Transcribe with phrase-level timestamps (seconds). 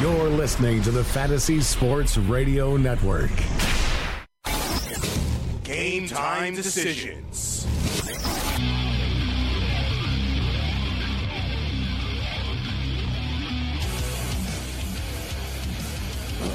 [0.00, 3.30] You're listening to the Fantasy Sports Radio Network.
[5.64, 7.66] Game time decisions.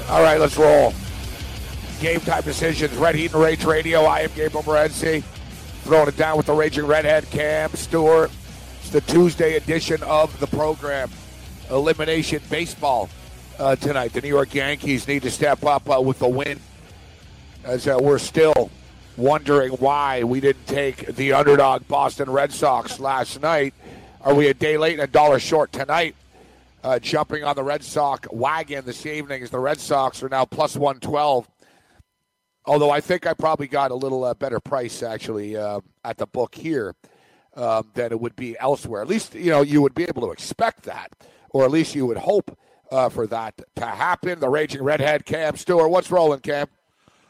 [0.08, 0.94] All right, let's roll.
[2.00, 2.96] Game time decisions.
[2.96, 4.02] Red Heat and Rage Radio.
[4.02, 5.24] I am Gabriel Morency.
[5.82, 8.30] Throwing it down with the Raging Redhead Cam Stewart.
[8.82, 11.10] It's the Tuesday edition of the program.
[11.68, 13.10] Elimination Baseball
[13.62, 14.12] uh, tonight.
[14.12, 16.58] The New York Yankees need to step up uh, with the win,
[17.64, 18.70] as uh, we're still
[19.16, 23.72] wondering why we didn't take the underdog Boston Red Sox last night.
[24.22, 26.16] Are we a day late and a dollar short tonight?
[26.82, 30.44] Uh, jumping on the Red Sox wagon this evening as the Red Sox are now
[30.44, 31.48] plus 112.
[32.64, 36.26] Although I think I probably got a little uh, better price actually uh, at the
[36.26, 36.96] book here
[37.54, 39.02] um, than it would be elsewhere.
[39.02, 41.12] At least you know you would be able to expect that,
[41.50, 42.56] or at least you would hope
[42.92, 44.38] uh, for that to happen.
[44.38, 45.90] The raging redhead, Cam Stewart.
[45.90, 46.68] What's rolling, Cam?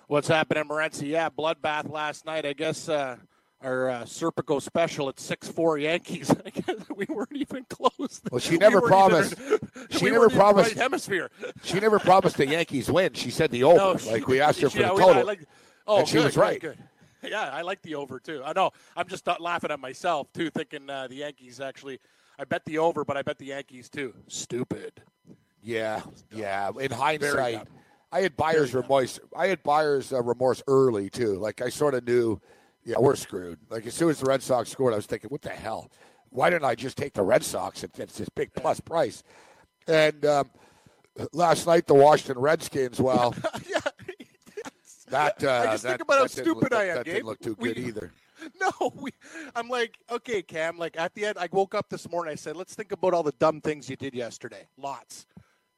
[0.08, 1.08] What's happening, Morency?
[1.08, 2.44] Yeah, bloodbath last night.
[2.44, 3.16] I guess uh,
[3.62, 6.30] our uh, Serpico special at six four Yankees.
[6.46, 8.20] I guess we weren't even close.
[8.30, 9.40] Well, she never we promised.
[9.40, 9.58] Even,
[9.90, 10.70] she we never promised.
[10.70, 11.30] Right hemisphere.
[11.62, 13.14] She never promised the Yankees win.
[13.14, 13.76] She said the over.
[13.76, 15.20] No, she, like we asked her for yeah, the we- total.
[15.20, 15.44] I like,
[15.86, 16.60] oh, and she good, was right.
[16.60, 16.78] good.
[17.22, 18.42] Yeah, I like the over too.
[18.44, 18.72] I know.
[18.96, 22.00] I'm just laughing at myself too, thinking uh, the Yankees actually.
[22.38, 24.12] I bet the over, but I bet the Yankees too.
[24.26, 25.02] Stupid.
[25.62, 26.70] Yeah, yeah.
[26.80, 27.66] In hindsight.
[28.10, 29.18] I had buyer's remorse.
[29.34, 31.38] I had buyer's uh, remorse early too.
[31.38, 32.40] Like I sort of knew,
[32.84, 33.58] yeah, we're screwed.
[33.70, 35.90] Like as soon as the Red Sox scored, I was thinking, what the hell?
[36.30, 39.22] Why didn't I just take the Red Sox at, at this big plus price?
[39.88, 40.50] And um,
[41.32, 43.00] last night, the Washington Redskins.
[43.00, 43.34] Well,
[43.70, 43.80] yeah.
[45.08, 47.14] that uh, I just that, think about how didn't look- stupid I am, That Gabe.
[47.14, 48.12] didn't look too We- good either.
[48.60, 49.12] No, we,
[49.54, 50.76] I'm like, okay, Cam.
[50.76, 52.32] Like at the end, I woke up this morning.
[52.32, 54.66] I said, let's think about all the dumb things you did yesterday.
[54.76, 55.26] Lots.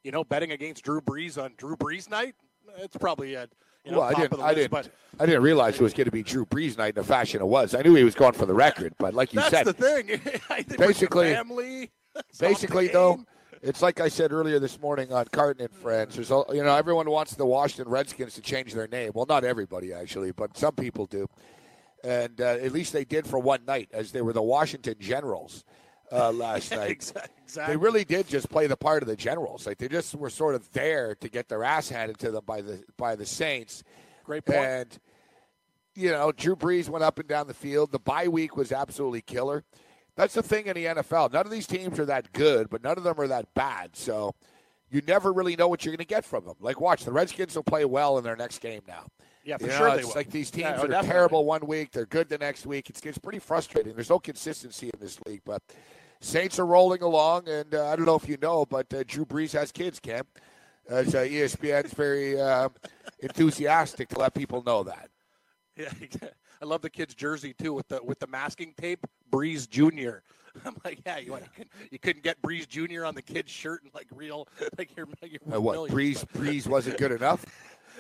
[0.05, 2.35] You know, betting against Drew Brees on Drew Brees night.
[2.79, 3.49] It's probably at
[3.85, 4.41] you know well, I didn't.
[4.41, 4.71] I list, didn't.
[4.71, 7.41] but I didn't realize it was going to be Drew Brees night in the fashion
[7.41, 7.75] it was.
[7.75, 10.11] I knew he was going for the record, but like you that's said, the thing.
[10.51, 11.91] I think Basically- family.
[12.39, 13.25] basically though
[13.61, 17.11] it's like i said earlier this morning on carton and friends there's you know everyone
[17.11, 21.07] wants the washington redskins to change their name well not everybody actually but some people
[21.07, 21.27] do
[22.05, 25.65] and uh, at least they did for one night as they were the washington generals
[26.13, 27.33] uh, last night Exactly.
[27.67, 30.55] they really did just play the part of the generals like they just were sort
[30.55, 33.83] of there to get their ass handed to them by the by the saints
[34.25, 34.59] Great point.
[34.59, 34.99] and
[35.97, 37.93] you know, Drew Brees went up and down the field.
[37.93, 39.63] The bye week was absolutely killer.
[40.17, 41.33] That's the thing in the NFL.
[41.33, 43.95] None of these teams are that good, but none of them are that bad.
[43.95, 44.35] So
[44.91, 46.57] you never really know what you're going to get from them.
[46.59, 49.05] Like, watch the Redskins will play well in their next game now.
[49.45, 50.15] Yeah, for You know, sure they it's will.
[50.15, 51.11] like these teams Yeah, oh, that are definitely.
[51.13, 52.89] terrible one week, they're good the next week.
[52.91, 53.95] It's, it's pretty frustrating.
[53.95, 55.63] There's no consistency in this league, but
[56.21, 59.27] Saints are rolling along, and uh, I don't know if you know, but uh, Drew
[59.27, 60.25] Brees has kids, Cam.
[60.89, 62.69] As uh, ESPN's very uh,
[63.21, 65.09] enthusiastic to let people know that.
[65.77, 65.91] Yeah,
[66.63, 69.01] I love the kid's jersey too with the with the masking tape.
[69.33, 70.23] Brees Junior.
[70.65, 73.93] I'm like, yeah, you, couldn't, you couldn't get Brees Junior on the kid's shirt and
[73.93, 74.47] like real,
[74.79, 77.45] like you're, you're Uh, what Brees Brees wasn't good enough?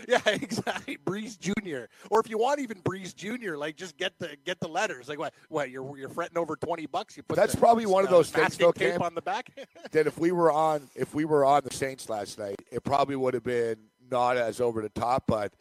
[0.08, 0.98] Yeah, exactly.
[0.98, 4.68] Brees Junior, or if you want even Brees Junior, like just get the get the
[4.68, 5.08] letters.
[5.08, 5.32] Like what?
[5.48, 5.70] What?
[5.70, 7.16] You're you're fretting over twenty bucks.
[7.16, 9.02] You put That's the, probably one of uh, those things, though, tape Cam.
[9.02, 9.50] on the back.
[9.92, 13.16] that if we were on if we were on the Saints last night, it probably
[13.16, 13.76] would have been
[14.10, 15.52] not as over the top, but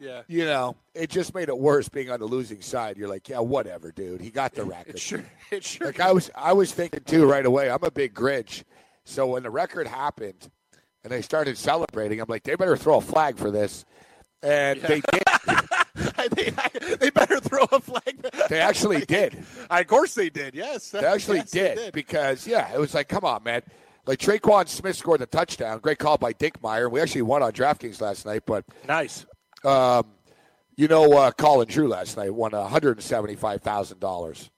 [0.00, 2.96] yeah, you know, it just made it worse being on the losing side.
[2.96, 4.20] You're like, yeah, whatever, dude.
[4.20, 4.96] He got the record.
[4.96, 5.88] it sure it sure.
[5.88, 7.70] Like I was, I was thinking too right away.
[7.70, 8.64] I'm a big Grinch,
[9.04, 10.50] so when the record happened
[11.06, 13.84] and they started celebrating, I'm like, they better throw a flag for this,
[14.42, 15.22] and they did.
[16.34, 18.28] they, they better throw a flag.
[18.48, 19.40] They actually did.
[19.70, 20.56] of course they did.
[20.56, 23.62] Yes, They actually Yes, they did, because yeah, it was like, come on, man.
[24.04, 25.78] Like Tre'Quan Smith scored the touchdown.
[25.78, 26.90] Great call by Dinkmeyer.
[26.90, 29.26] We actually won on DraftKings last night, but Nice.
[29.64, 30.06] um,
[30.76, 34.50] you know, uh, Colin Drew last night won one hundred and seventy-five thousand dollars.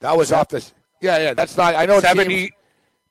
[0.00, 0.68] That was off the.
[1.00, 1.34] Yeah, yeah.
[1.34, 1.76] That's not.
[1.76, 1.98] I know.
[1.98, 2.50] it seems-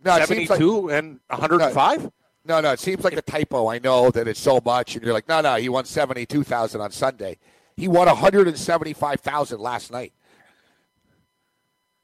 [0.05, 2.11] 70, no, it seems like- 72 and 105?
[2.47, 3.67] No, no, it seems like a typo.
[3.67, 6.79] I know that it's so much, and you're like, no, no, he won seventy-two thousand
[6.79, 7.39] on Sunday.
[7.75, 10.13] He won one hundred and seventy-five thousand last night.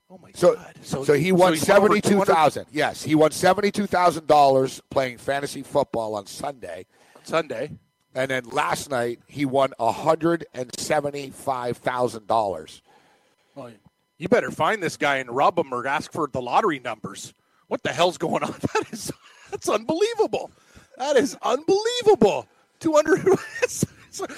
[0.10, 0.76] Oh my So, god!
[0.82, 2.66] so, so he won he's over seventy two 200 thousand.
[2.72, 6.88] Yes, he won seventy two thousand dollars playing fantasy football on Sunday,
[7.24, 7.72] Sunday.
[8.16, 12.82] and then last night he won hundred and seventy five thousand dollars.
[13.56, 13.72] Well,
[14.18, 17.34] you better find this guy and rub him or ask for the lottery numbers.
[17.72, 18.52] What the hell's going on?
[18.74, 19.14] That is
[19.50, 20.52] that's unbelievable.
[20.98, 22.46] That is unbelievable.
[22.82, 23.24] Two hundred.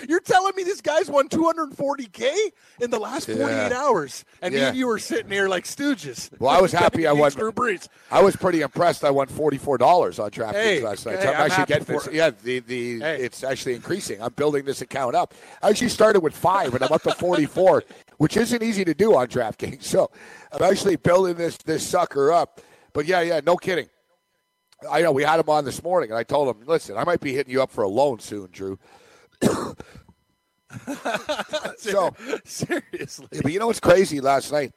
[0.07, 2.31] You're telling me this guy's won 240k
[2.79, 3.71] in the last 48 Yeah.
[3.75, 6.29] hours, and me and you were sitting here like stooges.
[6.39, 7.31] Well, I was happy I won.
[7.31, 7.87] Drew Brees.
[8.11, 9.03] I was pretty impressed.
[9.03, 11.15] I won forty four dollars on DraftKings Hey, last night.
[11.17, 12.05] hey, So I'm, I'm actually getting this.
[12.05, 12.13] it.
[12.13, 13.17] Yeah, the the Hey.
[13.23, 14.21] it's actually increasing.
[14.21, 15.33] I'm building this account up.
[15.63, 17.83] I actually started with five, and I'm up to forty four,
[18.17, 19.81] which isn't easy to do on DraftKings.
[19.85, 20.11] So
[20.51, 22.61] I'm actually building this this sucker up.
[22.93, 23.89] But yeah, yeah, no kidding.
[24.89, 27.21] I know we had him on this morning, and I told him, listen, I might
[27.21, 28.77] be hitting you up for a loan soon, Drew.
[31.77, 32.13] so
[32.45, 33.27] Seriously.
[33.41, 34.73] but you know what's crazy last night?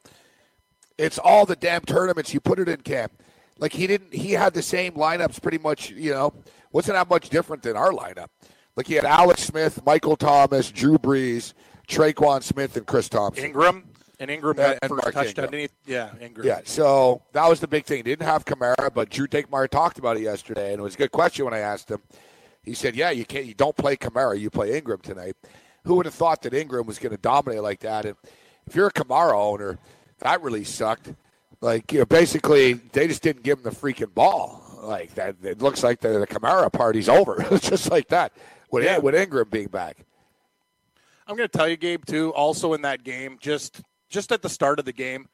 [0.97, 3.11] It's all the damn tournaments you put it in, camp.
[3.59, 4.13] Like he didn't.
[4.13, 5.89] He had the same lineups, pretty much.
[5.91, 6.33] You know,
[6.71, 8.27] wasn't that much different than our lineup.
[8.75, 11.53] Like he had Alex Smith, Michael Thomas, Drew Brees,
[11.87, 13.45] Tre'Quan Smith, and Chris Thompson.
[13.45, 15.45] Ingram and Ingram And- got and first touchdown.
[15.45, 15.69] Ingram.
[15.85, 15.91] he?
[15.93, 16.45] Yeah, Ingram.
[16.47, 18.03] Yeah, so that was the big thing.
[18.03, 21.11] Didn't have Kamara, but Drew Dinkmeyer talked about it yesterday, and it was a good
[21.11, 22.01] question when I asked him.
[22.63, 23.45] He said, "Yeah, you can't.
[23.45, 24.39] You don't play Kamara.
[24.39, 25.35] You play Ingram tonight."
[25.85, 28.05] Who would have thought that Ingram was going to dominate like that?
[28.05, 28.15] And
[28.65, 29.77] if you're a Kamara owner,
[30.19, 31.13] that really sucked.
[31.61, 34.61] Like, you know, basically, they just didn't give him the freaking ball.
[34.83, 37.37] Like that, it looks like the, the Kamara party's over.
[37.51, 38.33] it's just like that.
[38.69, 38.97] With, Yeah.
[38.97, 40.05] with Ingram being back.
[41.25, 42.33] I'm going to tell you, Gabe, too.
[42.33, 45.27] Also in that game, just just at the start of the game,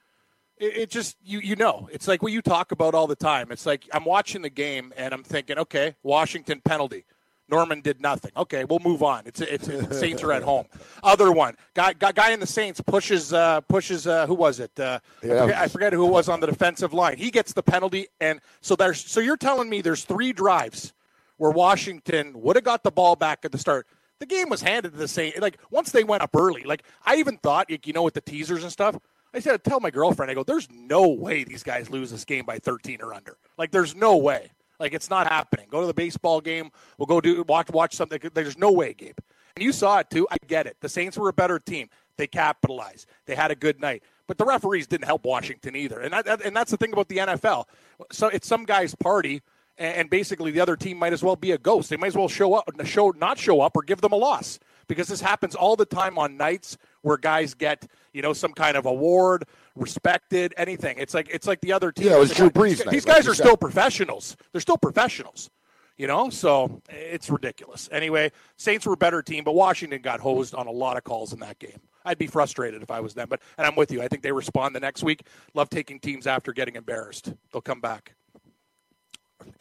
[0.58, 3.52] it, it just you you know, it's like what you talk about all the time.
[3.52, 7.06] It's like I'm watching the game and I'm thinking, okay, Washington penalty.
[7.50, 8.32] Norman did nothing.
[8.38, 9.24] Okay, we'll move on.
[9.26, 10.66] It's it's, it's Saints are at home.
[11.04, 14.72] Other one, guy guy, guy in the Saints pushes uh, pushes uh, who was it?
[14.80, 15.42] Uh, I, Yeah.
[15.42, 17.18] forget, I forget who it was on the defensive line.
[17.18, 20.94] He gets the penalty, and so there's so you're telling me there's three drives
[21.38, 23.88] where Washington would have got the ball back at the start.
[24.24, 25.38] The game was handed to the Saints.
[25.38, 28.22] Like once they went up early, like I even thought, like, you know, with the
[28.22, 28.98] teasers and stuff.
[29.34, 32.46] I said, tell my girlfriend, I go, there's no way these guys lose this game
[32.46, 33.36] by 13 or under.
[33.58, 34.52] Like, there's no way.
[34.80, 35.68] Like, it's not happening.
[35.70, 36.72] Go to the baseball game.
[36.98, 38.22] We'll go do watch watch something.
[38.34, 39.18] There's no way, Gabe.
[39.58, 40.26] And you saw it too.
[40.32, 40.78] I get it.
[40.80, 41.90] The Saints were a better team.
[42.16, 43.08] They capitalized.
[43.26, 44.04] They had a good night.
[44.26, 46.00] But the referees didn't help Washington either.
[46.00, 47.66] And that, and that's the thing about the NFL.
[48.14, 49.42] So it's some guy's party,
[49.78, 51.90] and, basically the other team might as well be a ghost.
[51.90, 54.60] They might as well show up, show not show up, or give them a loss
[54.88, 58.78] because this happens all the time on nights where guys get you know some kind
[58.78, 60.98] of award, respected, anything.
[60.98, 62.08] It's like it's like the other team.
[62.08, 63.44] Yeah, it was Drew Brees These, night, these like guys are said.
[63.44, 64.38] still professionals.
[64.52, 65.50] They're still professionals.
[65.96, 67.88] You know, so it's ridiculous.
[67.92, 71.34] Anyway, Saints were a better team, but Washington got hosed on a lot of calls
[71.34, 71.80] in that game.
[72.04, 74.02] I'd be frustrated if I was them, but and I'm with you.
[74.02, 75.22] I think they respond the next week.
[75.54, 77.34] Love taking teams after getting embarrassed.
[77.52, 78.16] They'll come back.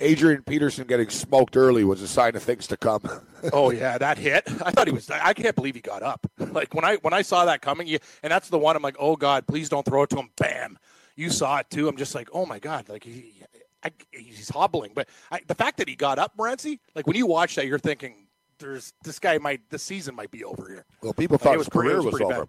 [0.00, 3.02] Adrian Peterson getting smoked early was a sign of things to come.
[3.52, 4.44] Oh yeah, that hit.
[4.64, 5.11] I thought he was.
[5.11, 6.25] I can't believe he got up.
[6.38, 8.76] Like when I when I saw that coming, you, and that's the one.
[8.76, 10.29] I'm like, oh god, please don't throw it to him.
[10.37, 10.79] Bam.
[11.17, 11.88] You saw it too.
[11.88, 13.34] I'm just like, oh my god, like he,
[13.82, 14.93] I, he's hobbling.
[14.94, 17.81] But I, the fact that he got up, Morency, like when you watch that, you're
[17.81, 18.29] thinking,
[18.61, 20.84] there's this guy might this season might be over here.
[21.02, 22.34] Well, people thought it his pretty- career was was, over.
[22.40, 22.49] bad.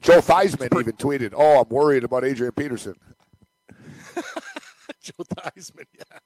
[0.00, 2.94] Joe Theismann even tweeted, "Oh, I'm worried about Adrian Peterson."
[5.18, 6.18] Joe Theismann, yeah,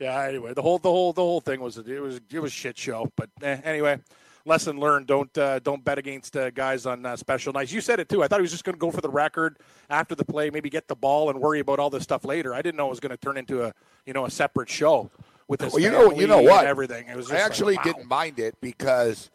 [0.00, 0.22] yeah.
[0.22, 3.10] Anyway, the whole the whole the whole thing was it was it was shit show.
[3.16, 3.98] But eh, anyway,
[4.44, 7.72] lesson learned: don't uh, don't bet against uh, guys on uh, special nights.
[7.72, 8.22] You said it too.
[8.22, 9.58] I thought he was just going to go for the record
[9.90, 12.54] after the play, maybe get the ball and worry about all this stuff later.
[12.54, 13.72] I didn't know it was going to turn into a
[14.06, 15.10] you know a separate show
[15.48, 16.60] with his Well, you know, you know what?
[16.60, 17.08] and everything.
[17.08, 17.26] It was.
[17.26, 17.82] Just I like, actually wow.
[17.82, 19.30] didn't mind it because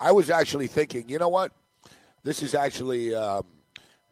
[0.00, 1.52] I was actually thinking, you know what?
[2.22, 3.44] This is actually um,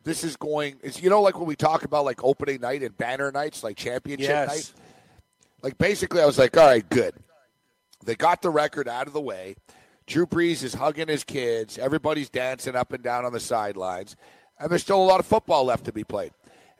[0.09, 0.77] this is going.
[0.83, 3.77] It's you know like when we talk about like opening night and banner nights, like
[3.77, 4.49] championship Yes.
[4.49, 4.73] night.
[5.63, 7.15] Like basically, I was like, all right, good.
[8.05, 9.57] They got the record out of the way.
[10.07, 11.77] Drew Brees is hugging his kids.
[11.77, 14.17] Everybody's dancing up and down on the sidelines,
[14.59, 16.33] and there's still a lot of football left to be played.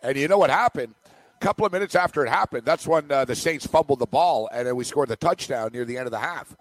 [0.03, 0.95] And you know what happened?
[1.41, 4.49] A couple of minutes after it happened, that's when uh, the Saints fumbled the ball,
[4.53, 6.57] and then we scored the touchdown near the end of the half.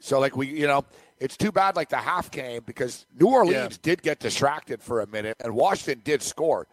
[0.00, 0.84] So, like we, you know,
[1.22, 3.78] it's too bad like the half came because New Orleans Yeah.
[3.82, 6.66] did get distracted for a minute, and Washington did score.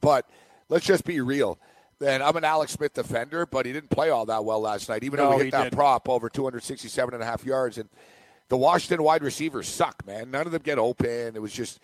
[0.00, 0.28] But
[0.68, 1.58] let's just be real.
[2.04, 5.02] And I'm an Alex Smith defender, but he didn't play all that well last night,
[5.02, 5.76] even No, though he hit that didn't.
[5.76, 7.78] prop over 267 and a half yards.
[7.78, 7.88] And
[8.48, 10.30] the Washington wide receivers suck, man.
[10.30, 11.34] None of them get open.
[11.34, 11.80] It was just,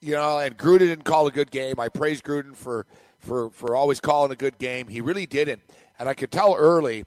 [0.00, 1.80] you know, and Gruden didn't call a good game.
[1.80, 2.86] I praise Gruden for,
[3.18, 4.86] for, for always calling a good game.
[4.86, 5.62] He really didn't.
[5.98, 7.04] And I could tell early,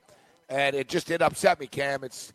[0.49, 2.03] and it just did upset me, Cam.
[2.03, 2.33] It's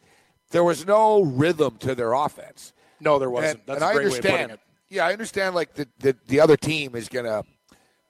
[0.51, 2.73] there was no rhythm to their offense.
[3.01, 3.61] No, there wasn't.
[3.61, 4.51] And, That's and a I great way of putting understand.
[4.53, 4.61] it.
[4.89, 5.55] Yeah, I understand.
[5.55, 7.43] Like the, the, the other team is gonna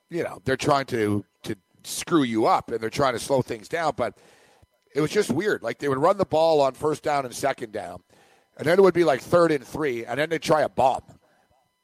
[0.08, 3.68] you know, they're trying to to screw you up and they're trying to slow things
[3.68, 3.92] down.
[3.96, 4.16] But
[4.94, 5.62] it was just weird.
[5.62, 8.02] Like they would run the ball on first down and second down,
[8.56, 11.02] and then it would be like third and three, and then they'd try a bomb.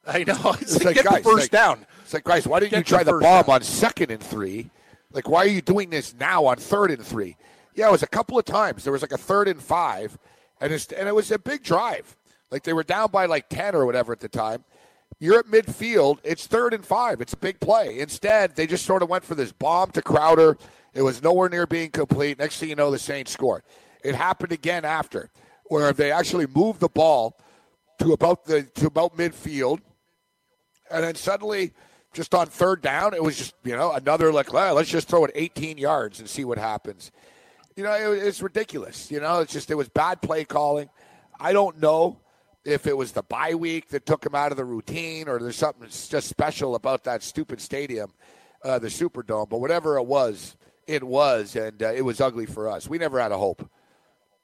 [0.07, 0.55] I know.
[0.61, 1.87] It's, It's like, get guys, the first like- down.
[2.05, 3.55] It's like, guys, why didn't Get you try the first bomb down.
[3.55, 4.69] on second and three?
[5.13, 7.37] Like, why are you doing this now on third and three?
[7.75, 8.83] Yeah, it was a couple of times.
[8.85, 10.19] There was like a third and five,
[10.63, 12.17] and and it was a big drive.
[12.51, 14.65] Like they were down by like ten or whatever at the time.
[15.19, 16.19] You're at midfield.
[16.25, 17.21] It's third and five.
[17.21, 17.99] It's a big play.
[17.99, 20.57] Instead, they just sort of went for this bomb to Crowder.
[20.95, 22.39] It was nowhere near being complete.
[22.39, 23.63] Next thing you know, the Saints scored.
[24.05, 25.31] It happened again after,
[25.67, 27.37] where they actually moved the ball
[27.99, 29.81] to about the to about midfield,
[30.91, 31.73] and then suddenly,
[32.13, 35.25] just on third down, it was just you know another like "Well, let's just throw
[35.25, 37.11] it 18 yards and see what happens.
[37.77, 39.11] You know, it, it's ridiculous.
[39.11, 40.89] You know, it's just it was bad play calling.
[41.41, 42.21] I don't know
[42.65, 45.57] if it was the bye week that took him out of the routine or there's
[45.57, 48.13] something just special about that stupid stadium,
[48.65, 49.49] uh, the Superdome.
[49.49, 52.89] But whatever it was, it was, and uh, it was ugly for us.
[52.89, 53.69] We never had a hope.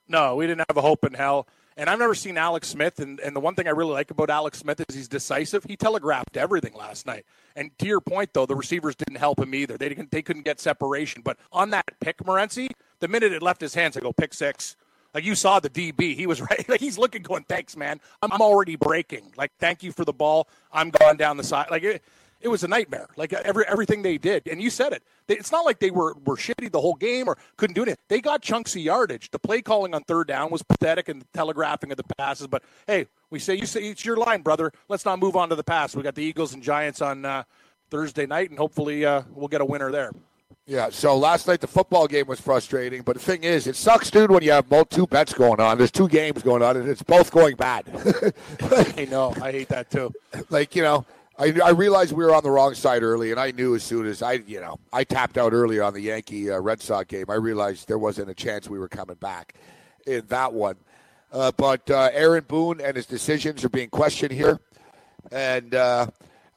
[0.09, 1.47] No, we didn't have a hope in hell.
[1.77, 2.99] And I've never seen Alex Smith.
[2.99, 5.63] And, and the one thing I really like about Alex Smith is he's decisive.
[5.63, 7.25] He telegraphed everything last night.
[7.55, 9.79] And to your point, though, the receivers didn't help him either.
[9.79, 10.11] They didn't.
[10.11, 11.23] They couldn't get separation.
[11.23, 12.71] But on that pick, Morency,
[13.01, 14.77] the minute it left his hands, I go pick six.
[15.15, 16.69] Like you saw the DB, he was right.
[16.69, 18.01] Like he's looking, going, "Thanks, man.
[18.23, 19.33] I'm, already breaking.
[19.37, 20.49] Like, thank you for the ball.
[20.73, 21.71] I'm going down the side.
[21.71, 22.03] Like it,
[22.41, 23.09] it was a nightmare.
[23.17, 25.03] Like every everything they did, and you said it.
[25.27, 27.99] They, it's not like they were were shitty the whole game or couldn't do it.
[28.09, 29.31] They got chunks of yardage.
[29.31, 32.47] The play calling on third down was pathetic, and the telegraphing of the passes.
[32.47, 34.73] But hey, we say you say it's your line, brother.
[34.89, 35.97] Let's not move on to the pass.
[35.97, 37.43] We got the Eagles and Giants on uh,
[37.91, 40.13] Thursday night, and hopefully uh, we'll get a winner there.
[40.67, 44.11] Yeah, so last night the football game was frustrating, but the thing is, it sucks,
[44.11, 45.79] dude, when you have both two bets going on.
[45.79, 47.85] There's two games going on, and it's both going bad.
[48.97, 49.35] I know.
[49.41, 50.13] I hate that too.
[50.51, 51.07] like you know,
[51.39, 54.07] I, I realized we were on the wrong side early, and I knew as soon
[54.07, 57.27] as I, you know, I tapped out earlier on the Yankee uh, Red Sox game.
[57.29, 59.55] I realized there wasn't a chance we were coming back
[60.07, 60.77] in that one.
[61.33, 64.59] Uh, but uh, Aaron Boone and his decisions are being questioned here,
[65.31, 65.75] and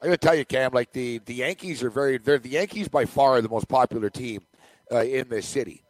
[0.02, 2.88] I'm going to tell you, Cam, like the the Yankees are very, they're the Yankees
[2.88, 4.40] by far are the most popular team
[4.90, 5.84] uh, in this city.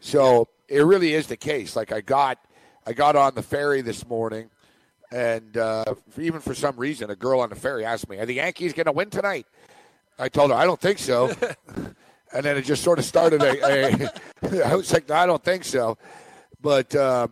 [0.00, 1.76] So it really is the case.
[1.76, 2.40] Like I got,
[2.84, 4.50] I got on the ferry this morning,
[5.12, 8.34] and uh, even for some reason, a girl on the ferry asked me, "Are the
[8.34, 9.46] Yankees going to win tonight?"
[10.18, 11.28] I told her, "I don't think so."
[12.32, 13.42] and then it just sort of started.
[13.42, 14.10] A,
[14.42, 15.98] a I was like, "No, I don't think so,"
[16.60, 16.94] but.
[16.94, 17.28] Uh,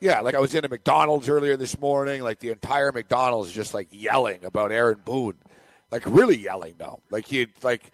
[0.00, 2.22] yeah, like I was in a McDonald's earlier this morning.
[2.22, 5.36] Like the entire McDonald's just like yelling about Aaron Boone,
[5.92, 7.00] like really yelling though.
[7.10, 7.92] Like you'd like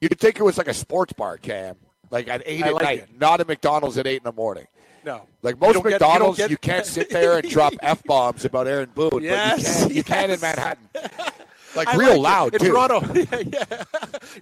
[0.00, 1.76] you'd think it was like a sports bar, Cam.
[2.10, 3.20] Like at eight I at like night, it.
[3.20, 4.66] not a McDonald's at eight in the morning.
[5.04, 5.22] No.
[5.42, 8.66] Like most don't get- you McDonald's, you, can't sit there and drop f bombs about
[8.66, 10.28] Aaron Boone, Yes, but you can.
[10.28, 10.40] You can in.
[10.40, 10.88] Manhattan,
[11.76, 12.20] like I real like it.
[12.20, 12.68] loud in too.
[12.72, 13.00] Toronto.
[13.14, 13.84] yeah, yeah,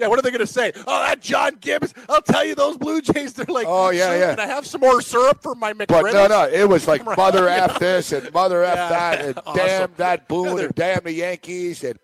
[0.00, 0.06] yeah.
[0.08, 0.72] What are they going to say?
[0.86, 1.92] Oh, that John Gibbs.
[2.08, 3.34] I'll tell you, those Blue Jays.
[3.34, 4.30] They're like, Oh, yeah, "Sir, yeah.
[4.36, 6.02] Can I have some more syrup for my McGriddles?
[6.02, 9.38] But no, no, it was like mother f this and mother f Yeah, that and
[9.46, 9.56] awesome.
[9.66, 11.98] damn that Boone Yeah, and damn the Yankees and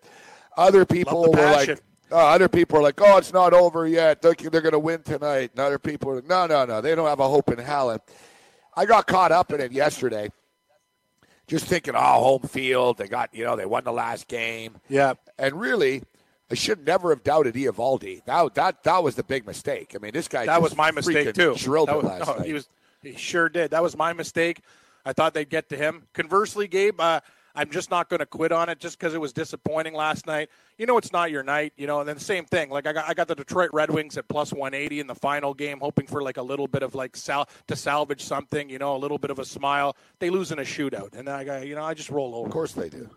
[0.57, 1.79] other people were like.
[2.13, 4.21] Uh, other people are like, "Oh, it's not over yet.
[4.21, 6.81] They're, they're going to win tonight." And other people are like, "No, no, no.
[6.81, 8.01] They don't have a hope in hell." And
[8.75, 10.29] I got caught up in it yesterday,
[11.47, 12.97] just thinking, "Oh, home field.
[12.97, 15.13] They got, you know, they won the last game." Yeah.
[15.39, 16.03] And really,
[16.51, 18.25] I should never have doubted Eovaldi.
[18.25, 19.93] That that that was the big mistake.
[19.95, 21.55] I mean, this guy That just was my mistake too.
[21.55, 22.45] Drilled That was- last no, night.
[22.45, 22.67] He was.
[23.01, 23.71] He sure did.
[23.71, 24.59] That was my mistake.
[25.05, 26.07] I thought they'd get to him.
[26.13, 27.21] Conversely, Gabe, uh,
[27.55, 30.49] I'm just not going to quit on it just because it was disappointing last night.
[30.77, 31.73] You know, it's not your night.
[31.77, 32.69] You know, and then the same thing.
[32.69, 35.53] Like I got, I got the Detroit Red Wings at plus 180 in the final
[35.53, 38.69] game, hoping for like a little bit of like sal to salvage something.
[38.69, 39.95] You know, a little bit of a smile.
[40.19, 42.47] They lose in a shootout, and I got, you know, I just roll over.
[42.47, 43.09] of course they do.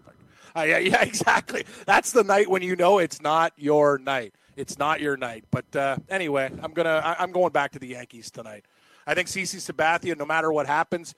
[0.56, 1.64] Uh, yeah, yeah, exactly.
[1.86, 4.34] That's the night when you know it's not your night.
[4.56, 5.44] It's not your night.
[5.50, 7.00] But uh, anyway, I'm gonna.
[7.04, 8.64] I, I'm going back to the Yankees tonight.
[9.06, 11.14] I think CC Sabathia, no matter what happens,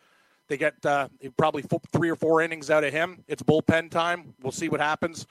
[0.49, 3.25] they get uh, probably three or four innings out of him.
[3.27, 4.35] It's bullpen time.
[4.43, 5.27] We'll see what happens.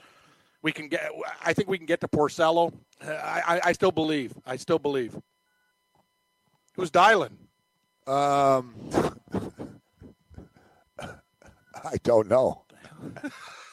[0.62, 1.12] We can get.
[1.44, 2.74] I think we can get to Porcello.
[3.02, 4.34] I, I, I still believe.
[4.46, 5.16] I still believe.
[6.76, 7.38] Who's dialing?
[8.08, 8.74] Um,
[11.00, 12.64] I don't know.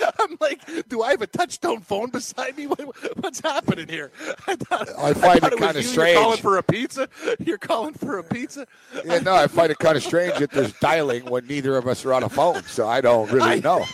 [0.18, 2.66] I'm like, do I have a touchstone phone beside me?
[2.76, 2.80] What,
[3.22, 4.10] what's happening here?
[4.46, 5.86] I, thought, I find thought it was kinda you.
[5.86, 6.14] strange.
[6.14, 7.08] You're calling for a pizza.
[7.38, 8.66] You're calling for a pizza.
[9.04, 12.04] Yeah, no, I find it kind of strange that there's dialing when neither of us
[12.04, 13.84] are on a phone, so I don't really know.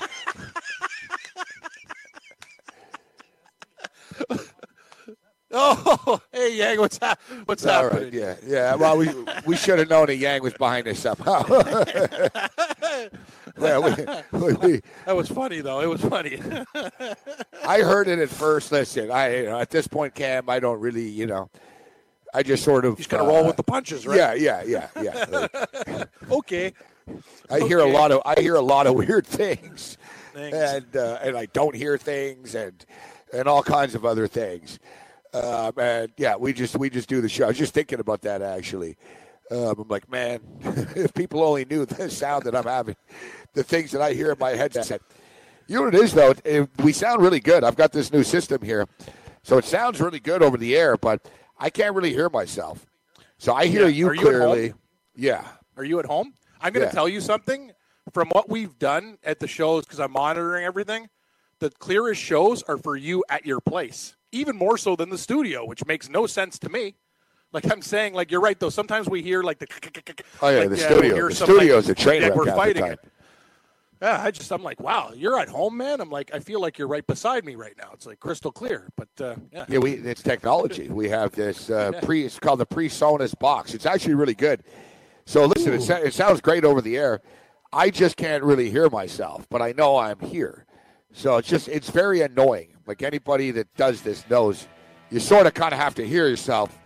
[5.53, 8.05] Oh, hey Yang, what's ha- what's All happening?
[8.05, 8.75] right, yeah, yeah.
[8.75, 9.09] Well, we
[9.47, 11.45] we should have known that Yang was behind this somehow.
[13.61, 15.81] yeah, we, we, we, That was funny though.
[15.81, 16.41] It was funny.
[17.65, 18.73] I heard it at first.
[18.73, 21.51] Listen, I you know, at this point, Cam, I don't really, you know,
[22.33, 24.41] I just sort of He's gonna uh, roll with the punches, right?
[24.41, 25.47] Yeah, yeah, yeah, yeah.
[25.87, 26.73] Like, Okay.
[27.51, 29.99] I hear a lot of I hear a lot of weird things,
[30.33, 30.57] Thanks.
[30.57, 32.85] and uh, and I don't hear things, and
[33.35, 34.79] and all kinds of other things.
[35.35, 37.45] Um, and yeah, we just we just do the show.
[37.45, 38.97] I was just thinking about that actually.
[39.51, 40.41] Um, I'm like, man,
[40.97, 42.97] if people only knew the sound that I'm having,
[43.55, 45.01] the things that I hear in my headset.
[45.67, 46.35] You know what it is though?
[46.45, 47.65] It- we sound really good.
[47.65, 48.87] I've got this new system here,
[49.43, 52.87] so it sounds really good over the air, but I can't really hear myself.
[53.39, 53.89] So I hear Yeah.
[53.89, 54.75] you Are you clearly.
[55.17, 55.47] yeah.
[55.77, 56.35] Are you at home?
[56.61, 56.93] I'm going to Yeah.
[56.93, 57.73] tell you something.
[58.13, 61.09] From what we've done at the shows, because I'm monitoring everything,
[61.61, 65.65] the clearest shows are for you at your place, even more so than the studio,
[65.65, 66.95] which makes no sense to me.
[67.53, 68.71] Like I'm saying, like you're right though.
[68.71, 69.67] Sometimes we hear like the.
[70.41, 71.15] Oh yeah, like, the we studio.
[71.15, 73.01] hear The some, like, a train wreck we're fighting it.
[74.01, 76.01] Yeah, I just I'm like, wow, you're at home, man.
[76.01, 77.91] I'm like, I feel like you're right beside me right now.
[77.93, 78.89] It's like crystal clear.
[78.97, 80.89] But uh, yeah, Yeah, we it's technology.
[80.89, 82.25] We have this uh, pre.
[82.25, 83.75] It's called the PreSonus box.
[83.75, 84.65] It's actually really good.
[85.25, 87.21] So listen, it, it sounds great over the air.
[87.73, 90.67] I just can't really hear myself, but I know I'm here.
[91.13, 92.75] So it's just it's very annoying.
[92.93, 94.69] Like anybody that does this knows,
[95.11, 96.79] you sort of kind of have to hear yourself.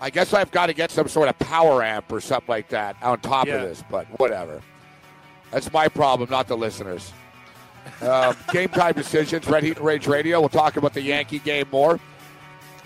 [0.00, 2.96] I guess I've got to get some sort of power amp or something like that
[3.02, 3.56] on top Yeah.
[3.56, 4.62] of this, but whatever.
[5.50, 7.12] That's my problem, not the listeners.
[8.00, 10.40] Um, game time decisions, Red Heat and Rage Radio.
[10.40, 12.00] We'll talk about the Yankee game more.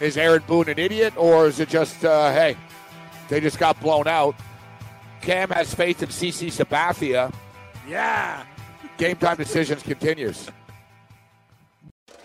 [0.00, 2.56] Is Aaron Boone an idiot, or is it just, uh, hey,
[3.28, 4.34] they just got blown out?
[5.20, 7.32] Cam has faith in CC Sabathia.
[7.88, 8.42] yeah.
[8.98, 10.48] Game time decisions continues.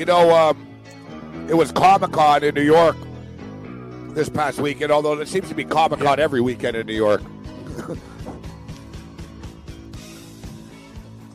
[0.00, 0.66] You know, um,
[1.46, 2.96] it was Comic Con in New York
[4.14, 7.20] this past weekend, although it seems to be Comic Con every weekend in New York.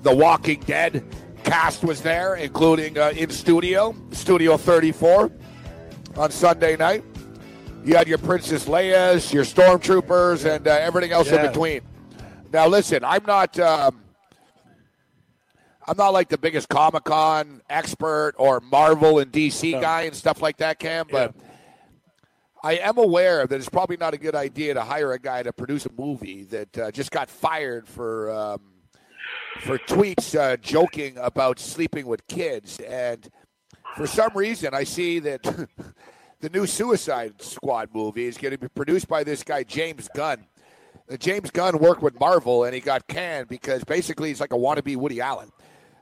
[0.01, 1.05] the Walking Dead
[1.43, 5.31] cast was there, including uh, in studio, Studio 34
[6.17, 7.03] on Sunday night.
[7.83, 11.81] You had your Princess Leia's, your Stormtroopers, and uh, everything else in between.
[12.51, 13.59] Now, listen, I'm not.
[13.59, 14.04] Um,
[15.87, 19.81] I'm not like the biggest Comic Con expert or Marvel and DC No.
[19.81, 21.35] guy and stuff like that, Cam, but
[22.63, 25.53] I am aware that it's probably not a good idea to hire a guy to
[25.53, 28.61] produce a movie that uh, just got fired for um,
[29.61, 32.79] for tweets uh, joking about sleeping with kids.
[32.79, 33.29] And
[33.95, 35.43] for some reason, I see that
[36.39, 40.47] the new Suicide Squad movie is going to be produced by this guy James Gunn.
[41.19, 44.95] James Gunn worked with Marvel and he got canned because basically he's like a wannabe
[44.97, 45.51] Woody Allen.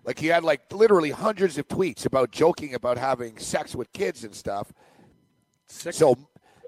[0.06, 4.24] Like he had like literally hundreds of tweets about joking about having sex with kids
[4.24, 4.74] and stuff.
[5.68, 6.18] So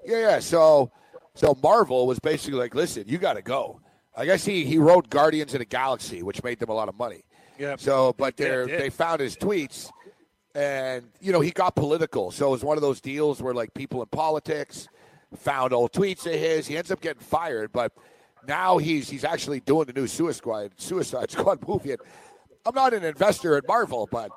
[0.04, 0.38] yeah, yeah.
[0.38, 0.90] So
[1.34, 3.80] so Marvel was basically like, listen, you got to go.
[4.16, 6.96] I guess he he wrote Guardians of the Galaxy, which made them a lot of
[6.96, 7.24] money.
[7.58, 7.76] Yeah.
[7.76, 9.90] So, but they they found his tweets,
[10.54, 12.30] and you know he got political.
[12.30, 14.88] So it was one of those deals where like people in politics
[15.36, 16.66] found old tweets of his.
[16.66, 17.92] He ends up getting fired, but
[18.48, 21.92] now he's he's actually doing the new Suicide Squad Suicide Squad movie.
[21.92, 22.00] And
[22.66, 24.30] I'm not an investor at Marvel, but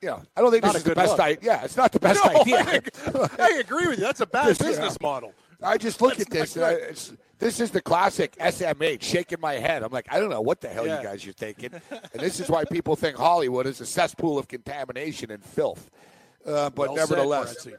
[0.00, 1.20] you know I don't think Not this is the good best look.
[1.20, 1.38] idea.
[1.42, 2.58] Yeah, it's not the best No, idea.
[2.58, 4.04] I, I agree with you.
[4.04, 5.06] That's a bad Just, business yeah.
[5.06, 5.32] model.
[5.62, 6.56] I just look That's at this.
[6.56, 9.82] And I, it's, this is the classic SMH shaking my head.
[9.82, 10.98] I'm like, I don't know what the hell Yeah.
[10.98, 11.70] you guys are thinking.
[11.90, 15.90] and this is why people think Hollywood is a cesspool of contamination and filth.
[16.46, 17.74] Uh, but Well nevertheless, Morency.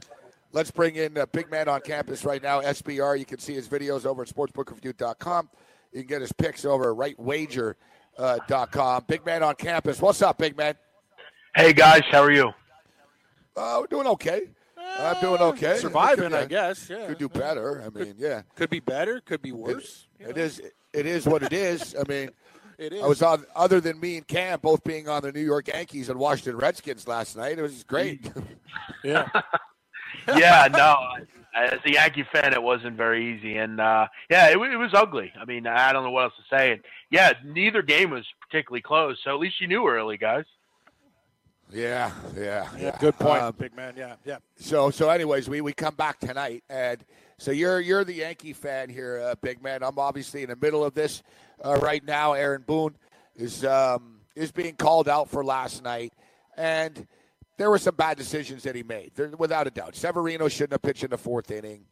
[0.52, 3.18] let's bring in a big man on campus right now, SBR.
[3.18, 5.50] You can see his videos over at sportsbookreview.com.
[5.92, 7.18] You can get his picks over at
[8.22, 9.06] rightwager.com.
[9.08, 10.02] Big man on campus.
[10.02, 10.76] What's up, big man?
[11.56, 12.52] Hey guys, how are you?
[13.56, 14.44] Uh, we're doing okay.
[15.00, 15.78] I'm doing okay.
[15.78, 16.90] Surviving, Could, I uh, guess.
[16.90, 17.08] Yeah.
[17.08, 17.84] Could do better.
[17.86, 18.42] I mean, yeah.
[18.56, 19.22] Could be better.
[19.22, 20.08] Could be worse.
[20.20, 20.42] you It know.
[20.44, 20.62] is.
[20.94, 21.96] It is what it is.
[21.96, 22.30] I mean,
[22.78, 23.04] It is.
[23.04, 23.46] I was on.
[23.56, 27.08] Other than me and Cam both being on the New York Yankees and Washington Redskins
[27.08, 28.32] last night, it was great.
[29.04, 29.28] Yeah.
[30.28, 30.98] Yeah, no,
[31.56, 35.32] as a Yankee fan, it wasn't very easy, and uh, yeah, it, it was ugly.
[35.40, 36.72] I mean, I don't know what else to say.
[36.74, 40.46] And yeah, neither game was particularly close, so at least you knew early, guys.
[41.72, 42.98] Yeah, yeah, yeah.
[43.00, 43.94] Good point, Um, big man.
[43.96, 44.38] Yeah, yeah.
[44.58, 47.04] So, so, anyways, we, we come back tonight, and
[47.38, 49.82] so you're you're the Yankee fan here, uh, big man.
[49.82, 51.24] I'm obviously in the middle of this
[51.64, 52.34] uh, right now.
[52.34, 52.96] Aaron Boone
[53.38, 56.14] is um, is being called out for last night,
[56.58, 57.08] and
[57.62, 59.96] there were some bad decisions that he made, there, without a doubt.
[59.96, 61.86] Severino shouldn't have pitched in the fourth inning.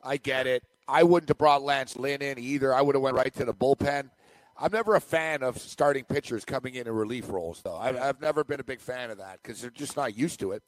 [0.00, 0.62] I get it.
[0.86, 2.72] I wouldn't have brought Lance Lynn in either.
[2.72, 4.10] I would have went right to the bullpen.
[4.56, 7.76] I'm never a fan of starting pitchers coming in in relief roles, though.
[7.76, 10.52] I've, I've never been a big fan of that because they're just not used to
[10.52, 10.62] it.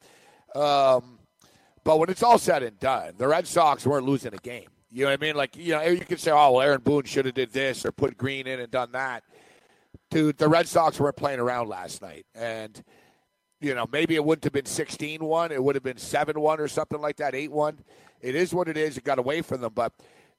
[0.57, 1.21] Um,
[1.85, 4.69] but when it's all said and done, the Red Sox weren't losing a game.
[4.91, 5.37] You know what I mean?
[5.37, 7.93] Like you know, you could say, "Oh, well, Aaron Boone should have did this or
[7.93, 9.23] put Green in and done that."
[10.11, 12.83] Dude, the Red Sox weren't playing around last night, and
[13.61, 15.51] you know maybe it wouldn't have been 16-1.
[15.51, 17.79] It would have been 7-1 or something like that, 8-1.
[18.21, 18.97] It is what it is.
[18.99, 19.93] It got away from them, but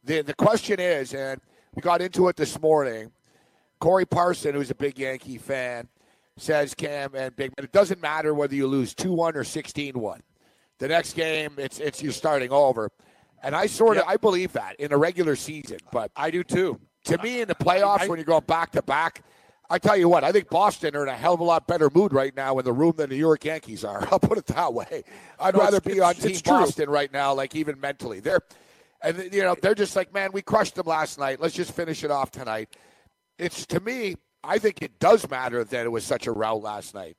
[0.04, 1.40] the the question is, and
[1.76, 3.12] we got into it this morning.
[3.80, 5.88] Corey Parson, who's a big Yankee fan,
[6.38, 10.20] says Cam and Big Man, it doesn't matter whether you lose 2-1 or 16-1.
[10.78, 12.90] The next game, it's it's you starting over.
[13.44, 14.14] And I sort of Yep.
[14.14, 16.80] I believe that in a regular season, but I do too.
[17.06, 19.24] to me in the playoffs I- when you're going back to back,
[19.72, 21.90] I tell you what, I think Boston are in a hell of a lot better
[21.90, 24.06] mood right now in the room than the New York Yankees are.
[24.12, 25.04] I'll put it that way.
[25.40, 26.42] I'd No, rather be on Team true.
[26.44, 28.20] Boston right now, like even mentally.
[28.20, 28.42] They're
[29.02, 31.40] and you know they're just like, man, we crushed them last night.
[31.40, 32.76] Let's just finish it off tonight.
[33.40, 36.94] It's to me, I think it does matter that it was such a rout last
[36.94, 37.16] night.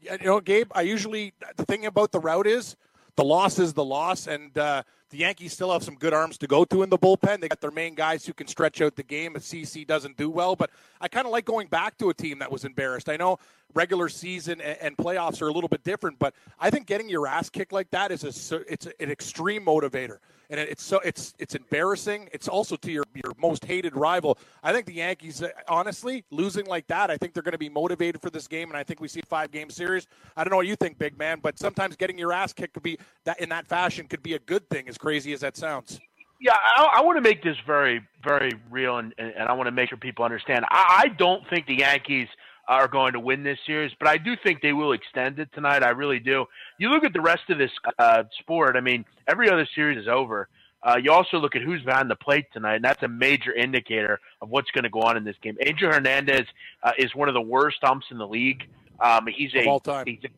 [0.00, 2.76] Yeah, you know, Gabe, I usually the thing about the route is
[3.16, 6.46] the loss is the loss, and uh, the Yankees still have some good arms to
[6.46, 7.40] go to in the bullpen.
[7.40, 10.30] They got their main guys who can stretch out the game if CC doesn't do
[10.30, 10.54] well.
[10.54, 10.70] But
[11.00, 13.08] I kind of like going back to a team that was embarrassed.
[13.08, 13.38] I know
[13.74, 17.26] regular season and, and playoffs are a little bit different, but I think getting your
[17.26, 20.18] ass kicked like that is a it's an extreme motivator,
[20.50, 22.28] and it, it's so it's it's embarrassing.
[22.32, 24.38] It's also to your your most hated rival.
[24.62, 28.20] I think the Yankees, honestly, losing like that, I think they're going to be motivated
[28.20, 30.06] for this game, and I think we see a five game series.
[30.36, 32.82] I don't know what you think, big man, but sometimes getting your ass kicked could
[32.82, 36.00] be that in that fashion could be a good thing, as crazy as that sounds.
[36.40, 39.66] Yeah, I, I want to make this very, very real, and, and, and I want
[39.66, 40.64] to make sure people understand.
[40.70, 42.28] I, I don't think the Yankees
[42.70, 45.82] are going to win this series, but I do think they will extend it tonight.
[45.82, 46.46] I really do.
[46.78, 48.76] You look at the rest of this uh, sport.
[48.76, 50.48] I mean, every other series is over.
[50.84, 54.20] Uh, you also look at who's behind the plate tonight, and that's a major indicator
[54.40, 55.56] of what's going to go on in this game.
[55.66, 56.46] Angel Hernandez
[56.84, 58.62] uh, is one of the worst umps in the league.
[59.00, 60.06] Um, he's a Of all time.
[60.06, 60.28] He's a,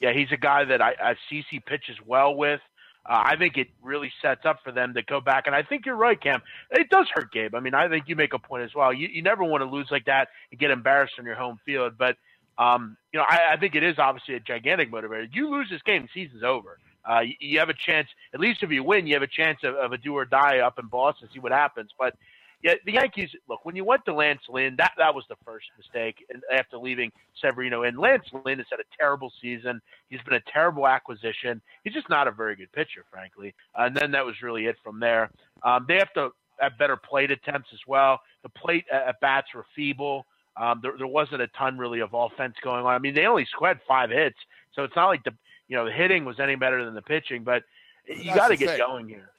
[0.00, 2.60] yeah, he's a guy that I, I CC pitches well with.
[3.08, 5.46] Uh, I think it really sets up for them to go back.
[5.46, 6.42] And I think you're right, Cam.
[6.70, 7.54] It does hurt Gabe.
[7.54, 8.92] I mean, I think you make a point as well.
[8.92, 11.94] You, you never want to lose like that and get embarrassed on your home field.
[11.98, 12.16] But,
[12.58, 15.26] um, you know, I, I think it is obviously a gigantic motivator.
[15.32, 16.78] You lose this game, season's over.
[17.08, 19.60] Uh, you, you have a chance, at least if you win, you have a chance
[19.64, 21.90] of, of a do or die up in Boston, see what happens.
[21.98, 22.14] But
[22.62, 23.30] yeah, the Yankees.
[23.48, 26.26] Look, when you went to Lance Lynn, that that was the first mistake.
[26.32, 29.80] And after leaving Severino, and Lance Lynn has had a terrible season.
[30.08, 31.60] He's been a terrible acquisition.
[31.84, 33.54] He's just not a very good pitcher, frankly.
[33.76, 35.30] and then that was really it from there.
[35.62, 38.20] Um, they have to have better plate attempts as well.
[38.42, 40.26] The plate at at bats were feeble.
[40.56, 42.92] Um, there, there wasn't a ton really of offense going on.
[42.92, 44.38] I mean, they only squared five hits,
[44.74, 45.32] so it's not like the
[45.68, 47.44] you know the hitting was any better than the pitching.
[47.44, 47.62] But
[48.08, 48.78] you got to get thing.
[48.78, 49.30] going here.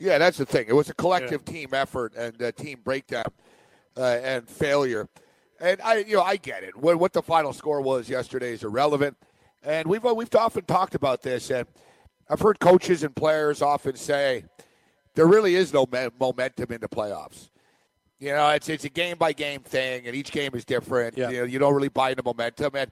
[0.00, 0.64] Yeah, that's the thing.
[0.66, 3.26] It was a collective team effort and uh, team breakdown
[3.96, 5.08] uh, and failure.
[5.60, 6.74] And I, you know, I get it.
[6.74, 9.18] What, what the final score was yesterday is irrelevant.
[9.62, 11.66] And we've uh, we've often talked about this, and
[12.30, 14.44] I've heard coaches and players often say
[15.14, 17.50] there really is no me- momentum in the playoffs.
[18.18, 21.18] You know, it's it's a game by game thing, and each game is different.
[21.18, 21.28] Yeah.
[21.28, 22.90] You know, you don't really buy into momentum, and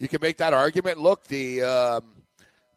[0.00, 0.98] you can make that argument.
[0.98, 2.04] Look, the um,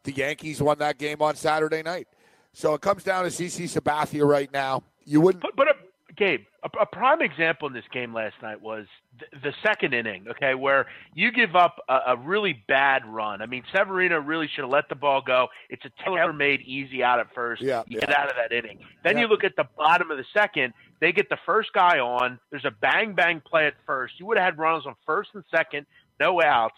[0.04, 2.08] the Yankees won that game on Saturday night,
[2.54, 4.84] so it comes down to CC Sabathia right now.
[5.06, 5.42] You wouldn't.
[5.42, 5.74] But, but uh,
[6.16, 8.86] Gabe, a, a prime example in this game last night was
[9.20, 10.86] th- the second inning, okay, where
[11.16, 13.42] you give up a, a really bad run.
[13.42, 15.48] I mean, Severino really should have let the ball go.
[15.70, 17.62] It's a tailor-made easy out at first.
[17.62, 18.06] Yeah, you yeah.
[18.06, 18.80] get out of that inning.
[19.04, 19.22] Then Yeah.
[19.24, 20.74] you look at the bottom of the second.
[21.02, 22.40] They get the first guy on.
[22.50, 24.14] There's a bang bang play at first.
[24.20, 25.86] You would have had runners on first and second,
[26.20, 26.76] no outs.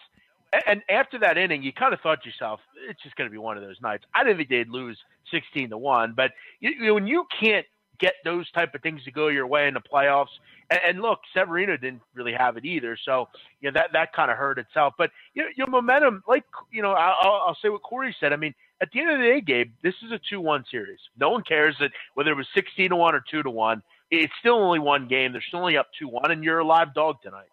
[0.67, 3.37] And after that inning, you kind of thought to yourself, it's just going to be
[3.37, 4.03] one of those nights.
[4.13, 4.97] I didn't think they'd lose
[5.31, 7.65] 16 to 1, but you, you know, when you can't
[7.99, 10.27] get those type of things to go your way in the playoffs,
[10.69, 13.27] and, and look, Severino didn't really have it either, so
[13.61, 14.93] you know, that, that kind of hurt itself.
[14.97, 18.33] But you know, your momentum, like, you know, I'll, I'll- I'll say what Corey said.
[18.33, 20.99] I mean, at the end of the day, Gabe, this is a 2 1 series.
[21.17, 23.81] No one cares that whether it was 16 to 1 or 2 to 1.
[24.11, 25.31] It's still only one game.
[25.31, 27.47] They're still only up 2 1, and you're a live dog tonight.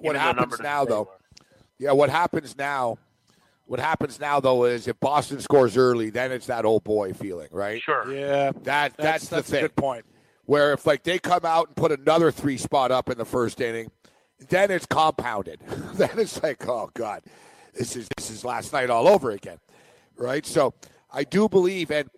[0.00, 1.02] What happens now, though?
[1.02, 1.18] are.
[1.78, 2.98] Yeah, what happens now
[3.66, 7.48] What happens now, though, is if Boston scores early, then it's that old boy feeling,
[7.50, 7.82] right?
[7.82, 8.12] Sure.
[8.12, 9.60] Yeah, That that's, that's, that's the a thing.
[9.62, 10.04] good point.
[10.44, 13.60] Where if like they come out and put another three spot up in the first
[13.60, 13.90] inning,
[14.48, 15.60] then it's compounded.
[15.94, 17.22] then it's like, oh god,
[17.74, 19.58] this is this is last night all over again,
[20.16, 20.46] right?
[20.46, 20.72] So
[21.12, 22.08] I do believe, and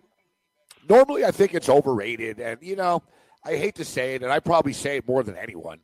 [0.88, 3.02] normally I think it's overrated, and you know
[3.44, 5.78] I hate to say it, and I probably say it more than anyone.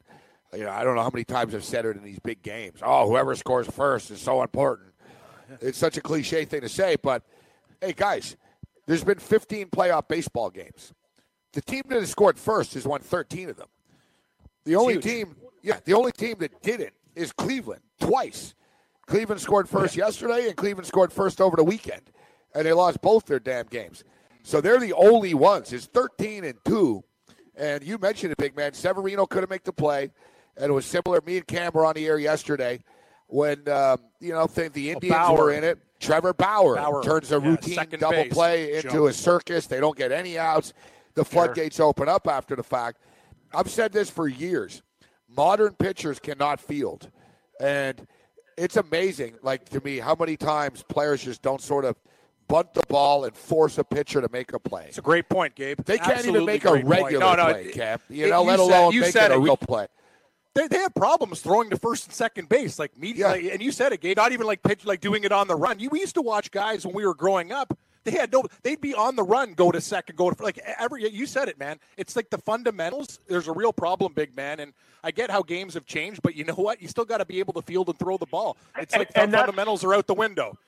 [0.57, 2.81] You know, I don't know how many times I've said it in these big games.
[2.83, 4.91] Oh, whoever scores first is so important.
[5.61, 7.23] It's such a cliche thing to say, but
[7.81, 8.37] hey, guys,
[8.87, 10.93] there's been 15 playoff baseball games.
[11.53, 13.69] The team that has scored first has won 13 of them.
[14.65, 15.05] The only huge.
[15.05, 18.55] team, yeah, the only team that didn't is Cleveland twice.
[19.07, 22.03] Cleveland scored first yesterday, and Cleveland scored first over the weekend,
[22.55, 24.03] and they lost both their damn games.
[24.43, 25.73] So they're the only ones.
[25.73, 27.05] It's 13 and two,
[27.57, 28.73] and you mentioned it, big man.
[28.73, 30.11] Severino couldn't make the play,
[30.57, 31.21] and it was similar.
[31.27, 32.81] Me and Cam were on the air yesterday
[33.27, 35.37] when um, you know think the Indians Bauer.
[35.39, 35.79] were in it.
[36.01, 39.09] Trevor Bauer, Bauer, turns a yeah, routine double base, play into jump.
[39.09, 39.67] a circus.
[39.67, 40.73] They don't get any outs.
[41.15, 42.99] The floodgates open up after the fact.
[43.55, 44.83] I've said this for years.
[45.35, 47.11] Modern pitchers cannot field,
[47.61, 48.07] and
[48.59, 49.37] it's amazing.
[49.43, 51.97] Like to me, how many times players just don't sort of
[52.49, 54.87] bunt the ball and force a pitcher to make a play.
[54.89, 55.81] It's a great point, Gabe.
[55.85, 58.03] They can't even make a regular no, no, play, it- Cap.
[58.09, 59.87] You it- know, let said- alone you make said it a real play.
[60.55, 63.27] They, they have problems throwing to first and second base, like media.
[63.27, 63.33] Yeah.
[63.33, 64.17] Like, and you said it, Gabe.
[64.17, 65.79] Not even like pitch, like doing it on the run.
[65.79, 67.77] You, we used to watch guys when we were growing up.
[68.05, 68.45] They had no.
[68.63, 71.11] They'd be on the run, go to second, go to like every.
[71.11, 71.79] You said it, man.
[71.97, 73.19] It's like the fundamentals.
[73.27, 74.61] There's a real problem, big man.
[74.61, 76.83] And I get how games have changed, but you know what?
[76.83, 78.59] You still got to be able to field and throw the ball.
[78.79, 80.59] It's like and the that's- fundamentals are out the window.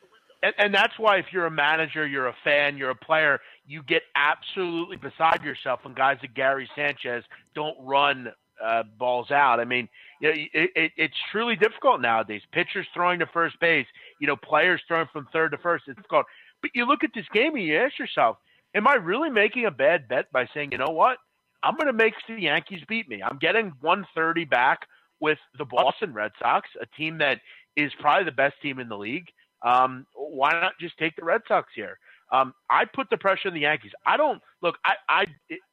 [0.42, 3.82] And, and that's why if you're a manager, you're a fan, you're a player, you
[3.82, 8.28] get absolutely beside yourself when guys like Gary Sanchez don't run
[8.62, 9.60] uh, balls out.
[9.60, 9.88] I mean,
[10.20, 12.42] you know, it, it, it's truly difficult nowadays.
[12.52, 13.86] Pitchers throwing to first base,
[14.20, 15.84] you know, players throwing from third to first.
[15.86, 16.26] It's difficult.
[16.62, 18.38] But you look at this game and you ask yourself,
[18.74, 21.18] am I really making a bad bet by saying, you know what?
[21.62, 23.22] I'm going to make the Yankees beat me.
[23.22, 24.80] I'm getting 130 back
[25.20, 27.40] with the Boston Red Sox, a team that
[27.76, 29.28] is probably the best team in the league.
[29.62, 31.98] Um, why not just take the Red Sox here?
[32.32, 33.92] Um, I put the pressure on the Yankees.
[34.04, 34.76] I don't look.
[34.84, 35.26] I, I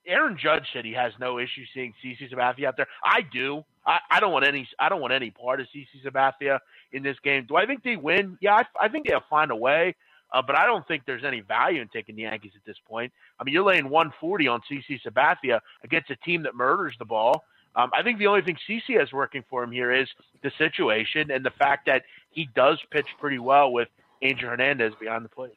[0.06, 2.88] Aaron Judge said he has no issue seeing CC Sabathia out there.
[3.04, 3.64] I do.
[3.86, 4.68] I, I don't want any.
[4.80, 6.60] I don't want any part of CC Sabathia
[6.92, 7.46] in this game.
[7.48, 8.38] Do I think they win?
[8.40, 9.96] Yeah, I, I think they'll find a way.
[10.32, 13.14] Uh, but I don't think there's any value in taking the Yankees at this point.
[13.40, 17.44] I mean, you're laying 140 on CC Sabathia against a team that murders the ball.
[17.76, 20.08] Um, I think the only thing CC has working for him here is
[20.42, 23.90] the situation and the fact that he does pitch pretty well with
[24.22, 25.54] Angel Hernandez behind the plate.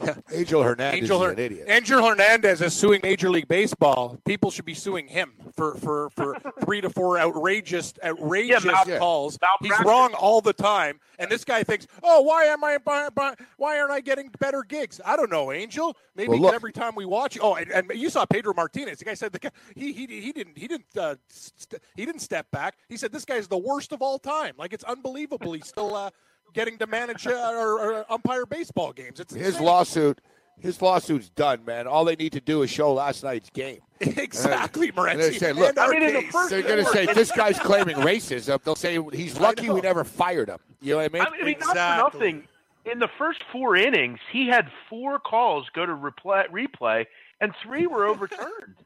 [0.32, 1.66] Angel Hernandez Angel, is an idiot.
[1.68, 4.18] Angel Hernandez is suing Major League Baseball.
[4.26, 9.38] People should be suing him for for, for three to four outrageous outrageous mal- calls.
[9.60, 12.78] He's wrong all the time, and this guy thinks, "Oh, why am I?
[12.84, 15.96] Why, why- why aren't I getting better gigs?" I don't know, Angel.
[16.16, 17.38] Maybe Well, every time we watch.
[17.40, 18.98] Oh, and, and you saw Pedro Martinez.
[18.98, 22.20] The guy said the guy, he he he didn't he didn't uh, st- he didn't
[22.20, 22.76] step back.
[22.88, 24.54] He said this guy's the worst of all time.
[24.58, 25.52] Like it's unbelievable.
[25.52, 26.10] He's still uh,
[26.52, 29.20] getting to manage uh, or, or umpire baseball games.
[29.20, 29.64] It's His insane.
[29.64, 30.20] lawsuit,
[30.58, 31.86] his lawsuit's done, man.
[31.86, 33.80] All they need to do is show last night's game.
[34.00, 35.38] exactly, And they Morency.
[35.38, 38.62] say, look, And I mean, the first- They're going to say this guy's claiming racism.
[38.62, 40.58] They'll say he's lucky we never fired him.
[40.80, 41.22] You know what I mean?
[41.42, 42.44] I mean, not for nothing.
[42.86, 47.06] In the first four innings, he had four calls go to replay, replay
[47.40, 48.76] and three were overturned.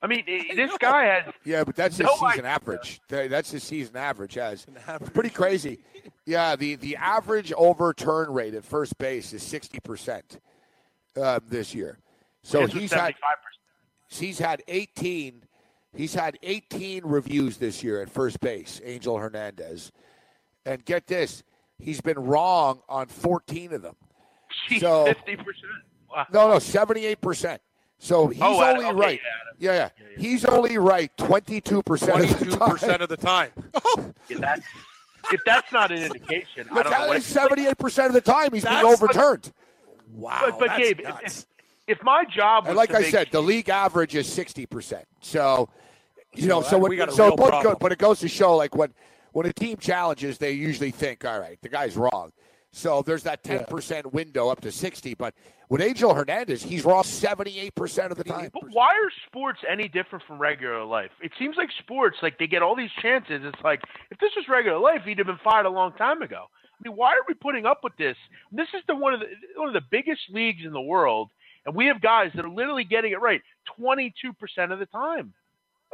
[0.00, 1.34] I mean, i- this guy has.
[1.44, 2.50] yeah, but that's his No season idea.
[2.50, 3.00] average.
[3.08, 4.38] That's his season average.
[4.38, 5.12] As average.
[5.12, 5.80] pretty crazy.
[6.24, 10.38] Yeah, the the average overturn rate at first base is sixty percent
[11.20, 11.98] uh, this year.
[12.44, 13.14] So his he's had
[14.10, 15.42] he's had 18
[15.94, 19.90] he's had 18 reviews this year at first base angel hernandez
[20.64, 21.42] and get this
[21.78, 23.96] he's been wrong on 14 of them
[24.70, 25.44] Jeez, So- 50%.
[26.10, 26.26] Wow.
[26.32, 27.58] no no 78%
[27.98, 29.20] so oh, he's Oh, only okay, right
[29.58, 32.70] yeah, yeah he's only right 22% Twenty-two of the time.
[32.70, 33.50] percent of the time.
[33.84, 34.12] Oh.
[34.28, 34.66] Yeah, that's,
[35.32, 37.12] if that's not an indication, I Look, don't know.
[37.12, 39.52] that 78% of the time he's being That's- overturned
[40.12, 41.46] Wow, but, but that's Gabe, if, nuts.
[41.86, 44.26] if, if my job was and like to I make said, the league average is
[44.30, 45.04] sixty percent.
[45.20, 45.68] So,
[46.34, 48.28] you know, So so that- when, we got a so but, but it goes to
[48.28, 48.92] show, like when
[49.32, 52.32] when a team challenges, they usually think, all right, the guy's wrong.
[52.72, 55.14] So there's that ten percent window up to sixty.
[55.14, 55.34] But
[55.68, 58.50] with Angel Hernandez, he's raw seventy eight percent of the time.
[58.52, 61.10] But why are sports any different from regular life?
[61.22, 63.40] It seems like sports, like they get all these chances.
[63.42, 66.44] It's like if this was regular life, he'd have been fired a long time ago.
[66.64, 68.16] I mean, why are we putting up with this?
[68.52, 69.26] This is the one of the
[69.56, 71.30] one of the biggest leagues in the world,
[71.66, 73.40] and we have guys that are literally getting it right
[73.76, 75.32] twenty two percent of the time.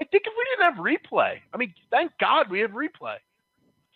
[0.01, 3.17] I think if we didn't have replay, I mean, thank God we have replay.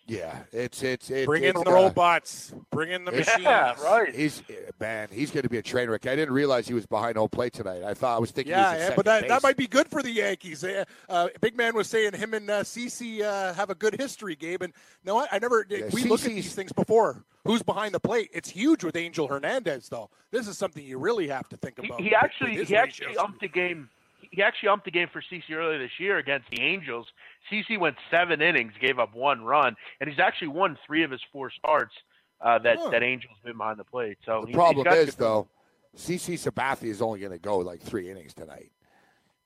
[0.09, 2.53] Yeah, it's it's it's Bring in it's the gonna- robots.
[2.71, 3.41] Bring in the machines.
[3.41, 4.13] Yeah, right.
[4.13, 4.41] He's
[4.79, 6.07] man, he's going to be a train wreck.
[6.07, 7.83] I didn't realize he was behind home plate tonight.
[7.83, 9.57] I thought I was thinking, he was Yeah, at yeah, second but that, that might
[9.57, 10.63] be good for the Yankees.
[10.63, 14.35] Uh, uh, Big Man was saying him and uh, CC uh, have a good history,
[14.35, 14.63] Gabe.
[14.63, 14.73] And
[15.05, 15.65] no, I, I never.
[15.69, 17.23] Yeah, we look at these things before.
[17.45, 18.29] Who's behind the plate?
[18.33, 20.09] It's huge with Angel Hernandez, though.
[20.31, 21.99] This is something you really have to think about.
[21.99, 23.23] he with- actually he actually ratios.
[23.23, 23.89] umped the game.
[24.31, 27.07] He actually umped the game for CC earlier this year against the Angels.
[27.51, 31.21] CC went seven innings, gave up one run, and he's actually won three of his
[31.31, 31.93] four starts
[32.41, 32.89] uh, that Huh.
[32.91, 34.17] that Angels been behind the plate.
[34.25, 35.47] So The he- problem he's got is good- though,
[35.95, 38.71] CC Sabathia is only going to go like three innings tonight.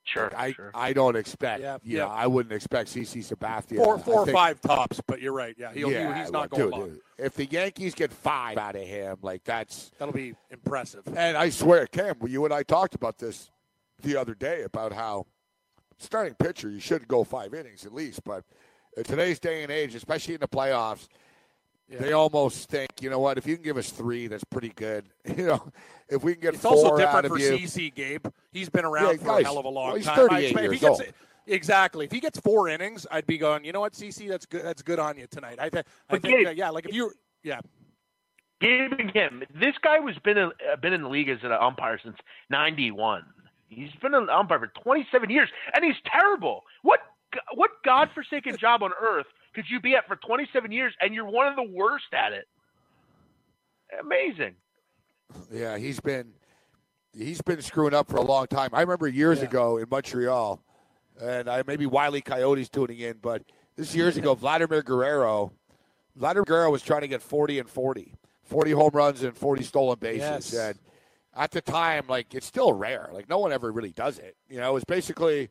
[0.06, 0.70] sure, I sure.
[0.74, 1.62] I don't expect.
[1.62, 2.04] Yeah, you yeah.
[2.04, 3.76] know, I wouldn't expect CC Sabathia.
[3.82, 5.00] four, I four or five tops.
[5.06, 5.56] But you're right.
[5.58, 8.76] Yeah, he'll, he- he's not well, going dude, dude, If the Yankees get five out
[8.76, 11.02] of him, like that's That'll be impressive.
[11.16, 13.50] And I swear, Cam, you and I talked about this
[14.02, 15.24] the other day about how
[15.98, 18.24] starting pitcher you should go five innings at least.
[18.24, 18.44] But
[18.96, 21.08] in today's day and age, especially in the playoffs,
[21.88, 21.98] Yeah.
[21.98, 23.38] they almost think, you know what?
[23.38, 25.04] If you can give us three, that's pretty good.
[25.36, 25.72] You know,
[26.08, 28.26] if we can get It's four also out different of for you, CC, Gabe.
[28.52, 30.16] He's been around Yeah, for guys, a hell of a long well, he's time.
[30.28, 31.14] 38 I expect- if he years gets, old.
[31.46, 32.04] Exactly.
[32.06, 33.64] If he gets four innings, I'd be going.
[33.64, 34.28] You know what, CC?
[34.28, 34.64] That's good.
[34.64, 35.58] That's good on you tonight.
[35.60, 36.38] I, th- I But think.
[36.38, 37.12] Gabe- uh, yeah, like if you.
[37.42, 37.60] Yeah.
[38.60, 39.42] Gabe him.
[39.54, 42.16] This guy was been in, been in the league as an umpire since
[42.48, 43.24] '91.
[43.68, 46.62] He's been an umpire for 27 years, and he's terrible.
[46.82, 47.00] What
[47.54, 51.46] what godforsaken job on earth could you be at for 27 years, and you're one
[51.48, 52.46] of the worst at it?
[54.00, 54.54] Amazing.
[55.52, 56.32] yeah, he's been
[57.12, 58.70] he's been screwing up for a long time.
[58.72, 59.46] I remember years Yeah.
[59.46, 60.60] ago in Montreal,
[61.20, 63.42] and I maybe Wiley Coyote's tuning in, but
[63.76, 65.52] this is years ago, Vladimir Guerrero,
[66.16, 69.98] Vladimir Guerrero was trying to get 40 and 40, 40 home runs and 40 stolen
[69.98, 70.54] bases, Yes.
[70.54, 70.78] and
[71.36, 73.10] at the time, like it's still rare.
[73.12, 74.36] Like no one ever really does it.
[74.48, 75.50] You know, it was basically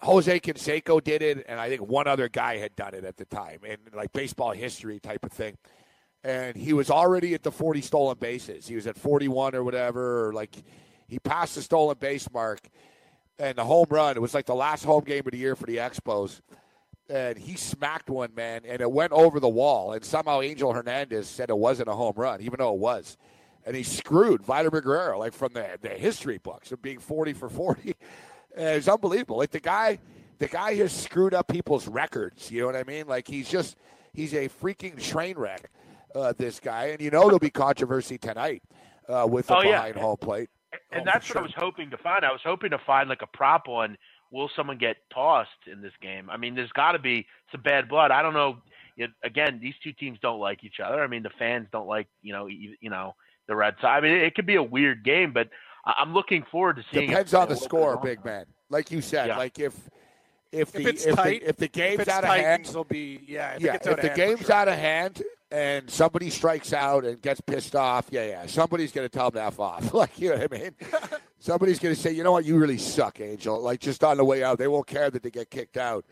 [0.00, 3.26] Jose Canseco did it, and I think one other guy had done it at the
[3.26, 5.56] time, in like baseball history type of thing.
[6.22, 8.66] And he was already at the 40 stolen bases.
[8.66, 10.54] He was at 41 or whatever, or like
[11.06, 12.60] he passed the stolen base mark.
[13.38, 15.64] And the home run, it was like the last home game of the year for
[15.64, 16.40] the Expos.
[17.08, 19.92] And he smacked one, man, and it went over the wall.
[19.92, 23.16] And somehow Angel Hernandez said it wasn't a home run, even though it was.
[23.66, 27.48] And he screwed Vladimir Guerrero, like from the, the history books of being 40 for
[27.48, 27.94] 40.
[28.56, 29.38] It's unbelievable.
[29.38, 29.98] Like the guy,
[30.38, 32.50] the guy has screwed up people's records.
[32.50, 33.06] You know what I mean?
[33.06, 33.76] Like he's just,
[34.12, 35.70] he's a freaking train wreck,
[36.16, 36.86] uh, this guy.
[36.86, 38.62] And you know there'll be controversy tonight
[39.08, 39.82] uh, with the Oh, yeah.
[39.82, 40.50] behind home plate.
[40.92, 42.24] And Oh, that's what I was hoping to find.
[42.24, 43.96] I was hoping to find like a prop on
[44.32, 46.28] will someone get tossed in this game.
[46.30, 48.10] I mean, there's got to be some bad blood.
[48.10, 48.58] I don't know.
[48.96, 51.02] It, again, these two teams don't like each other.
[51.02, 53.14] I mean, the fans don't like you know you, you know
[53.50, 53.84] the Red Sox.
[53.98, 55.48] I mean, it, it could be a weird game, but
[55.84, 57.10] I- I'm looking forward to seeing.
[57.10, 58.46] Depends it, on the score, big man.
[58.70, 59.36] Like you said, Yeah.
[59.36, 59.74] like if
[60.52, 62.44] if the If it's if, tight, the, if the game's if it's out of tight,
[62.44, 63.52] hand, will be yeah.
[63.54, 64.52] If yeah, it gets if the hand, game's sure.
[64.54, 69.08] out of hand and somebody strikes out and gets pissed off, yeah, yeah, somebody's going
[69.08, 69.92] to tell them to f off.
[69.94, 70.74] Like you know what I mean?
[71.40, 73.60] somebody's going to say, you know what, you really suck, Angel.
[73.60, 76.04] Like just on the way out, they won't care that they get kicked out.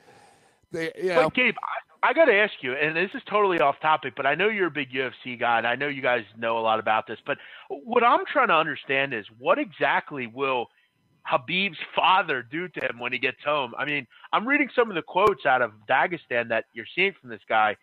[0.70, 1.55] They, you know, But Gabe,
[2.03, 4.69] I, got to ask you, and this is totally off topic, but I know you're
[4.69, 7.19] a big UFC guy, and I know you guys know a lot about this.
[7.27, 10.67] But what I'm trying to understand is what exactly will
[11.31, 13.75] Khabib's father do to him when he gets home?
[13.79, 17.31] I mean, I'm reading some of the quotes out of Dagestan that you're seeing from
[17.31, 17.77] this guy.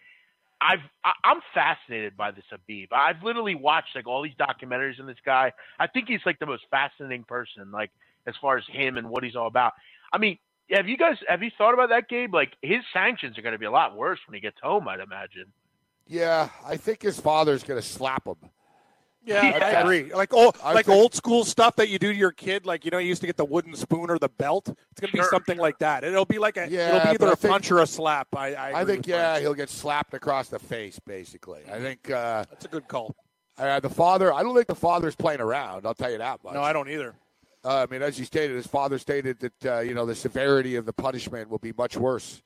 [0.62, 2.88] I've I, I'm fascinated by this Khabib.
[2.92, 5.52] I've literally watched like all these documentaries on this guy.
[5.80, 7.92] I think he's like the most fascinating person, like
[8.26, 9.74] as far as him and what he's all about.
[10.14, 10.38] I mean,
[10.72, 12.32] have you guys have you thought about that, game?
[12.32, 15.00] Like his sanctions are going to be a lot worse when he gets home, I'd
[15.00, 15.46] imagine.
[16.08, 18.36] yeah, I think his father's going to slap him.
[19.28, 20.14] Yeah, I agree.
[20.14, 22.68] Like old, I like think- old school stuff that you do to your kid.
[22.68, 24.70] Like you know, you used to get the wooden spoon or the belt.
[24.70, 26.04] It's gonna be something like that.
[26.04, 26.70] It'll be like a.
[26.70, 28.28] Yeah, it'll be either I a think- punch or a slap.
[28.36, 28.54] I.
[28.54, 29.42] I, I think yeah, Brian.
[29.42, 31.62] he'll get slapped across the face, basically.
[31.72, 33.16] I think uh, That's a good call.
[33.58, 34.32] uh, the father.
[34.32, 35.88] I don't think the father's playing around.
[35.88, 36.54] I'll tell you that much.
[36.54, 37.16] No, I don't either.
[37.66, 40.76] Uh, I mean, as you stated, his father stated that uh, you know the severity
[40.76, 42.44] of the punishment will be much worse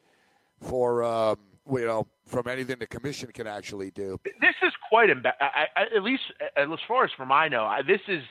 [0.61, 1.37] for um,
[1.69, 4.17] you know from anything the commission can actually do.
[4.39, 6.23] This is quite emba- I, I, at least
[6.55, 8.23] as far as from I know, I, this is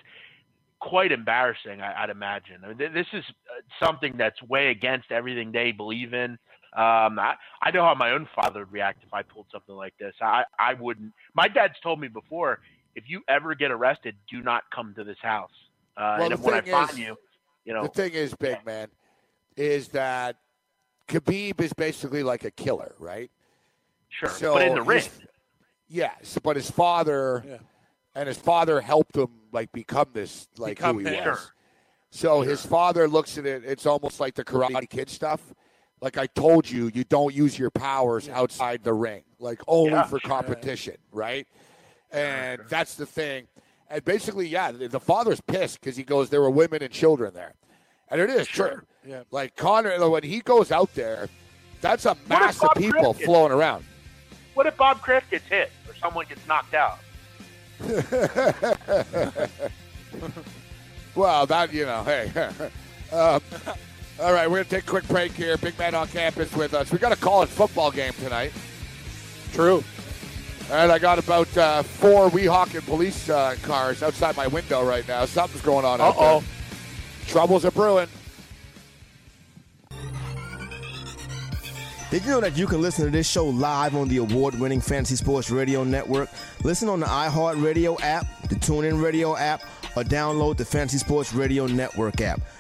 [0.81, 1.83] quite embarrassing.
[1.83, 2.61] I, I'd imagine.
[2.65, 6.39] I mean, th- this is uh, something that's way against everything they believe in.
[6.75, 9.95] Um, I, I know how my own father would react if I pulled something like
[9.99, 10.15] this.
[10.23, 11.13] I, I wouldn't.
[11.35, 12.61] My dad's told me before,
[12.95, 15.51] if you ever get arrested, do not come to this house.
[15.99, 17.17] Uh, Well, and the when I thing find is- you,
[17.65, 18.89] you know, The thing is, big man,
[19.57, 20.37] is that
[21.09, 23.31] Khabib is basically like a killer, right?
[24.11, 25.03] sure, so but in the ring,
[25.91, 27.59] Yes, but his father Yeah.
[28.15, 31.29] and his father helped him like become this like Become who he him.
[31.29, 31.39] was.
[31.41, 31.55] Sure.
[32.11, 33.65] So his father looks at it.
[33.65, 35.41] It's almost like the Karate Kid stuff.
[36.01, 40.05] like I told you, you don't use your powers outside the ring, like only Yeah,
[40.05, 40.29] for sure.
[40.29, 41.45] competition, right?
[42.13, 43.49] And that's the thing.
[43.91, 47.33] And basically, yeah, the, the father's pissed because he goes, there were women and children
[47.35, 47.55] there,
[48.11, 48.83] and it is true.
[49.07, 49.23] Yeah.
[49.31, 51.29] Like Conor, when he goes out there,
[51.81, 53.85] that's a if mass of people Griffin- flowing around.
[54.55, 56.99] What if Bob Kraft gets hit or someone gets knocked out?
[61.19, 62.31] Well, that you know, hey.
[63.13, 63.43] um,
[64.21, 65.57] all right, we're gonna take a quick break here.
[65.57, 66.93] Big man on campus with us.
[66.93, 68.53] We got a college football game tonight.
[69.53, 69.83] True.
[70.71, 75.25] And I got about uh, four Weehawken police uh, cars outside my window right now.
[75.25, 76.41] Something's going on out Uh-oh.
[76.41, 76.49] there.
[77.27, 78.09] Troubles are brewing.
[82.11, 84.81] Did you know that you can listen to this show live on the award winning
[84.81, 86.31] Fantasy Sports Radio Network?
[86.65, 89.63] Listen on the iHeartRadio app, the TuneIn Radio app,
[89.95, 92.41] or download the Fantasy Sports Radio Network app.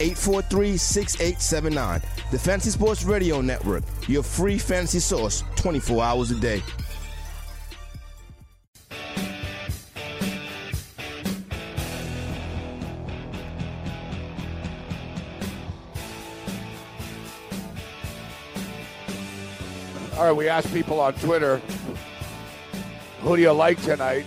[0.00, 2.00] 843 6879.
[2.30, 6.62] The Fantasy Sports Radio Network, your free fantasy source 24 hours a day.
[20.16, 21.60] All right, we asked people on Twitter,
[23.20, 24.24] who do you like tonight?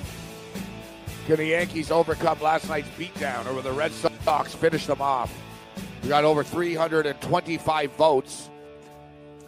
[1.25, 5.33] Can the Yankees overcome last night's beatdown, or will the Red Sox finish them off?
[6.07, 8.49] We got over 325 votes.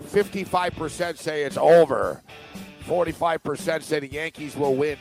[0.04, 2.22] 55% say it's over.
[2.86, 4.98] 45% say the Yankees will win.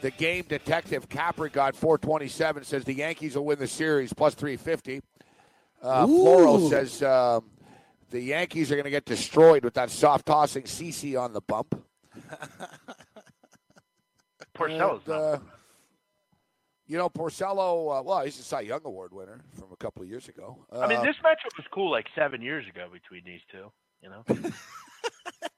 [0.00, 5.02] The game detective Capri got 427 says the Yankees will win the series plus 350.
[5.82, 7.50] Uh, Floral says um,
[8.08, 11.84] the Yankees are going to get destroyed with that soft tossing CC on the bump.
[14.56, 15.20] Porcello's And, not.
[15.20, 15.38] uh,
[16.92, 20.10] you know, Porcello, uh, well, he's a Cy Young Award winner from a couple of
[20.10, 20.58] years ago.
[20.70, 23.72] I mean, Uh, this matchup was cool like seven years ago between these two.
[24.02, 24.24] You know,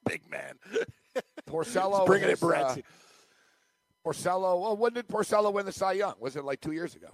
[0.06, 0.54] Big man.
[1.48, 2.76] Porcello, Bringing it, has, uh,
[4.06, 6.14] Porcello, well, when did Porcello win the Cy Young?
[6.20, 7.08] Was it like two years ago?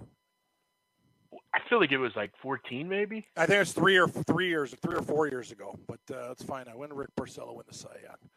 [1.55, 3.25] I feel like it was like 14, maybe.
[3.35, 5.79] I think it's three or three years, three or four years ago.
[5.87, 6.67] But uh, that's fine.
[6.67, 8.29] I when Rick Porcello win the Cy Young.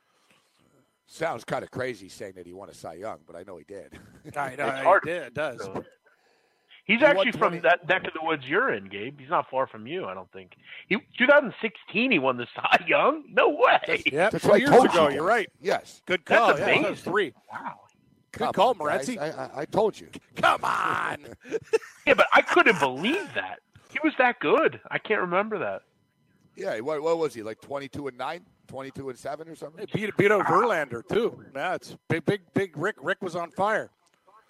[1.07, 3.65] Sounds kind of crazy saying that he won a Cy Young, but I know he
[3.65, 3.99] did.
[4.37, 5.03] I know It's it hard.
[5.05, 5.61] did, it does.
[5.63, 5.85] So-
[6.87, 9.19] He's He won actually from 20 that neck of the woods you're in, Gabe.
[9.19, 10.53] He's not far from you, I don't think.
[10.87, 13.25] He 2016 he won the Cy Young.
[13.31, 14.03] No way.
[14.13, 15.09] Yeah, That's two what I years ago.
[15.09, 15.15] you.
[15.15, 15.49] You're right.
[15.63, 16.03] Yes.
[16.05, 16.59] Good That's call.
[16.59, 16.83] yeah, amazing.
[16.83, 17.33] that three.
[17.51, 17.81] Wow.
[18.33, 19.09] Good call, on, guys.
[19.17, 20.09] I, I, I told you.
[20.37, 21.19] Come on.
[22.07, 23.61] Yeah, but I couldn't believe that.
[23.91, 24.79] He was that good.
[24.91, 25.83] I can't remember that.
[26.55, 28.45] Yeah, what, what was he, like 22 and 9?
[28.67, 29.87] 22 and 7 or something?
[29.93, 31.45] Hey, beat beat out Verlander too.
[31.55, 32.77] Yeah, it's big, big, big.
[32.77, 33.91] Rick Rick was on fire.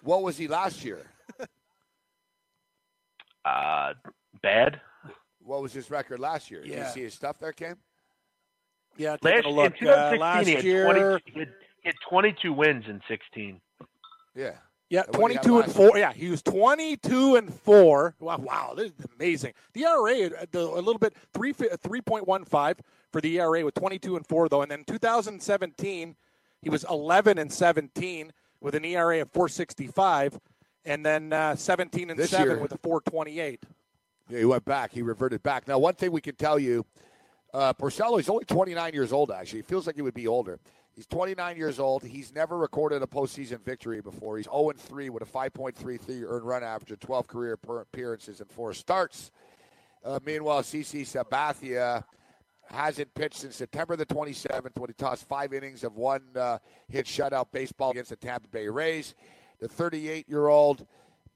[0.03, 1.01] What was he last year?
[3.45, 3.93] Uh,
[4.41, 4.81] bad.
[5.43, 6.63] What was his record last year?
[6.63, 7.77] Did you see his stuff there, Cam?
[8.97, 9.77] Yeah, Last, taking a in look.
[9.77, 11.49] 2016, Uh, last he, had year, 20, he, had,
[11.83, 13.61] he had 22 wins in 16.
[14.35, 14.51] Yeah.
[14.89, 15.97] yeah, And what did he have twenty-two and last four.
[15.97, 18.15] Yeah, he was twenty-two and four.
[18.19, 19.53] Wow, wow, this is amazing.
[19.73, 22.77] The ERA uh, a little bit three three point one five
[23.15, 26.17] for the ERA with twenty-two and four though, and then 2017
[26.61, 30.37] he was eleven and seventeen with an ERA of four sixty-five,
[30.83, 33.63] and then uh, seventeen and This seven year- with a four twenty-eight.
[34.27, 34.91] Yeah, he went back.
[34.91, 35.65] He reverted back.
[35.65, 36.85] Now, one thing we can tell you,
[37.53, 39.59] uh, Porcello, is only 29 years old, actually.
[39.59, 40.59] It feels like he would be older.
[40.95, 42.03] He's 29 years old.
[42.03, 44.37] He's never recorded a postseason victory before.
[44.37, 48.73] He's 0 3 with a 5.33 earned run average and 12 career appearances and four
[48.73, 49.29] starts.
[50.03, 52.03] Uh, meanwhile, CC Sabathia
[52.67, 56.57] hasn't pitched since September the 27th when he tossed five innings of one uh,
[56.89, 59.15] hit shutout baseball against the Tampa Bay Rays.
[59.59, 60.85] The 38 year old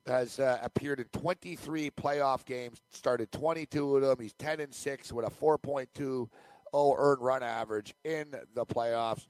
[0.07, 4.17] has uh, appeared in 23 playoff games, started 22 of them.
[4.19, 6.30] He's 10 and 6 with a 4.20
[6.73, 9.27] earned run average in the playoffs.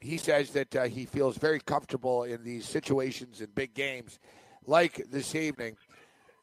[0.00, 4.18] He says that uh, he feels very comfortable in these situations in big games
[4.66, 5.76] like this evening.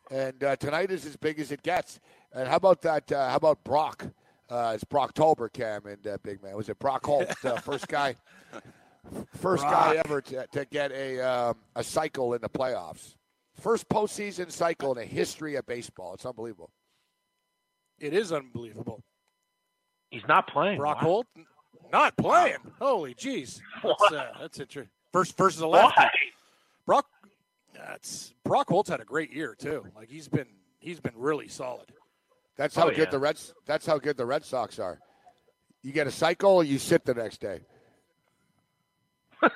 [0.10, 2.00] And uh, tonight is as big as it gets.
[2.34, 3.12] And how about that?
[3.12, 4.06] Uh, how about Brock?
[4.52, 6.58] Uh, it's Brock Tolber, Cam, and uh, Big Man.
[6.58, 8.16] Was it Brock Holt, uh, first guy,
[9.38, 13.16] first guy ever to, to get a um, a cycle in the playoffs?
[13.62, 16.14] First postseason cycle in the history of baseball.
[16.16, 16.70] It's unbelievable.
[17.98, 19.02] It is unbelievable.
[20.10, 20.80] He's not playing.
[20.80, 21.04] Brock Wow.
[21.04, 21.28] Holt.
[21.94, 22.58] Not playing.
[22.80, 23.62] Holy jeez.
[23.82, 24.90] That's, uh, that's interesting.
[25.14, 25.94] First versus a lefty.
[25.96, 26.10] Why?
[26.86, 27.06] Brock.
[27.74, 29.86] That's Brock Holt's had a great year too.
[29.96, 30.48] Like he's been
[30.80, 31.90] he's been really solid.
[32.62, 33.06] That's how Oh, good yeah.
[33.10, 33.56] the Reds.
[33.66, 35.00] That's how good the Red Sox are.
[35.82, 37.62] You get a cycle, or you sit the next day.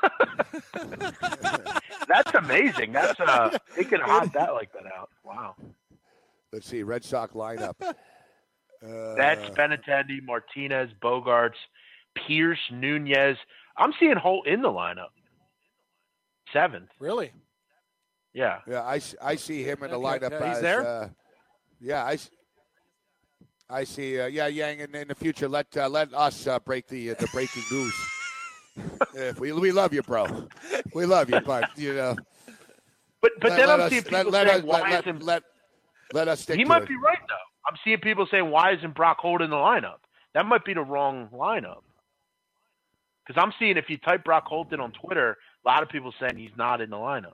[2.08, 2.94] That's amazing.
[2.94, 5.10] That's uh, they can hot that like that out.
[5.24, 5.56] Wow.
[6.52, 7.76] Let's see, Red Sox lineup.
[8.86, 11.56] Uh, That's Benintendi, Martinez, Bogaerts,
[12.28, 13.36] Pearce, Nunez.
[13.78, 15.08] I'm seeing Holt in the lineup.
[16.54, 16.90] Seventh.
[17.00, 17.32] Really?
[18.34, 18.60] Yeah.
[18.68, 20.30] Yeah, I, I see him in the Okay, lineup.
[20.32, 20.86] yeah, he's as, there?
[20.86, 21.10] Uh,
[21.80, 22.30] yeah, I, s-
[23.70, 24.20] I see.
[24.20, 27.16] Uh, yeah, Yang, in, in the future, let uh, let us uh, break the uh,
[27.18, 27.94] the breaking news.
[29.16, 30.48] if we we love you, bro.
[30.94, 32.16] We love you, but you know.
[33.22, 35.08] But but let, then let I'm us, seeing people let, saying us, why let, let,
[35.08, 35.44] isn't let,
[36.14, 36.90] let us stick he might it.
[36.90, 37.34] be right though.
[37.68, 39.98] I'm seeing people saying why isn't Brock Holt in the lineup?
[40.36, 41.82] That might be the wrong lineup.
[43.26, 46.14] Because I'm seeing if you type Brock Holt in on Twitter, a lot of people
[46.20, 47.34] saying he's not in the lineup.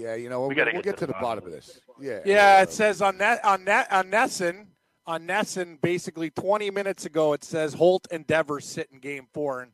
[0.00, 1.80] Yeah, you know, we'll, we, we'll get get to the bottom of this.
[2.00, 2.20] Yeah.
[2.24, 4.66] Yeah, it says on that on that on NESN
[5.06, 9.62] on NESN basically 20 minutes ago it says Holt and Devers sit in Game Four
[9.62, 9.72] and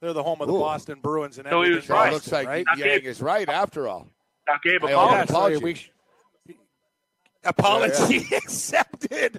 [0.00, 0.60] they're the home of the Ooh.
[0.60, 2.12] Boston Bruins and So he was everything So it right.
[2.12, 2.66] looks like right?
[2.76, 4.08] Yang is right after all.
[4.46, 4.90] Now Gabe I
[5.22, 5.60] Apollo.
[7.62, 8.18] Owe Yeah, an so apology.
[8.18, 9.38] we sh- Apology accepted.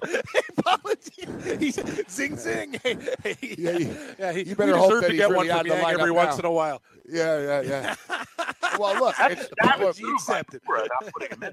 [0.58, 1.56] Apology.
[1.58, 1.78] He's
[2.10, 2.72] zing zing.
[2.82, 5.50] Hey, hey, Yeah, you- yeah, he, you better hope that to he's get really one
[5.50, 6.38] out from of the Yang every lineup once now.
[6.40, 6.82] in a while.
[7.08, 7.94] Yeah, yeah, yeah.
[8.78, 10.60] well, look, That's it's, a savage people, accepted.
[10.66, 11.52] Cooper, not putting him in there.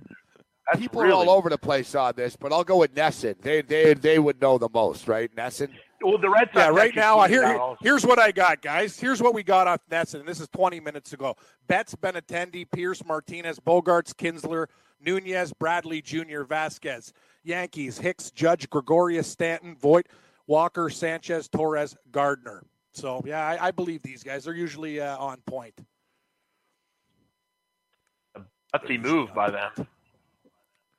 [0.67, 3.41] That's people really, are all over the place on this, but I'll go with NESN.
[3.41, 5.33] They they they would know the most, right?
[5.35, 5.69] NESN.
[6.01, 6.55] Well, the Red Sox.
[6.55, 8.99] Yeah, right now, tweeted here, out here- here's what I got, guys.
[8.99, 11.35] Here's what we got off NESN, and this is 20 minutes ago.
[11.67, 14.67] Betts, Benintendi, Pearce, Martinez, Bogaerts, Kinsler,
[14.99, 17.11] Nunez, Bradley Jr., Vázquez.
[17.43, 20.07] Yankees, Hicks, Judge, Gregorius, Stanton, Voit,
[20.45, 22.63] Walker, Sanchez, Torres, Gardner.
[22.91, 24.43] So, yeah, I, I believe these guys.
[24.43, 25.79] They're usually uh, on point.
[28.75, 29.87] gutsy move by them.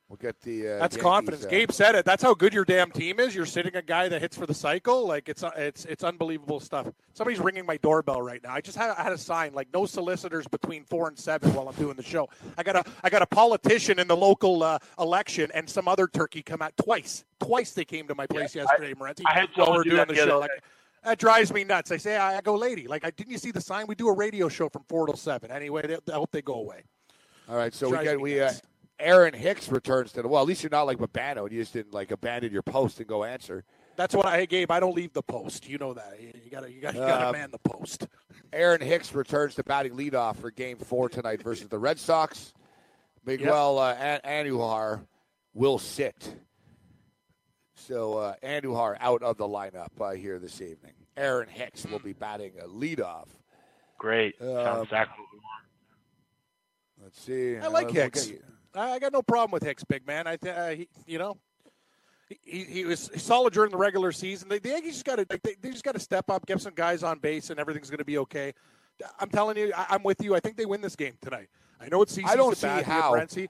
[0.09, 0.67] We'll get the.
[0.67, 1.45] Uh, That's Yankees, confidence.
[1.45, 2.03] uh, Gabe said it.
[2.03, 3.35] That's how good your damn team is.
[3.35, 5.07] You're sitting a guy that hits for the cycle.
[5.07, 6.87] Like it's it's it's unbelievable stuff.
[7.13, 8.51] Somebody's ringing my doorbell right now.
[8.51, 11.69] I just had, I had a sign like no solicitors between four and seven while
[11.69, 12.27] I'm doing the show.
[12.57, 16.07] I got a I got a politician in the local uh, election and some other
[16.07, 17.23] turkey come out twice.
[17.39, 19.89] Twice they came to my place Yeah, yesterday, Morency, I had while someone we're do
[19.91, 20.39] doing that the the show.
[20.39, 20.49] Like,
[21.03, 21.91] that drives me nuts.
[21.91, 22.87] I say I, I go, lady.
[22.87, 23.85] Like, I didn't you see the sign?
[23.87, 25.51] We do a radio show from four to seven.
[25.51, 26.81] Anyway, they, I hope they go away.
[27.47, 28.41] All right, so we Drives get me we.
[28.41, 28.61] Uh, nuts.
[28.99, 30.27] Aaron Hicks returns to the.
[30.27, 31.43] Well, at least you're not like Babano.
[31.43, 33.63] and You just didn't like abandon your post and go answer.
[33.95, 34.71] That's what I gave.
[34.71, 35.67] I don't leave the post.
[35.67, 36.17] You know that.
[36.19, 38.07] You gotta you gotta you gotta Um, man the post.
[38.53, 42.53] Aaron Hicks returns to batting leadoff for Game Four tonight versus the Red Sox.
[43.25, 45.05] Miguel uh, An- Andujar
[45.53, 46.35] will sit.
[47.75, 50.93] So uh, Andujar out of the lineup uh, here this evening.
[51.17, 53.27] Aaron Hicks will be batting a leadoff.
[53.97, 54.35] Great.
[54.41, 55.65] Um, Sounds exactly what we want.
[57.03, 57.57] Let's see.
[57.57, 58.31] I like Uh, we'll Hicks.
[58.73, 60.27] Get you- I I got no problem with Hicks, big man.
[60.27, 61.37] I think uh, he, you know,
[62.43, 64.49] he, he was solid during the regular season.
[64.49, 66.73] The, the Yankees just got to they, they just got to step up, get some
[66.75, 68.53] guys on base, and everything's going to be okay.
[69.19, 70.35] I'm telling you, I, I'm with you.
[70.35, 71.47] I think they win this game tonight.
[71.81, 73.13] I know it's I don't CC's a bad see how.
[73.13, 73.47] Morency.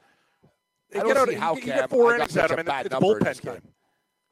[0.91, 1.79] They I don't out- see how get- you Cam.
[1.81, 2.65] get four I got innings out of him.
[2.65, 3.53] bad It's number in bullpen this time.
[3.55, 3.61] game.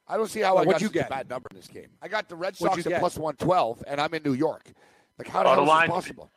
[0.07, 1.09] I don't see how Well, I got what'd you such a get?
[1.09, 1.87] bad number in this game.
[2.01, 4.71] I got the Red Sox at plus one twelve, and I'm in New York.
[5.19, 6.31] Like how the Oh, hell is line- this possible?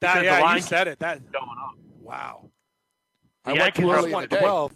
[0.00, 0.98] That, Because the yeah, you said it.
[0.98, 1.76] That Going on.
[2.02, 2.50] wow.
[3.44, 4.36] The I went Yankees too are early in the day.
[4.42, 4.72] 112.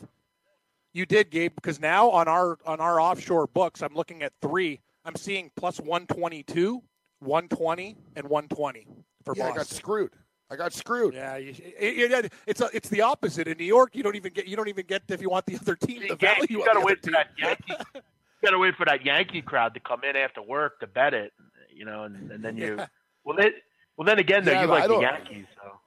[0.93, 4.81] You did, Gabe, because now on our on our offshore books, I'm looking at three.
[5.05, 6.83] I'm seeing plus 122,
[7.21, 8.87] 120, and 120
[9.25, 10.13] for Yeah, I got screwed.
[10.51, 11.15] I got screwed.
[11.15, 13.95] Yeah, you, it, it- it's a, it's the opposite in New York.
[13.95, 16.09] You don't even get you don't even get if you want the other team the
[16.09, 16.47] You value.
[16.49, 17.29] you gotta wait for that.
[17.39, 17.63] Yankee.
[17.95, 18.01] you
[18.43, 21.33] gotta wait for that Yankee crowd to come in after work to bet it.
[21.73, 22.77] You know, and, and then you.
[22.79, 22.87] Yeah.
[23.25, 23.53] Well, then,
[23.99, 25.79] well, then again, though, Yeah, you like the Yankees, so.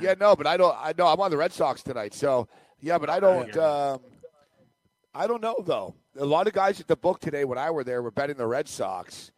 [0.00, 0.76] Yeah, no, but I don't.
[0.78, 2.48] I know I'm on the Red Sox tonight, so
[2.80, 3.56] yeah, but I don't.
[3.56, 4.00] Um,
[5.14, 5.94] I don't know though.
[6.18, 8.46] A lot of guys at the book today, when I were there, were betting the
[8.46, 9.30] Red Sox,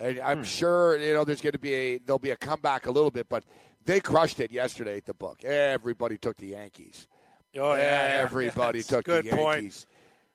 [0.00, 0.44] and I'm Hmm.
[0.44, 3.28] sure you know there's going to be a there'll be a comeback a little bit,
[3.28, 3.44] but
[3.84, 5.44] they crushed it yesterday at the book.
[5.44, 7.08] Everybody took the Yankees.
[7.56, 9.86] Oh yeah, Everybody That's took good the point.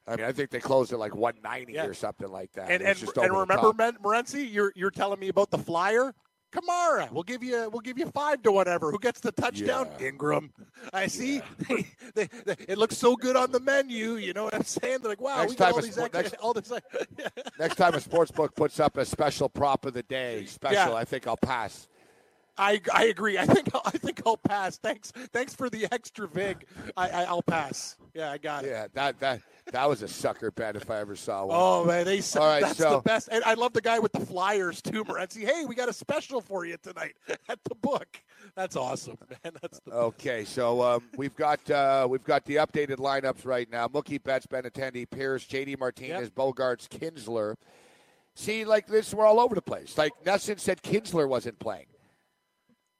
[0.07, 1.86] I mean, I think they closed at like 190 Yeah.
[1.86, 2.72] or something like that.
[2.72, 3.72] And and, just and remember.
[3.74, 6.15] Morency, you're you're telling me about the flyer.
[6.52, 8.91] Kamara, we'll give you we'll give you five to whatever.
[8.91, 9.88] Who gets the touchdown?
[10.00, 10.08] Yeah.
[10.08, 10.52] Ingram.
[10.93, 11.41] I see.
[11.68, 11.86] They,
[12.16, 14.16] they, they- it looks so good on the menu.
[14.16, 15.00] You know what I'm saying?
[15.02, 16.72] They're like, wow, Next we got all a these sport- next- all this.
[17.60, 20.93] Next time a sports book puts up a special prop of the day, special, Yeah.
[20.95, 21.88] I think I'll pass.
[22.58, 23.38] I, I agree.
[23.38, 24.78] I think I think I'll pass.
[24.78, 26.66] Thanks thanks for the extra vig.
[26.97, 27.95] I, I I'll pass.
[28.16, 28.70] Yeah, I got it.
[28.70, 29.41] Yeah, that that
[29.72, 31.57] that was a sucker bet if I ever saw one.
[31.59, 33.30] Oh man, they All right, that's so- the best.
[33.32, 35.45] And I love the guy with the flyers too, Morency.
[35.45, 37.15] Hey, we got a special for you tonight
[37.49, 38.07] at the book.
[38.55, 39.53] That's awesome, man.
[39.61, 43.88] That's the Okay, so um, we've got uh, we've got the updated lineups right now.
[43.88, 45.76] Mookie Betts, Benintendi, Pearce, J.D.
[45.80, 46.34] Martinez, Yep.
[46.36, 47.55] Bogaerts, Kinsler.
[48.36, 49.97] See, like this, we're all over the place.
[49.97, 51.88] Like NESN said, Kinsler wasn't playing.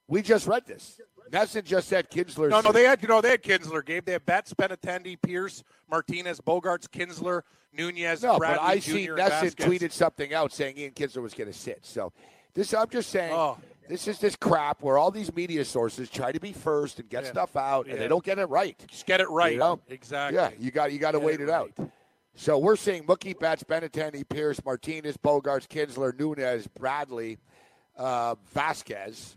[0.08, 1.00] We just read this.
[1.32, 2.50] NESN just said Kinsler.
[2.50, 4.06] No, no, they had you know they had Kinsler, Gabe.
[4.06, 7.42] They had Betts, Benintendi, Pearce, Martinez, Bogaerts, Kinsler,
[7.74, 8.92] Nunez, no, Bradley but I Jr.
[8.92, 11.80] see NESN tweeted something out saying Ian Kinsler was going to sit.
[11.86, 12.12] So
[12.54, 13.34] this, I'm just saying.
[13.34, 13.58] Oh.
[13.88, 17.24] This is this crap where all these media sources try to be first and get
[17.24, 17.32] Yeah.
[17.32, 18.78] stuff out, and they don't get it right.
[18.88, 19.54] Just get it right.
[19.54, 19.80] You know?
[19.88, 20.38] Exactly.
[20.38, 21.72] Yeah, you got you got to wait it out.
[22.36, 27.40] So we're seeing Mookie Betts, Benintendi, Pearce, Martinez, Bogaerts, Kinsler, Nunez, Bradley,
[27.98, 29.36] uh, Vázquez.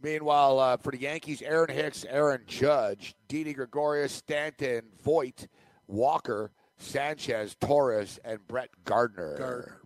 [0.00, 5.48] Meanwhile, uh, for the Yankees, Aaron Hicks, Aaron Judge, Didi Gregorius, Stanton, Voit,
[5.88, 9.36] Walker, Sanchez, Torres, and Brett Gardner.
[9.36, 9.80] Gardner.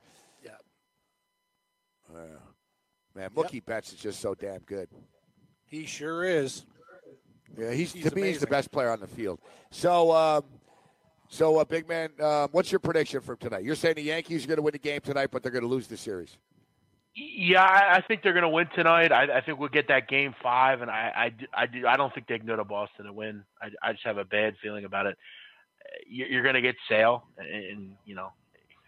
[0.45, 0.51] Yeah.
[3.15, 4.89] Man, Mookie Betts is just so damn good.
[5.67, 6.65] He sure is.
[7.57, 9.39] Yeah, he's, He's to me he's the best player on the field.
[9.71, 10.45] So, um,
[11.29, 13.65] so uh, big man, um, what's your prediction for tonight?
[13.65, 15.69] You're saying the Yankees are going to win the game tonight, but they're going to
[15.69, 16.39] lose the series.
[17.15, 19.13] Yeah, I, think they're going to win tonight.
[19.13, 22.13] I, I think we'll get that game five, and I, I, I, do, I don't
[22.15, 23.45] think they can go to Boston and win.
[23.61, 25.19] I, I just have a bad feeling about it.
[25.85, 28.29] Uh, you- You're going to get Sale, and, and you know,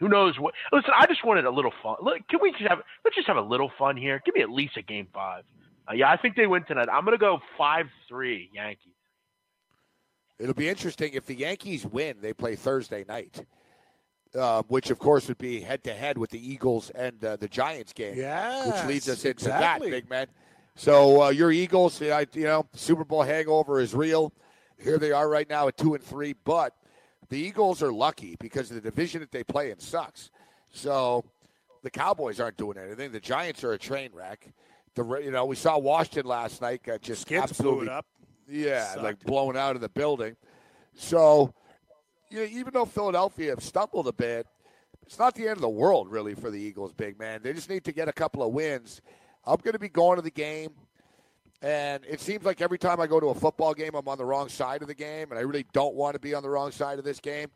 [0.00, 0.54] who knows what?
[0.72, 1.96] Listen, I just wanted a little fun.
[2.30, 2.78] Can we just have?
[3.04, 4.20] Let's just have a little fun here.
[4.24, 5.44] Give me at least a game five.
[5.88, 6.88] Uh, yeah, I think they win tonight.
[6.90, 8.92] I'm going to go five three Yankees.
[10.38, 12.16] It'll be interesting if the Yankees win.
[12.20, 13.44] They play Thursday night,
[14.34, 17.48] uh, which of course would be head to head with the Eagles and uh, the
[17.48, 18.14] Giants game.
[18.16, 19.90] Yes, which leads us into exactly.
[19.90, 20.26] that, big man.
[20.76, 24.32] So uh, your Eagles, you know, Super Bowl hangover is real.
[24.76, 26.74] Here they are right now at two and three, but
[27.28, 30.30] the Eagles are lucky because the division that they play in sucks.
[30.70, 31.24] So
[31.82, 33.12] the Cowboys aren't doing anything.
[33.12, 34.52] The Giants are a train wreck.
[34.94, 38.06] The you know we saw Washington last night got just Skins absolutely blew it up.
[38.48, 39.02] yeah, Sucked.
[39.02, 40.36] like blown out of the building.
[40.96, 41.52] So,
[42.34, 44.48] you know, even though Philadelphia have stumbled a bit,
[45.06, 47.40] it's not the end of the world, really, for the Eagles, big man.
[47.42, 49.02] They just need to get a couple of wins.
[49.46, 50.70] I'm going to be going to the game,
[51.62, 54.24] and it seems like every time I go to a football game, I'm on the
[54.24, 56.72] wrong side of the game, and I really don't want to be on the wrong
[56.72, 57.48] side of this game.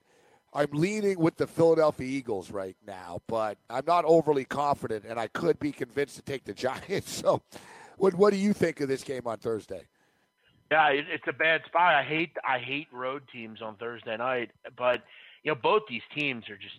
[0.54, 5.26] I'm leaning with the Philadelphia Eagles right now, but I'm not overly confident, and I
[5.26, 7.12] could be convinced to take the Giants.
[7.12, 7.42] So,
[7.96, 9.88] what what do you think of this game on Thursday?
[10.70, 11.94] Yeah, it, it's a bad spot.
[11.94, 15.02] I hate I hate road teams on Thursday night, but
[15.42, 16.74] you know both these teams are just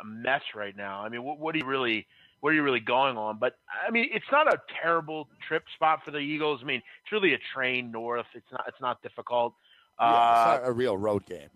[0.00, 1.00] a mess right now.
[1.02, 2.06] I mean, what, what are you really
[2.40, 3.38] what are you really going on?
[3.38, 3.56] But
[3.86, 6.60] I mean, it's not a terrible trip spot for the Eagles.
[6.62, 8.26] I mean, it's really a train north.
[8.34, 9.54] It's not it's not difficult.
[9.98, 11.48] Yeah, Uh, it's not a real road game.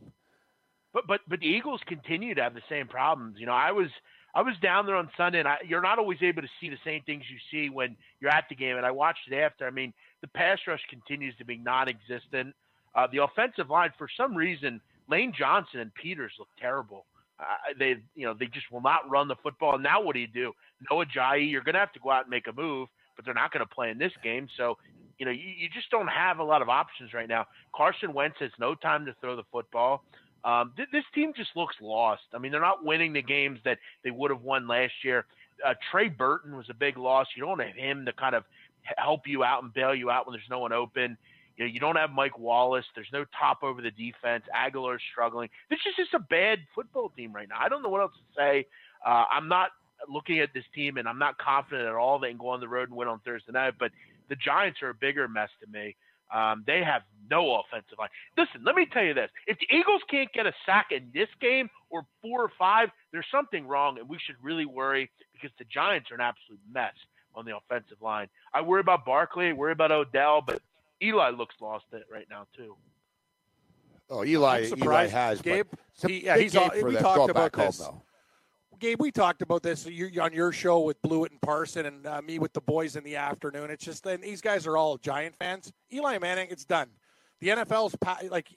[0.93, 3.37] but but but the Eagles continue to have the same problems.
[3.39, 3.89] You know, I was
[4.35, 6.79] I was down there on Sunday, and I, you're not always able to see the
[6.85, 8.77] same things you see when you're at the game.
[8.77, 9.67] And I watched it after.
[9.67, 9.95] I mean,
[10.27, 12.55] the pass rush continues to be non-existent.
[12.95, 17.05] Uh, the offensive line, for some reason, Lane Johnson and Peters look terrible.
[17.39, 17.45] Uh,
[17.79, 19.79] they you know they just will not run the football.
[19.79, 20.53] Now what do you do?
[20.91, 23.35] Noah Ajayi, you're going to have to go out and make a move, but they're
[23.35, 24.49] not going to play in this game.
[24.57, 24.79] So
[25.19, 27.45] you know you, you just don't have a lot of options right now.
[27.75, 30.03] Carson Wentz has no time to throw the football.
[30.45, 32.23] Um, th- this team just looks lost.
[32.33, 35.27] I mean, they're not winning the games that they would have won last year.
[35.67, 37.27] Uh, Trey Burton was a big loss.
[37.37, 38.45] You don't have him to kind of
[38.97, 41.17] help you out and bail you out when there's no one open.
[41.57, 42.85] You know, you don't have Mike Wallace.
[42.95, 44.45] There's no top over the defense.
[44.55, 45.49] Agholor's struggling.
[45.71, 47.57] This is just a bad football team right now.
[47.59, 48.67] I don't know what else to say.
[49.05, 49.71] Uh, I'm not
[50.09, 52.69] looking at this team, and I'm not confident at all they can go on the
[52.69, 53.75] road and win on Thursday night.
[53.79, 53.93] But
[54.29, 55.97] the Giants are a bigger mess to me.
[56.35, 58.09] Um, they have no offensive line.
[58.37, 61.29] Listen, let me tell you this: if the Eagles can't get a sack in this
[61.41, 65.65] game or four or five, there's something wrong, and we should really worry because the
[65.73, 66.95] Giants are an absolute mess
[67.37, 68.29] on the offensive line.
[68.55, 70.61] I worry about Barkley, I worry about Odell, but
[71.03, 72.75] Eli looks lost it right now too.
[74.09, 75.43] Oh, Eli, I'm Eli has.
[75.43, 75.67] Gabe.
[76.01, 77.89] But He- yeah, he's all- for we them talked about back home, this.
[78.79, 82.39] Gabe, we talked about this on your show with Blewett and Parson, and uh, me
[82.39, 83.71] with the boys in the afternoon.
[83.71, 85.73] It's just, and these guys are all Giant fans.
[85.93, 86.89] Eli Manning, it's done.
[87.41, 88.49] The NFL's pa- like,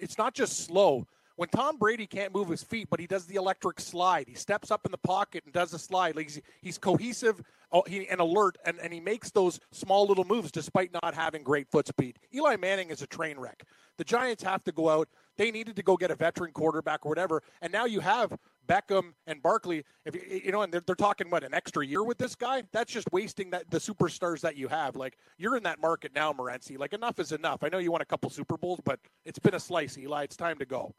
[0.00, 1.06] it's not just slow.
[1.36, 4.28] When Tom Brady can't move his feet, but he does the electric slide.
[4.28, 6.14] He steps up in the pocket and does a slide.
[6.14, 10.52] Like he's, he's cohesive oh, and alert, and, and he makes those small little moves
[10.52, 12.18] despite not having great foot speed.
[12.32, 13.64] Eli Manning is a train wreck.
[13.98, 15.08] The Giants have to go out.
[15.36, 19.14] They needed to go get a veteran quarterback or whatever, and now you have Beckham
[19.26, 19.84] and Barkley.
[20.04, 22.62] If you, you know, and they're, they're talking what an extra year with this guy.
[22.72, 24.94] That's just wasting that the superstars that you have.
[24.94, 26.78] Like you're in that market now, Morency.
[26.78, 27.64] Like enough is enough.
[27.64, 30.22] I know you won a couple Super Bowls, but it's been a slice, Eli.
[30.22, 30.94] It's time to go.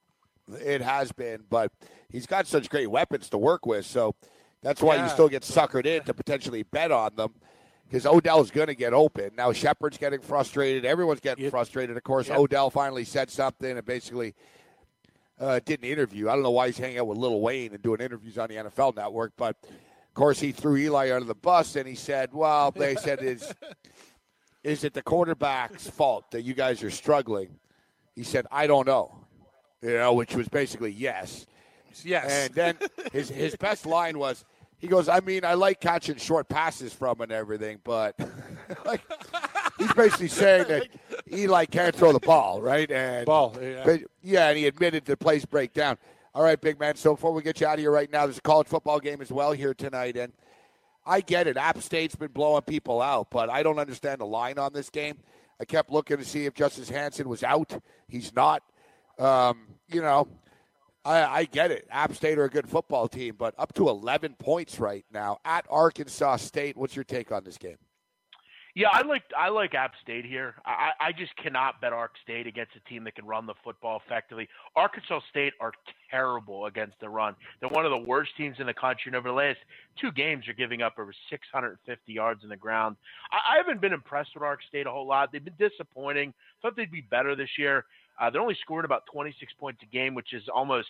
[0.52, 1.72] It has been, but
[2.10, 4.16] he's got such great weapons to work with, so
[4.62, 5.06] that's why Yeah.
[5.06, 7.34] you still get suckered in to potentially bet on them.
[7.88, 9.32] Because Odell's going to get open.
[9.36, 10.86] Now Shepard's getting frustrated.
[10.86, 11.52] Everyone's getting Yep.
[11.52, 11.96] frustrated.
[11.96, 12.38] Of course, Yep.
[12.40, 14.34] Odell finally said something and basically
[15.40, 16.30] uh, did an interview.
[16.30, 18.56] I don't know why he's hanging out with Lil Wayne and doing interviews on the
[18.56, 22.72] NFL Network, but of course he threw Eli under the bus and he said, "Well,
[22.72, 23.54] they said is
[24.64, 27.60] is it the quarterback's fault that you guys are struggling?"
[28.16, 29.25] He said, "I don't know,"
[29.86, 31.46] you know, which was basically yes.
[32.04, 32.30] Yes.
[32.30, 32.78] And then
[33.14, 34.44] his his best line was,
[34.78, 38.16] he goes, "I mean, I like catching short passes from and everything, but
[38.86, 39.02] like."
[39.78, 40.88] He's basically saying that
[41.32, 42.90] Eli can't throw the ball, right?
[42.90, 43.82] And Ball, yeah.
[43.84, 45.98] but yeah, and he admitted the plays break down.
[46.34, 46.96] All right, big man.
[46.96, 49.22] So before we get you out of here right now, there's a college football game
[49.22, 50.32] as well here tonight, and
[51.06, 51.58] I get it.
[51.58, 55.18] App State's been blowing people out, but I don't understand the line on this game.
[55.60, 57.78] I kept looking to see if Justice Hansen was out.
[58.08, 58.64] He's not.
[59.18, 60.28] Um, you know,
[61.04, 61.88] I, I get it.
[61.92, 65.66] App State are a good football team, but up to 11 points right now at
[65.70, 66.76] Arkansas State.
[66.76, 67.78] What's your take on this game?
[68.76, 70.56] Yeah, I like I like App State here.
[70.66, 74.02] I, I just cannot bet Ark State against a team that can run the football
[74.06, 74.50] effectively.
[74.76, 75.72] Arkansas State are
[76.12, 77.38] terrible against the run.
[77.62, 79.60] They're one of the worst teams in the country, and over the last
[80.02, 82.98] two games, they're giving up over 650 yards in the ground.
[83.32, 85.32] I, I haven't been impressed with Ark State a whole lot.
[85.32, 86.34] They've been disappointing.
[86.62, 87.86] Thought they'd be better this year.
[88.20, 90.90] Uh, they're only scoring about 26 points a game, which is almost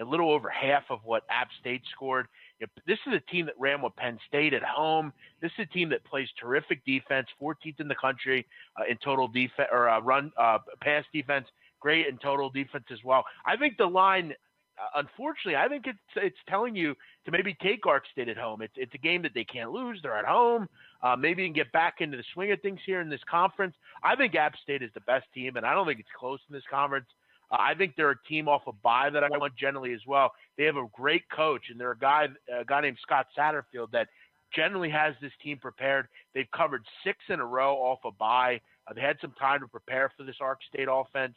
[0.00, 2.26] a little over half of what App State scored.
[2.60, 5.12] You know, This is a team that ran with Penn State at home.
[5.40, 8.46] This is a team that plays terrific defense, 14th in the country
[8.78, 11.46] uh, in total defense or uh, run uh, pass defense,
[11.80, 13.24] great in total defense as well.
[13.46, 14.34] I think the line,
[14.78, 16.94] uh, unfortunately, I think it's it's telling you
[17.24, 18.60] to maybe take Ark State at home.
[18.60, 20.00] It's it's a game that they can't lose.
[20.02, 20.68] They're at home.
[21.02, 23.74] Uh, maybe you can get back into the swing of things here in this conference.
[24.04, 26.54] I think App State is the best team, and I don't think it's close in
[26.54, 27.06] this conference.
[27.50, 30.32] Uh, I think they're a team off a bye that I want generally as well.
[30.56, 34.08] They have a great coach, and they're a guy, a guy named Scott Satterfield that
[34.54, 36.08] generally has this team prepared.
[36.34, 38.60] They've covered six in a row off a bye.
[38.86, 41.34] Uh, they had some time to prepare for this Ark State offense.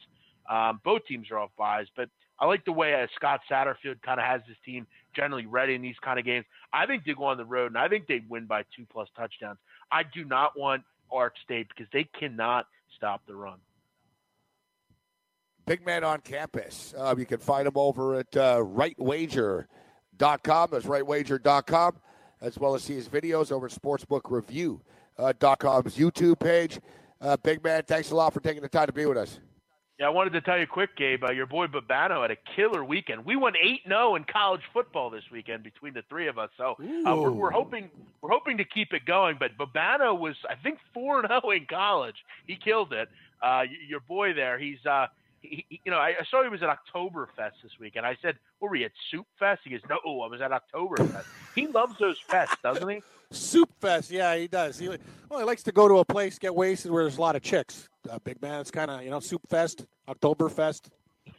[0.50, 2.10] Um, both teams are off buys, but
[2.40, 4.86] I like the way uh, Scott Satterfield kind of has this team
[5.16, 6.46] generally ready in these kind of games.
[6.74, 9.08] I think they go on the road, and I think they win by two plus
[9.16, 9.60] touchdowns.
[9.92, 13.60] I do not want Ark State because they cannot stop the run.
[15.66, 16.94] Big man on campus.
[16.98, 20.70] Uh, you can find him over at uh, rightwager.com.
[20.72, 21.96] That's rightwager.com,
[22.42, 26.80] as well as see his videos over at sportsbookreview.com's YouTube page.
[27.22, 29.40] Uh, big man, thanks a lot for taking the time to be with us.
[30.00, 31.24] Yeah, I wanted to tell you quick, Gabe.
[31.24, 33.26] Uh, your boy Babano had a killer weekend.
[33.26, 36.50] We won eight zero in college football this weekend between the three of us.
[36.58, 37.90] So uh, we're, we're hoping
[38.20, 39.38] we're hoping to keep it going.
[39.40, 42.18] But Babano was, I think, four zero in college.
[42.48, 43.08] He killed it.
[43.42, 44.80] Uh, your boy there, he's.
[45.44, 48.18] He, he- you know, I, I saw he was at Oktoberfest this week, and I
[48.22, 51.96] said, "Were we at Soup Fest?" He goes, "No, I was at Oktoberfest." he loves
[52.00, 53.04] those fests, doesn't he?
[53.32, 54.80] Soup Fest, yeah, he does.
[54.80, 57.36] He well, he likes to go to a place, get wasted where there's a lot
[57.36, 57.90] of chicks.
[58.10, 60.90] Uh, big man, it's kind of you know Soup Fest, Oktoberfest.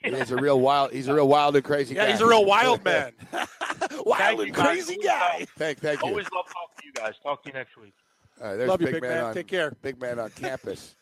[0.02, 0.92] He's a real wild.
[0.92, 2.12] He's a real wild and crazy Yeah, guy.
[2.12, 3.12] he's a real wild man,
[4.04, 4.66] wild you, and guys.
[4.66, 5.46] crazy guy.
[5.56, 6.08] Thank, thank you.
[6.08, 7.14] Always love talking to you guys.
[7.22, 7.94] Talk to you next week.
[8.42, 9.24] All right, there's Love you, big, big man.
[9.24, 9.70] on, Take care.
[9.82, 10.96] Big man on campus.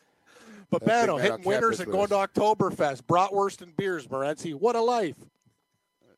[0.73, 4.55] But Big man Bano on hitting winners and going to Oktoberfest, bratwurst and beers, Morency.
[4.55, 5.17] What a life!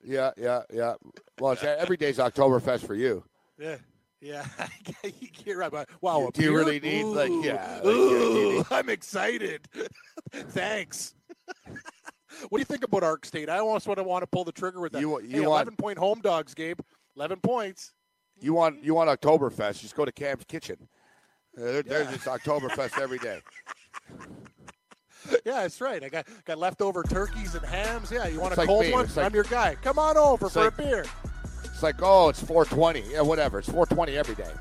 [0.02, 0.94] Yeah, yeah, yeah.
[1.42, 3.26] Well, every day's Oktoberfest for you.
[3.60, 3.76] Yeah,
[4.22, 4.46] yeah,
[5.46, 5.70] you're right.
[5.70, 7.44] But wow, Do you really need, like, Ooh.
[7.44, 9.68] yeah, like, yeah, you Ooh, I'm excited.
[10.32, 11.16] Thanks.
[12.48, 13.50] what do you think about Ark State?
[13.50, 15.02] I almost want to want to pull the trigger with that.
[15.02, 16.80] You- hey, want- 11 point home dogs, Gabe.
[17.18, 17.92] 11 points.
[18.40, 19.82] You want you want Oktoberfest?
[19.82, 20.78] Just go to Cam's Kitchen.
[21.58, 23.42] Uh, there- There's this Oktoberfest every day.
[25.44, 26.04] Yeah, that's right.
[26.04, 28.12] I got got leftover turkeys and hams.
[28.12, 28.92] Yeah, you want It's a like cold me.
[28.94, 29.08] one?
[29.08, 29.76] Like- I'm your guy.
[29.82, 31.06] Come on over for like- a beer.
[31.64, 33.12] It's like, oh, it's 420.
[33.12, 33.58] Yeah, whatever.
[33.60, 34.52] It's 420 every day.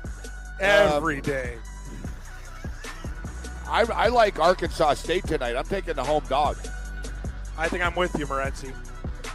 [0.59, 1.57] Every um, day.
[3.67, 5.55] I, I like Arkansas State tonight.
[5.55, 6.57] I'm taking the home dog,
[7.57, 8.73] I think I'm with you, Morency.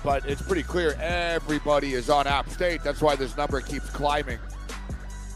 [0.04, 2.82] but it's pretty clear everybody is on App State.
[2.82, 4.38] That's why this number keeps climbing.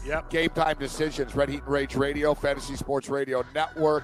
[0.05, 0.29] Yep.
[0.29, 1.35] Game time decisions.
[1.35, 4.03] Red Heat and Rage Radio, Fantasy Sports Radio Network.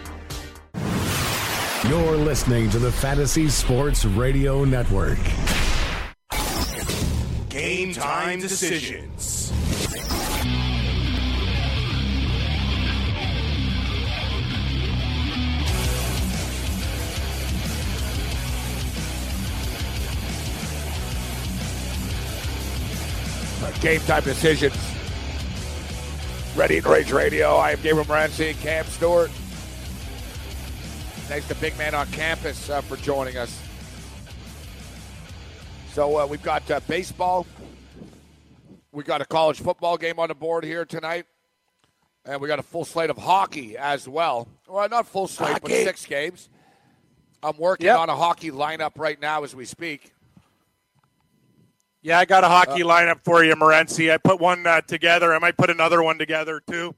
[1.91, 5.19] You're listening to the Fantasy Sports Radio Network.
[7.49, 9.51] Game time decisions.
[23.81, 24.77] Game time decisions.
[26.55, 27.57] Ready to Rage Radio.
[27.57, 29.29] I am Gabriel Morency, Cam Stewart.
[31.31, 33.57] Thanks to Big Man on Campus uh, for joining us.
[35.93, 37.47] So uh, we've got uh, baseball.
[38.91, 41.27] We got a college football game on the board here tonight,
[42.25, 44.49] and we got a full slate of hockey as well.
[44.67, 46.49] Well, not full slate, but six games.
[47.41, 47.97] I'm working Yep.
[47.99, 50.11] on a hockey lineup right now as we speak.
[52.01, 54.11] Yeah, I got a Uh, hockey lineup for you, Morency.
[54.11, 55.33] I put one uh, together.
[55.33, 56.93] I might put another one together too.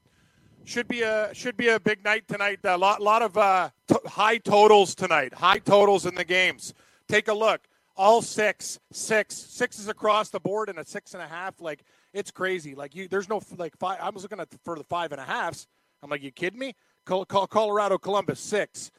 [0.65, 2.59] Should be a should be a big night tonight.
[2.63, 5.33] A lot lot of uh, t- high totals tonight.
[5.33, 6.73] High totals in the games.
[7.09, 7.61] Take a look.
[7.95, 11.59] All six, six, sixes across the board, and a six and a half.
[11.59, 11.83] Like
[12.13, 12.75] it's crazy.
[12.75, 13.99] Like you, there's no like five.
[14.01, 15.67] I was looking at for the five and a halves.
[16.01, 16.75] I'm like, you kidding me?
[17.05, 18.89] Col- Col- Colorado, Columbus, six.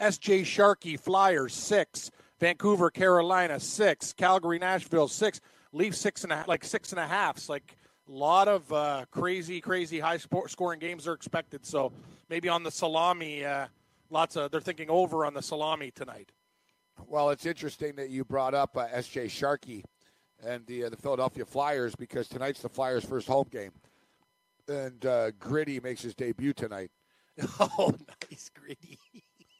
[0.00, 2.10] SJ Sharkey, Flyers, six.
[2.38, 4.12] Vancouver, Carolina, six.
[4.12, 5.40] Calgary, Nashville, six.
[5.72, 7.48] Leafs, six and a like six and a halfs.
[7.48, 7.76] Like
[8.12, 11.64] lot of uh, crazy, crazy high sport scoring games are expected.
[11.64, 11.92] So
[12.28, 13.66] maybe on the salami, uh,
[14.10, 16.32] lots of they're thinking over on the salami tonight.
[17.06, 19.28] Well, it's interesting that you brought up uh, S.J.
[19.28, 19.84] Sharkey
[20.44, 23.72] and the uh, the Philadelphia Flyers because tonight's the Flyers' first home game,
[24.66, 26.90] and uh, Gritty makes his debut tonight.
[27.60, 27.94] Oh,
[28.30, 28.98] nice, gritty.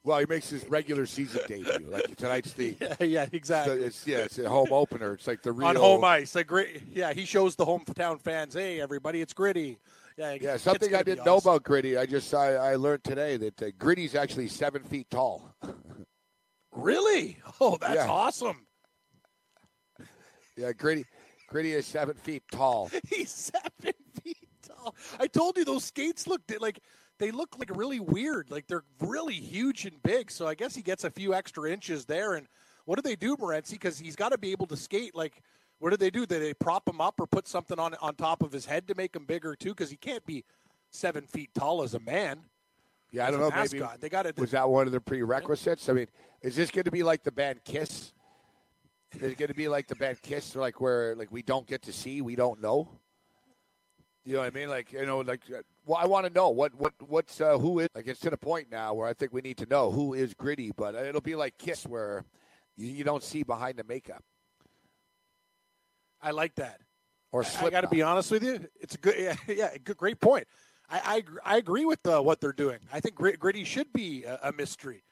[0.09, 1.87] Well, he makes his regular season debut.
[1.87, 3.83] Like tonight's the, yeah, yeah, the exactly.
[3.83, 5.13] it's yeah, it's a home opener.
[5.13, 6.83] It's like the real on home ice, like great.
[6.91, 9.79] Yeah, he shows the hometown fans, "Hey, everybody, it's gritty."
[10.17, 11.99] Yeah, Yeah, something I didn't know about Gritty.
[11.99, 15.55] I just I, I learned today that uh, Gritty's actually seven feet tall.
[16.73, 17.37] Really?
[17.61, 18.09] Oh, that's Yeah.
[18.09, 18.67] awesome.
[20.57, 21.05] Yeah, Gritty,
[21.51, 22.91] Gritty is seven feet tall.
[23.09, 23.93] He's seven
[24.25, 24.95] feet tall.
[25.21, 26.81] I told you those skates look di- like
[27.19, 28.51] they look like really weird.
[28.51, 30.31] Like they're really huge and big.
[30.31, 32.35] So I guess he gets a few extra inches there.
[32.35, 32.47] And
[32.85, 33.73] what do they do, Morency?
[33.73, 35.15] Because he's got to be able to skate.
[35.15, 35.43] Like,
[35.79, 36.27] what do they do?
[36.27, 38.95] Do they prop him up or put something on on top of his head to
[38.95, 39.71] make him bigger too?
[39.71, 40.45] Because he can't be
[40.91, 42.41] seven feet tall as a man.
[43.11, 43.51] Yeah, I don't know.
[43.51, 43.83] Maybe.
[44.01, 45.89] They gotta- was that one of the prerequisites?
[45.89, 46.09] I mean,
[46.43, 48.13] is this going to be like the band Kiss?
[49.15, 51.83] Is it going to be like the band Kiss, like where like we don't get
[51.83, 52.89] to see, we don't know?
[54.29, 54.69] You know what I mean?
[54.69, 57.79] Like you know, like uh, well, I want to know what what what's uh, who
[57.79, 58.07] is like.
[58.07, 60.71] It's to the point now where I think we need to know who is Gritty,
[60.77, 62.27] but it'll be like Kiss, where
[62.77, 64.23] you, you don't see behind the makeup
[66.21, 66.81] I like that.
[67.33, 67.73] or I Slipknot.
[67.73, 68.67] got to be honest with you.
[68.79, 70.47] It's a good, yeah, yeah good, great point.
[70.91, 72.79] I, I, I agree with uh, what they're doing.
[72.93, 75.05] I think Gritty should be a, a mystery.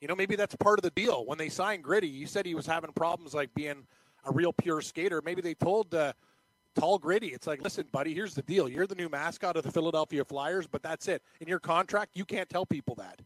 [0.00, 1.26] You know, maybe that's part of the deal.
[1.26, 3.86] When they signed Gritty, you said he was having problems like being
[4.24, 5.20] a real pure skater.
[5.22, 6.14] Maybe they told uh,
[6.74, 8.68] Tall Gritty, it's like, listen, buddy, here's the deal.
[8.68, 11.22] You're the new mascot of the Philadelphia Flyers, but that's it.
[11.40, 13.20] In your contract, you can't tell people that.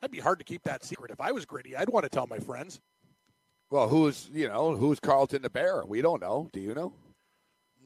[0.00, 1.10] That'd be hard to keep that secret.
[1.10, 2.80] If I was Gritty, I'd want to tell my friends.
[3.70, 5.84] Well, who's you know who's Carlton the Bear?
[5.86, 6.48] We don't know.
[6.52, 6.92] Do you know?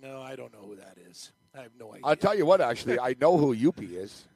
[0.02, 1.32] No, I don't know who that is.
[1.56, 2.02] I have no idea.
[2.04, 2.60] I'll tell you what.
[2.60, 4.26] Actually, I know who Youppi is.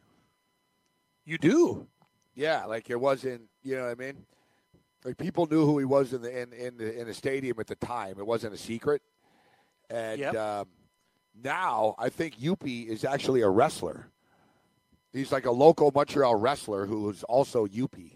[1.24, 1.86] you do.
[2.34, 3.42] Yeah, like it wasn't.
[3.62, 4.24] You know what I mean?
[5.04, 7.66] Like people knew who he was in the in in the, in the stadium at
[7.66, 8.14] the time.
[8.18, 9.02] It wasn't a secret.
[9.92, 10.34] And Yep.
[10.36, 10.68] um,
[11.44, 14.06] now I think Youppi is actually a wrestler.
[15.12, 18.12] He's like a local Montreal wrestler who is also Youppi.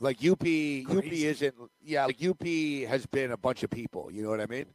[0.00, 1.54] Like Youppi, Youppi isn't.
[1.82, 4.10] Yeah, like Youppi has been a bunch of people.
[4.12, 4.66] You know what I mean?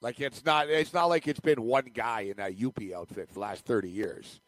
[0.00, 0.68] Like it's not.
[0.68, 3.90] It's not like it's been one guy in that Youppi outfit for the last thirty
[3.90, 4.40] years.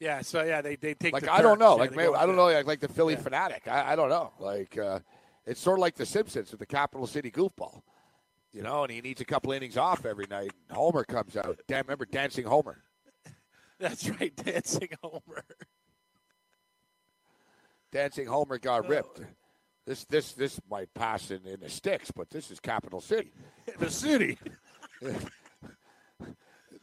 [0.00, 1.76] Yeah, so yeah, they, they take like the I don't know.
[1.76, 2.46] Yeah, Like maybe, I don't know.
[2.46, 3.20] Like, like the Philly Yeah.
[3.20, 3.68] fanatic.
[3.68, 4.32] I, I don't know.
[4.40, 4.98] Like uh,
[5.46, 7.82] it's sort of like the Simpsons with the Capital City goofball.
[8.52, 10.52] You know, and he needs a couple innings off every night.
[10.70, 11.58] Homer comes out.
[11.68, 12.82] Damn, remember Dancing Homer?
[13.78, 15.44] That's right, dancing Homer.
[17.90, 18.88] Dancing Homer got oh.
[18.88, 19.22] ripped.
[19.86, 23.32] This this this might pass in, in the sticks, but this is Capital City.
[23.78, 24.38] the city.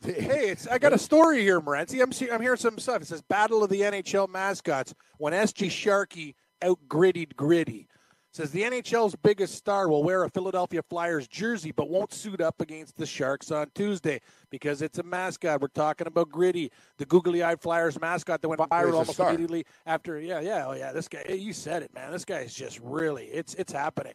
[0.02, 2.02] Hey, it's I got a story here, Morency.
[2.02, 3.02] I'm see, I'm hearing some stuff.
[3.02, 7.89] It says Battle of the NHL mascots when SJ Sharkey out grittied Gritty.
[8.32, 12.62] Says the NHL's biggest star will wear a Philadelphia Flyers jersey, but won't suit up
[12.62, 14.22] against the Sharks on Tuesday
[14.52, 15.62] because it's a mascot.
[15.62, 20.20] We're talking about Gritty, the googly-eyed Flyers mascot that went viral almost immediately after.
[20.20, 20.92] Yeah, yeah, oh yeah.
[20.92, 22.12] This guy, you said it, man.
[22.12, 23.26] This guy is just really.
[23.26, 24.14] It's it's happening.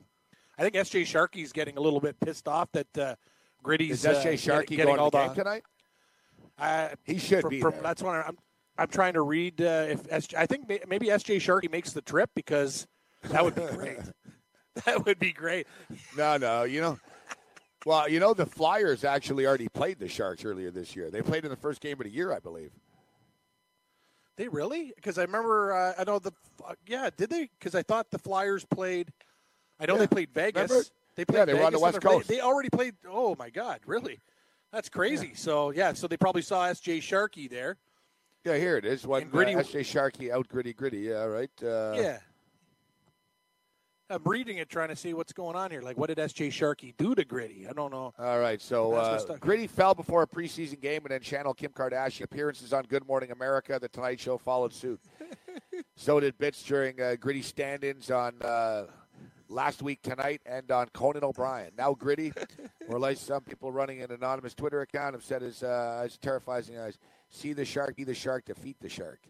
[0.57, 3.17] I think SJ Sharkey's getting a little bit pissed off that uh,
[3.65, 4.35] Gritty's Is S.J.
[4.35, 5.65] uh, Sharkey getting going all the the tonight?
[6.57, 8.39] uh, He should from, be from- that's what I'm.
[8.77, 12.31] I'm trying to read uh, if SJ, I think maybe SJ Sharkey makes the trip
[12.35, 12.89] because
[13.31, 13.99] that would be great.
[14.85, 15.67] that would be great.
[16.17, 16.99] No, no, you know.
[17.87, 21.11] Well, you know the Flyers actually already played the Sharks earlier this year.
[21.11, 22.71] They played in the first game of the year, I believe.
[24.37, 24.93] They really?
[24.97, 26.33] Because I remember, uh, I know the
[26.67, 27.51] uh, yeah, did they?
[27.59, 29.13] Because I thought the Flyers played.
[29.79, 30.01] I know Yeah.
[30.01, 30.71] they played Vegas.
[30.71, 30.89] Remember?
[31.15, 32.27] They played Yeah, they were on the West Coast.
[32.29, 32.95] They already played.
[33.09, 34.19] Oh my God, really?
[34.73, 35.33] That's crazy.
[35.35, 37.77] So yeah, so they probably saw SJ Sharkey there.
[38.45, 39.05] Yeah, here it is.
[39.07, 40.99] Gritty- uh, SJ Sharkey out gritty gritty.
[41.01, 41.51] Yeah, right.
[41.63, 42.19] Uh, yeah.
[44.11, 45.81] I'm reading it, trying to see what's going on here.
[45.81, 47.67] Like, what did SJ Sharkey do to Gritty?
[47.69, 48.13] I don't know.
[48.19, 49.19] All right, so uh.
[49.41, 52.25] Gritty fell before a preseason game and then channeled Kim Kardashian.
[52.25, 55.01] Appearances on Good Morning America, The Tonight Show followed suit.
[55.97, 58.85] so did Bits during uh, Gritty stand-ins on uh,
[59.49, 61.71] last week tonight and on Conan O'Brien.
[61.79, 62.35] Now Gritty,
[62.89, 66.65] or like some people running an anonymous Twitter account have said, is uh, as terrifying
[66.75, 66.99] as
[67.31, 69.21] see the shark, be the shark, defeat the shark.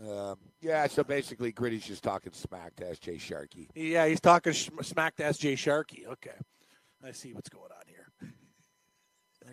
[0.00, 3.68] Um, yeah, so basically Gritty's just talking smack to SJ Sharkey.
[3.74, 6.04] Yeah, he's talking sh- smack to SJ Sharkey.
[6.06, 6.32] Okay,
[7.04, 8.32] I see what's going on here.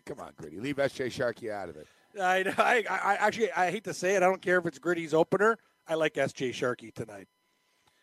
[0.06, 1.86] Come on, Gritty, leave SJ Sharkey out of it.
[2.20, 4.24] I, I, I actually I hate to say it.
[4.24, 5.58] I don't care if it's Gritty's opener.
[5.88, 7.28] I like SJ Sharkey tonight.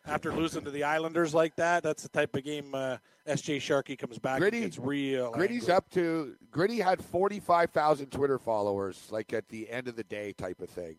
[0.07, 3.97] After losing to the Islanders like that, that's the type of game uh, SJ Sharkey
[3.97, 4.39] comes back.
[4.39, 5.33] Gritty- gets real.
[5.33, 5.75] Gritty's angry.
[5.75, 10.05] up to Gritty had forty five thousand Twitter followers, like at the end of the
[10.05, 10.97] day type of thing,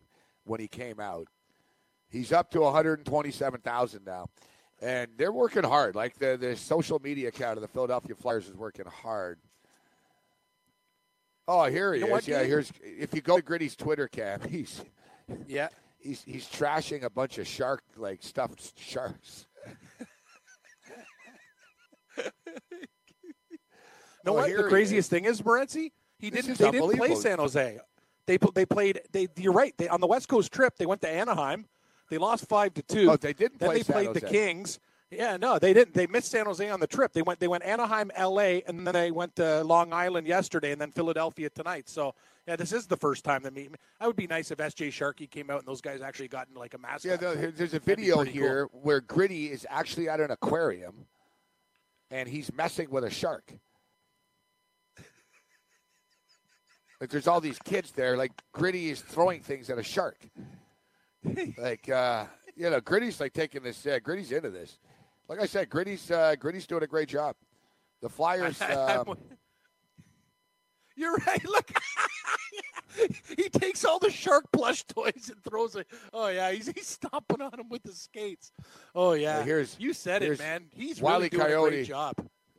[0.50, 1.28] when he came out.
[2.10, 4.28] He's up to one hundred and twenty seven thousand now,
[4.82, 5.96] and they're working hard.
[5.96, 9.38] Like the the social media account of the Philadelphia Flyers is working hard.
[11.48, 12.24] Oh, here he You know is.
[12.24, 14.82] what, Yeah, here's if you go to Gritty's Twitter cam, he's
[15.48, 15.68] Yeah.
[16.00, 19.46] he's he's trashing a bunch of shark like stuffed sharks.
[24.26, 25.92] No, Oh, what the he craziest thing is, Morency?
[26.18, 26.52] He This didn't.
[26.52, 27.16] is They didn't play.
[27.16, 27.80] San Jose.
[28.30, 29.02] They they played.
[29.12, 29.74] They you're right.
[29.76, 30.76] They on the West Coast trip.
[30.78, 31.66] They went to Anaheim.
[32.12, 33.10] They lost five to two.
[33.10, 34.80] Oh, they didn't Then play they San played the Kings.
[35.10, 35.96] Yeah, no, they didn't.
[35.96, 37.12] They missed San Jose on the trip.
[37.12, 37.40] They went.
[37.40, 41.50] They went Anaheim, L.A., and then they went to Long Island yesterday, and then Philadelphia
[41.50, 41.90] tonight.
[41.90, 42.14] So
[42.48, 43.72] yeah, this is the first time they meet.
[44.00, 44.92] I would be nice if S.J.
[44.92, 47.20] Sharkey came out and those guys actually got in like a mascot.
[47.20, 48.42] Yeah, no, there's a video pretty cool.
[48.42, 51.08] here where Gritty is actually at an aquarium,
[52.12, 53.56] and he's messing with a shark.
[57.00, 58.18] Like there's all these kids there.
[58.18, 60.18] Like Gritty is throwing things at a shark.
[61.58, 62.26] like uh,
[62.56, 63.86] you know, Gritty's like taking this.
[63.86, 64.78] Uh, Gritty's into this.
[65.28, 67.36] Like I said, Gritty's uh, Gritty's doing a great job.
[68.02, 68.62] The Flyers.
[68.70, 69.18] Um,
[70.96, 71.46] You're right.
[71.46, 71.72] Look,
[73.38, 75.88] he takes all the shark plush toys and throws it.
[76.12, 78.52] Oh yeah, he's he's stomping on him with the skates.
[78.94, 80.66] Oh yeah, here's- you said it, man.
[80.74, 82.16] He's Wile really doing a great job.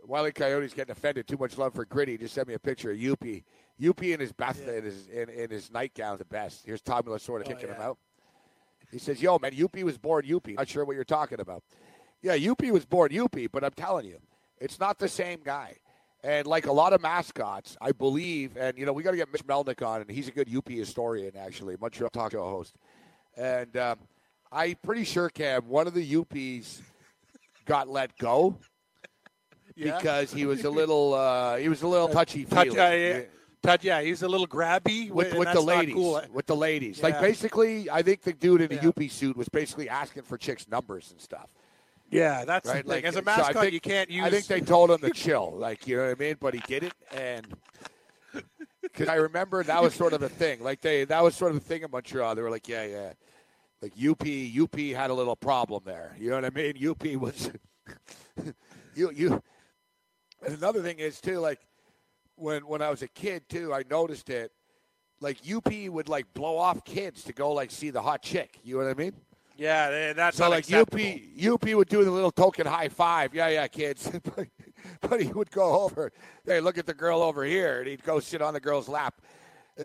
[0.06, 1.28] Wiley Coyote's getting offended.
[1.28, 2.16] Too much love for Gritty.
[2.16, 3.44] Just sent me a picture of Youppi.
[3.80, 6.62] Youppi in his best in his in, in his nightgown, the best.
[6.66, 7.98] Here's Tommy Lasorda kicking him Oh, out.
[8.90, 10.56] He says, "Yo, man, Youppi was born Youppi.
[10.56, 11.62] Not sure what you're talking about.
[12.22, 14.18] Yeah, Youppi was born Youppi, but I'm telling you,
[14.60, 15.76] it's not the same guy.
[16.22, 19.32] And like a lot of mascots, I believe, and you know, we got to get
[19.32, 22.74] Mitch Melnick on, and he's a good Youppi historian, actually, Montreal talk show host.
[23.38, 23.98] And um,
[24.52, 26.82] I'm pretty sure, Cam, one of the UPs
[27.64, 28.56] got let go
[29.76, 29.96] Yeah.
[29.96, 33.20] because he was a little uh, he was a little touchy Touch, feely yeah,
[33.62, 33.70] yeah.
[33.70, 35.94] Touch, yeah, he's a little grabby with, with the ladies.
[35.94, 36.22] Cool.
[36.32, 38.82] With the ladies, like basically, I think the dude in the Yeah.
[38.82, 41.48] Youppi suit was basically asking for chicks' numbers and stuff.
[42.10, 42.84] Yeah, that's Right?
[42.84, 43.04] the thing.
[43.04, 44.24] As a so mascot, think- you can't use.
[44.24, 46.36] I think they told him to chill, like you know what I mean.
[46.40, 47.46] But he did it, and
[48.82, 50.62] because I remember that was sort of a thing.
[50.62, 52.34] Like they, that was sort of a thing in Montreal.
[52.34, 53.12] They were like, yeah, yeah,
[53.82, 56.16] like Youppi, Youppi had a little problem there.
[56.18, 56.74] You know what I mean?
[56.80, 57.50] Youppi was,
[58.94, 59.42] you, you.
[60.44, 61.60] And another thing is too, like
[62.40, 64.52] when when I was a kid too, I noticed it.
[65.20, 68.58] Like Youppi would like blow off kids to go like see the hot chick.
[68.64, 69.12] You know what I mean?
[69.56, 71.36] yeah, they- that's So like Youppi.
[71.38, 73.34] Youppi would do the little token high five.
[73.34, 74.10] Yeah, yeah, kids.
[74.34, 74.46] but,
[75.02, 76.10] but he would go over.
[76.46, 79.20] Hey, look at the girl over here, and he'd go sit on the girl's lap.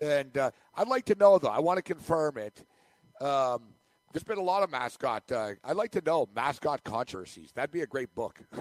[0.01, 1.49] And uh, I'd like to know though.
[1.49, 2.63] I want to confirm it.
[3.21, 3.73] Um,
[4.13, 5.29] there's been a lot of mascot.
[5.29, 7.51] Uh, I'd like to know mascot controversies.
[7.53, 8.39] That'd be a great book.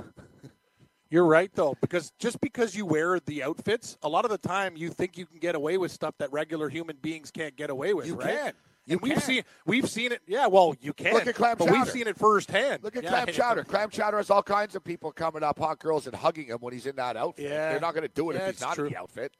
[1.15, 4.77] You're right though, because just because you wear the outfits, a lot of the time
[4.77, 7.95] you think you can get away with stuff that regular human beings can't get away
[7.95, 8.09] with.
[8.09, 8.35] You right?
[8.37, 8.53] can.
[8.87, 9.23] You and we've can.
[9.23, 10.23] seen we've seen it.
[10.27, 11.15] Yeah, well, you can.
[11.15, 12.83] Look at Clam but we've seen it firsthand.
[12.83, 13.27] Look at Yeah, Clam.
[13.33, 13.62] Chowder.
[13.62, 16.73] Clam Chowder has all kinds of people coming up, hot girls, and hugging him when
[16.73, 17.45] he's in that outfit.
[17.45, 17.71] Yeah.
[17.71, 18.87] They're not going to do it Yeah, if he's not true.
[18.87, 19.31] in the outfit.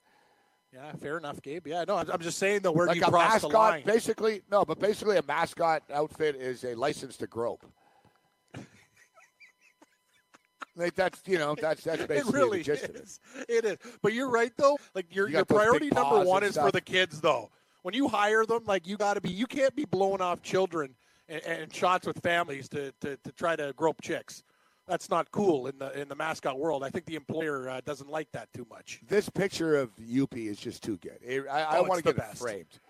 [0.73, 1.67] Yeah, fair enough, Gabe.
[1.67, 3.83] Yeah, no, I'm I'm just saying though, where like you a cross the mascot, line?
[3.85, 7.67] basically no, but basically a mascot outfit is a license to grope.
[10.77, 13.03] Like that's you know that's that's basically It really the gist of it.
[13.03, 13.21] is.
[13.49, 13.79] It is.
[14.03, 14.77] But you're right though.
[14.95, 17.51] Like your You your priority number one is for the kids though.
[17.83, 20.95] when you hire them, like you got to be, you can't be blowing off children
[21.29, 24.43] and, and shots with families to, to, to try to grope chicks.
[24.87, 26.85] That's not cool in the in the mascot world.
[26.85, 29.01] I think the employer uh, doesn't like that too much.
[29.09, 31.19] This picture of Youppi is just too good.
[31.23, 32.81] It, I, I Oh, want to get it framed.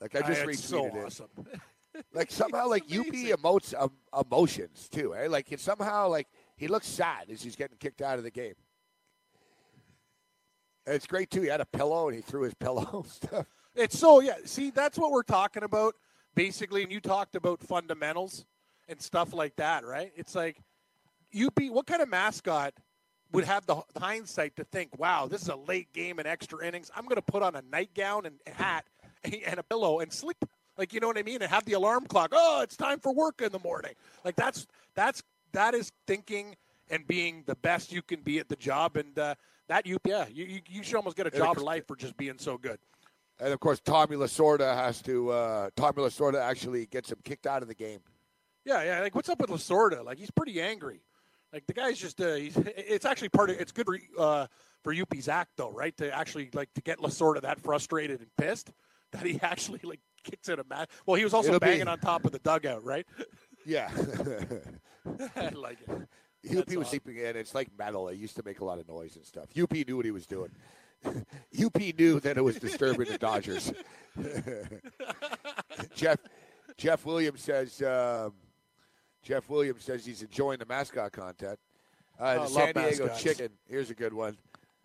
[0.00, 0.94] Like I just Uh, retweeted so it.
[1.06, 1.28] awesome.
[2.12, 5.14] Like somehow, like Youppi emotes um, emotions too.
[5.14, 5.28] Eh?
[5.28, 6.26] Like it's somehow like
[6.56, 8.54] he looks sad as he's getting kicked out of the game.
[10.86, 11.42] And it's great too.
[11.42, 13.46] He had a pillow and he threw his pillow stuff.
[13.74, 14.36] It's so yeah.
[14.44, 15.94] See, that's what we're talking about
[16.34, 16.82] basically.
[16.82, 18.44] And you talked about fundamentals
[18.88, 20.12] and stuff like that, right?
[20.14, 20.60] It's like
[21.30, 22.74] you be what kind of mascot
[23.32, 26.90] would have the hindsight to think, "Wow, this is a late game and extra innings.
[26.94, 28.84] I'm going to put on a nightgown and hat
[29.24, 30.36] and a pillow and sleep."
[30.76, 31.40] Like you know what I mean?
[31.42, 32.30] And have the alarm clock.
[32.32, 33.92] Oh, it's time for work in the morning.
[34.24, 35.22] Like that's that's
[35.54, 36.56] that is thinking
[36.90, 38.96] and being the best you can be at the job.
[38.96, 39.34] And uh,
[39.68, 42.16] that you yeah, you, you you should almost get a job for life for just
[42.16, 42.78] being so good.
[43.40, 45.30] And of course, Tommy Lasorda has to.
[45.30, 48.00] Uh, Tommy Lasorda actually gets him kicked out of the game.
[48.64, 49.00] Yeah, yeah.
[49.00, 50.04] Like, what's up with Lasorda?
[50.04, 51.00] Like, he's pretty angry.
[51.52, 52.20] Like, the guy's just.
[52.20, 52.56] Uh, he's.
[52.56, 53.58] It's actually part of.
[53.58, 54.46] It's good for uh,
[54.84, 55.96] for Youppi's act, though, right?
[55.96, 58.70] To actually like to get Lasorda that frustrated and pissed
[59.12, 60.88] that he actually like kicks in a match.
[61.06, 63.06] Well, he was also It'll be- banging on top of the dugout, right?
[63.66, 63.90] Yeah.
[65.36, 65.88] I like it.
[66.44, 66.84] Youppi That's was awesome.
[66.84, 67.36] sleeping in.
[67.36, 68.08] It's like metal.
[68.08, 69.46] It used to make a lot of noise and stuff.
[69.54, 70.50] Youppi knew what he was doing.
[71.56, 73.72] Youppi knew that it was disturbing the Dodgers.
[75.94, 76.18] Jeff
[76.76, 78.32] Jeff Williams says um,
[79.22, 81.58] Jeff Williams says he's enjoying the mascot content.
[82.18, 83.22] Uh, Oh, the San Diego mascots.
[83.22, 83.48] Chicken.
[83.68, 84.36] Here's a good one.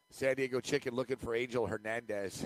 [0.10, 2.44] San Diego Chicken looking for Angel Hernandez.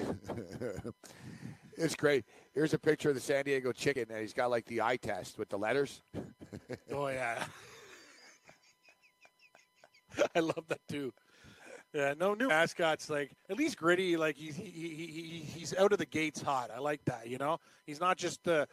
[1.78, 2.26] it's great.
[2.54, 5.38] Here's a picture of the San Diego Chicken, and he's got like the eye test
[5.38, 6.02] with the letters.
[6.92, 7.44] Oh yeah.
[10.36, 11.12] I love that too.
[11.94, 13.10] Yeah, no new mascots.
[13.10, 14.18] Like at least gritty.
[14.18, 16.70] Like he's he, he, he, he's out of the gates hot.
[16.76, 17.28] I like that.
[17.28, 18.68] You know, he's not just uh,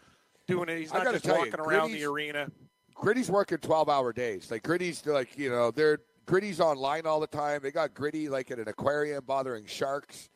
[0.47, 0.79] doing it.
[0.79, 2.51] He's not just tell you, walking around the arena.
[2.95, 4.51] Gritty's working twelve hour days.
[4.51, 7.61] Like Gritty's like you know they're Gritty's online all the time.
[7.63, 10.29] They got Gritty like in an aquarium bothering sharks.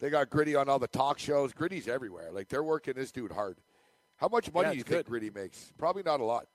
[0.00, 1.52] They got Gritty on all the talk shows.
[1.52, 2.30] Gritty's everywhere.
[2.32, 3.58] Like they're working this dude hard.
[4.16, 5.06] How much money Yeah, do you it's think.
[5.06, 5.72] Gritty makes?
[5.78, 6.46] Probably not a lot.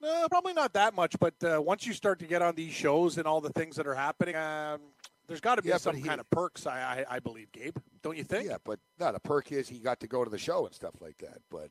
[0.00, 1.16] No, probably not that much.
[1.18, 3.86] But uh, once you start to get on these shows and all the things that
[3.86, 4.80] are happening, um,
[5.26, 6.66] there's got to be Yeah, some he- kind of perks.
[6.66, 7.76] I, I I believe, Gabe.
[8.02, 8.48] Don't you think?
[8.48, 10.94] Yeah, but not a perk is he got to go to the show and stuff
[11.00, 11.38] like that.
[11.50, 11.70] But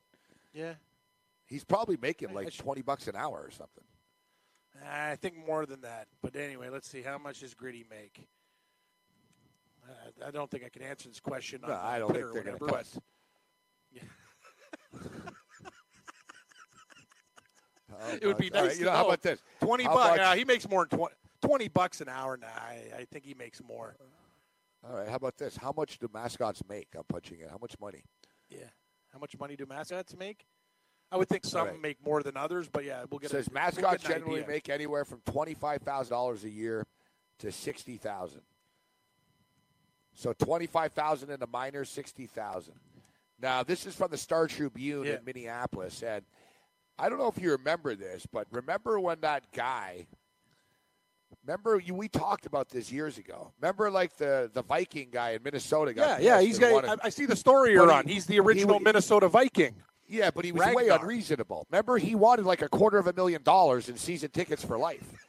[0.52, 0.74] Yeah.
[1.46, 3.84] he's probably making like should- twenty bucks an hour or something.
[4.84, 6.06] I think more than that.
[6.20, 7.00] But anyway, let's see.
[7.02, 8.26] How much does Gritty make?
[9.88, 12.44] Uh, I don't think I can answer this question on No, I don't Twitter think
[12.44, 12.82] they're going to whatever.
[12.82, 13.02] tell
[14.92, 15.20] But
[18.12, 18.12] us.
[18.22, 19.40] it would be All right, nice you to know, how about this?
[19.60, 20.18] twenty How bucks.
[20.18, 22.48] Yeah, he makes more than 20, 20 bucks an hour now.
[22.48, 23.96] I, I think he makes more.
[24.88, 25.56] All right, how about this?
[25.56, 26.88] How much do mascots make?
[26.96, 27.48] I'm punching it.
[27.50, 28.02] How much money?
[28.48, 28.58] Yeah.
[29.12, 30.46] How much money do mascots make?
[31.10, 31.80] I would think some right.
[31.80, 33.30] make more than others, but yeah, we'll It get.
[33.30, 34.52] says a, we'll mascots get an generally idea.
[34.54, 36.84] make anywhere from twenty five thousand dollars a year
[37.38, 38.42] to sixty thousand.
[40.16, 42.74] So twenty five thousand in the minors, sixty thousand.
[43.40, 45.16] Now this is from the Star Tribune Yeah.
[45.18, 46.22] in Minneapolis, and
[46.98, 50.06] I don't know if you remember this, but remember when that guy.
[51.44, 53.52] Remember, you, we talked about this years ago.
[53.60, 55.92] Remember, like the the Viking guy in Minnesota.
[55.94, 56.88] Yeah, Got yeah, he's got.
[56.88, 58.06] I, I see the story you're he- on.
[58.06, 59.74] He's the original would- Minnesota Viking.
[60.08, 61.66] Yeah, but he was way unreasonable.
[61.70, 65.25] Remember, he wanted like a quarter of a million dollars in season tickets for life.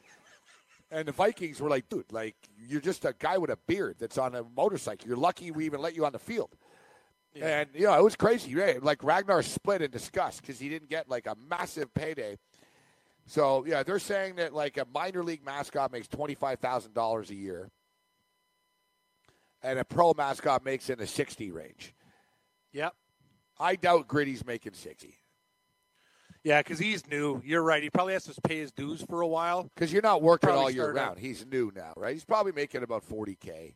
[0.90, 2.36] And the Vikings were like, dude, like
[2.66, 5.06] you're just a guy with a beard that's on a motorcycle.
[5.06, 6.50] You're lucky we even let you on the field.
[7.40, 8.54] And you know, it was crazy.
[8.54, 8.82] Right?
[8.82, 12.38] Like Ragnar split in disgust because he didn't get like a massive payday.
[13.26, 17.30] So yeah, they're saying that like a minor league mascot makes twenty five thousand dollars
[17.30, 17.70] a year,
[19.62, 21.94] and a pro mascot makes in the sixty range.
[22.72, 22.94] Yep.
[23.60, 25.18] I doubt Gritty's making sixty.
[26.44, 27.42] Yeah, because he's new.
[27.44, 27.82] You're right.
[27.82, 29.64] He probably has to pay his dues for a while.
[29.74, 31.18] Because you're not working all year start out- round.
[31.18, 32.12] He's new now, right?
[32.14, 33.74] He's probably making about 40K.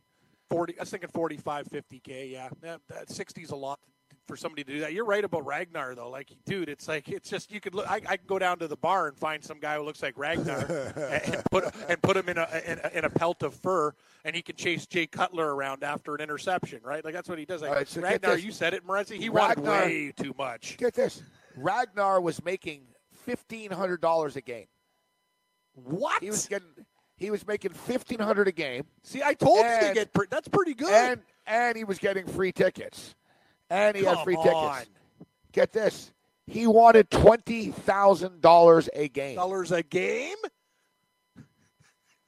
[0.49, 3.79] 40 I was thinking 45 50k yeah, yeah that 60's a lot
[4.27, 7.27] for somebody to do that you're right about Ragnar though like dude it's like it's
[7.27, 9.59] just you could look I, I can go down to the bar and find some
[9.59, 10.59] guy who looks like Ragnar
[10.95, 13.93] and, and put and put him in a, in a in a pelt of fur
[14.25, 17.45] and he can chase Jay Cutler around after an interception right like that's what he
[17.45, 20.77] does like right, so Ragnar you said it Morency he Ragnar- wanted way too much
[20.77, 21.23] Get this.
[21.55, 22.83] Ragnar was making
[23.27, 24.65] $1,500 a game.
[25.73, 26.67] what He was getting.
[27.15, 30.47] He was making fifteen hundred a game, see I told you to get pre- that's
[30.47, 33.13] pretty good and and he was getting free tickets,
[33.69, 34.79] and he had Come free on.
[34.79, 34.91] tickets.
[35.53, 36.11] Get this,
[36.47, 39.35] he wanted twenty thousand dollars a game.
[39.35, 40.35] dollars a game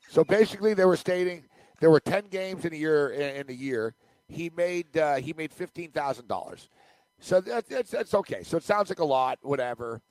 [0.09, 1.43] So basically, they were stating
[1.81, 3.95] there were ten games in a year in a year.
[4.29, 6.69] he made uh, he made fifteen thousand dollars.
[7.19, 8.43] So that's, that's that's okay.
[8.43, 10.01] So it sounds like a lot, whatever.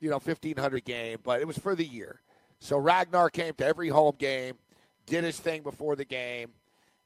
[0.00, 2.20] You know, fifteen hundred game, but it was for the year.
[2.58, 4.54] So Ragnar came to every home game,
[5.06, 6.50] did his thing before the game,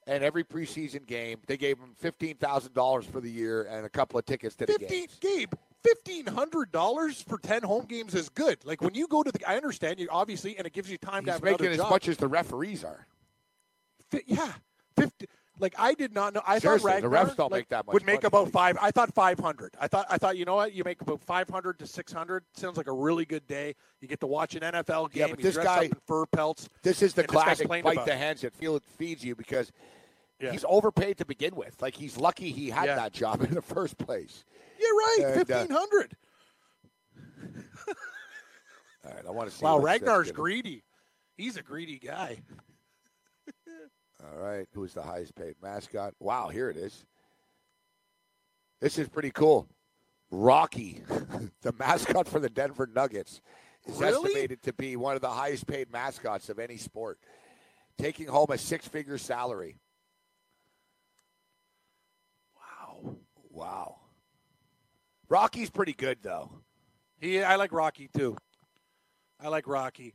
[0.06, 3.88] and every preseason game they gave him fifteen thousand dollars for the year and a
[3.88, 5.18] couple of tickets to the Fifteen, games.
[5.20, 5.52] Gabe.
[5.82, 8.58] Fifteen hundred dollars for ten home games is good.
[8.64, 11.24] Like when you go to the, I understand you obviously, and it gives you time
[11.26, 11.90] to He's have making as job.
[11.90, 13.06] much as the referees are.
[14.10, 14.52] Fi- yeah,
[14.96, 15.26] fifty.
[15.60, 16.42] Like I did not know.
[16.46, 18.26] I Seriously, thought the Ragnar refs don't like, make that much Would make money.
[18.26, 18.76] about five.
[18.82, 19.72] I thought five hundred.
[19.80, 20.06] I thought.
[20.10, 20.36] I thought.
[20.36, 20.72] You know what?
[20.72, 22.42] You make about five hundred to six hundred.
[22.54, 23.74] Sounds like a really good day.
[24.00, 25.20] You get to watch an NFL game.
[25.28, 26.68] Yeah, but this guy- in fur pelts.
[26.82, 29.24] This is the And this guy's classic bite about the hands that feel it feeds
[29.24, 29.70] you because
[30.40, 30.50] Yeah.
[30.50, 31.80] he's overpaid to begin with.
[31.80, 32.96] Like he's lucky he had Yeah.
[32.96, 34.44] that job in the first place.
[34.80, 35.18] You're right.
[35.26, 36.16] Uh, Fifteen hundred.
[39.06, 39.64] All right, I want to see.
[39.64, 40.82] wow, Ragnar's greedy.
[41.36, 42.38] He's a greedy guy.
[44.32, 46.14] All right, who's the highest paid mascot?
[46.20, 47.04] Wow, here it is.
[48.80, 49.68] This is pretty cool.
[50.30, 51.02] Rocky,
[51.62, 53.40] the mascot for the Denver Nuggets,
[53.86, 54.26] is Really?
[54.30, 57.18] estimated to be one of the highest paid mascots of any sport,
[57.98, 59.76] taking home a six figure salary.
[62.56, 63.16] Wow.
[63.50, 63.96] Wow.
[65.28, 66.50] Rocky's pretty good, though.
[67.20, 67.42] He.
[67.42, 68.36] I like Rocky too.
[69.40, 70.14] I like Rocky.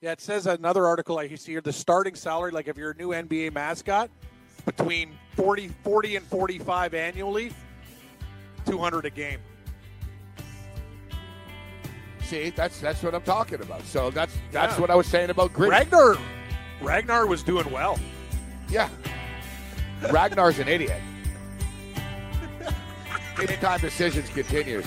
[0.00, 1.60] Yeah, it says another article I see here.
[1.60, 4.08] The starting salary, like if you're a new NBA mascot,
[4.64, 7.52] between 40, 40 and 45 annually,
[8.64, 9.40] 200 a game.
[12.22, 13.82] See, that's that's what I'm talking about.
[13.84, 14.80] So that's that's Yeah.
[14.80, 15.70] what I was saying about Gritty.
[15.70, 16.16] Ragnar,
[16.80, 17.98] Ragnar was doing well.
[18.70, 18.88] Yeah.
[20.10, 21.00] Ragnar's an idiot.
[23.38, 24.86] Anytime decisions continues.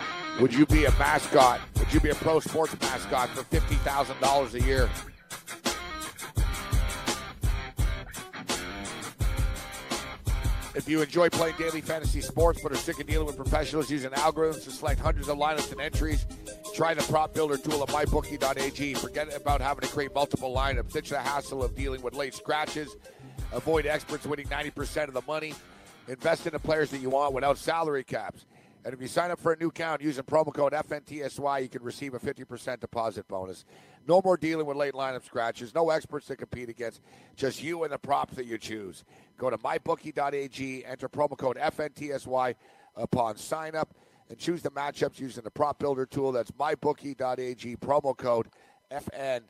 [0.39, 1.59] would you be a mascot?
[1.77, 4.89] Would you be a pro sports mascot for $50,000 a year?
[10.73, 14.09] If you enjoy playing daily fantasy sports but are sick of dealing with professionals using
[14.11, 16.25] algorithms to select hundreds of lineups and entries,
[16.73, 18.93] try the prop builder tool at mybookie.ag.
[18.93, 20.93] Forget about having to create multiple lineups.
[20.93, 22.95] Ditch the hassle of dealing with late scratches.
[23.51, 25.53] Avoid experts winning 90% of the money.
[26.07, 28.45] Invest in the players that you want without salary caps.
[28.83, 31.83] And if you sign up for a new account using promo code FNTSY, you can
[31.83, 33.63] receive a 50% deposit bonus.
[34.07, 35.75] No more dealing with late lineup scratches.
[35.75, 37.01] No experts to compete against.
[37.35, 39.03] Just you and the props that you choose.
[39.37, 42.55] Go to mybookie.ag, enter promo code FNTSY
[42.95, 43.93] upon sign up,
[44.29, 46.31] and choose the matchups using the prop builder tool.
[46.31, 48.47] That's mybookie.ag, promo code
[48.91, 49.45] FNTSY.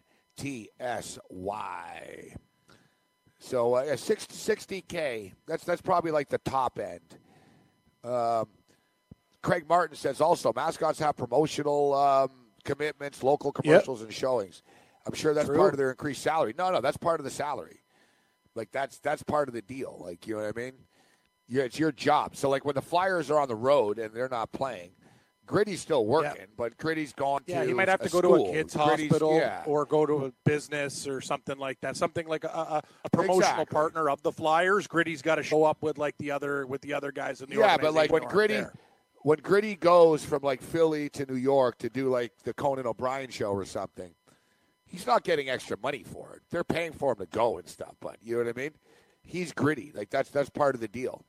[3.40, 7.00] So uh, yeah, 60, k That's that's probably like the top end.
[8.04, 8.48] Um,
[9.44, 12.30] Craig Martin says also mascots have promotional um,
[12.64, 14.62] commitments, local commercials, and showings.
[15.06, 15.58] I'm sure that's True.
[15.58, 16.54] part of their increased salary.
[16.58, 17.82] No, no, that's part of the salary.
[18.54, 19.98] Like that's that's part of the deal.
[20.00, 20.74] Like you know what I mean?
[21.48, 22.36] Yeah, it's your job.
[22.36, 24.92] So like when the Flyers are on the road and they're not playing,
[25.48, 28.46] Gritty's still working, but Gritty's gone Yeah, he might have to go school.
[28.46, 29.64] to a kids' Gritty's- hospital yeah.
[29.66, 31.98] or go to a business or something like that.
[31.98, 33.66] Something like a, a, a promotional Exactly.
[33.66, 34.86] partner of the Flyers.
[34.88, 37.56] Gritty's got to show up with like the other with the other guys in the
[37.56, 38.74] yeah, but like when Gritty, there.
[39.24, 43.30] When Gritty goes from like Philly to New York to do like the Conan O'Brien
[43.30, 44.14] show or something,
[44.86, 46.42] he's not getting extra money for it.
[46.50, 47.96] They're paying for him to go and stuff.
[48.00, 48.72] But you know what I mean?
[49.24, 49.92] He's Gritty.
[49.94, 51.24] Like that's that's part of the deal.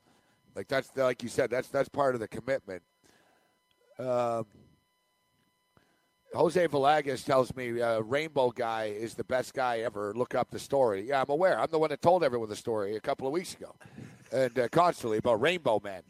[0.54, 1.50] Like that's like you said.
[1.50, 2.82] That's that's part of the commitment.
[3.98, 4.46] Um,
[6.34, 10.14] Jose Villegas tells me uh, Rainbow Guy is the best guy ever.
[10.14, 11.08] Look up the story.
[11.08, 11.58] Yeah, I'm aware.
[11.58, 13.74] I'm the one that told everyone the story a couple of weeks ago,
[14.32, 16.02] and uh, constantly about Rainbow Man.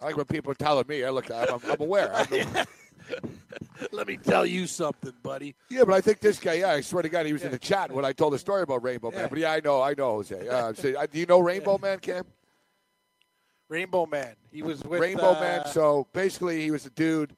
[0.00, 1.04] I like when people are telling me.
[1.04, 1.30] I look.
[1.30, 2.14] I'm, I'm aware.
[2.14, 2.66] I'm aware.
[3.92, 5.54] Let me tell you something, buddy.
[5.70, 6.54] Yeah, but I think this guy.
[6.54, 8.62] Yeah, I swear to God, he was in the chat when I told the story
[8.62, 9.20] about Rainbow Yeah.
[9.20, 9.28] Man.
[9.30, 10.48] But yeah, I know, I know, Jose.
[10.56, 12.24] Uh, so, uh, do you know Rainbow Man, Cam?
[13.68, 14.34] Rainbow Man.
[14.52, 15.66] He was with Rainbow uh, Man.
[15.66, 17.34] So basically, he was a dude.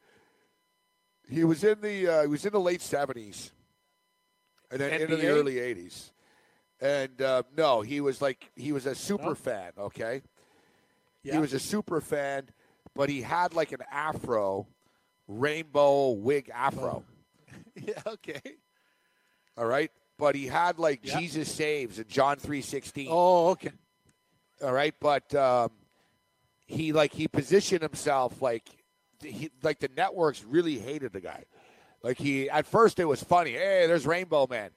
[1.28, 3.52] He was in the uh, he was in the late seventies,
[4.70, 6.12] and then into the early eighties.
[6.80, 9.34] And uh, no, he was like he was a super No?
[9.34, 9.72] fan.
[9.78, 10.22] Okay,
[11.28, 11.34] Yeah.
[11.34, 12.48] he was a super fan,
[12.94, 14.66] but he had like an afro,
[15.26, 17.04] rainbow wig afro.
[17.74, 18.00] yeah.
[18.06, 18.40] Okay.
[19.56, 21.18] All right, but he had like Yeah.
[21.18, 23.08] Jesus saves and John three sixteen.
[23.10, 23.72] Oh, okay.
[24.62, 25.70] All right, but um,
[26.66, 28.68] he like he positioned himself like
[29.22, 31.44] he like the networks really hated the guy.
[32.02, 34.70] Like he at first it was funny, hey, there's Rainbow Man,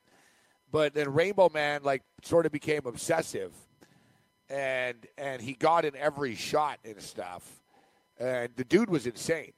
[0.71, 3.53] but then Rainbow Man like sort of became obsessive,
[4.51, 7.63] and and he got in every shot and stuff,
[8.19, 9.53] and the dude was insane.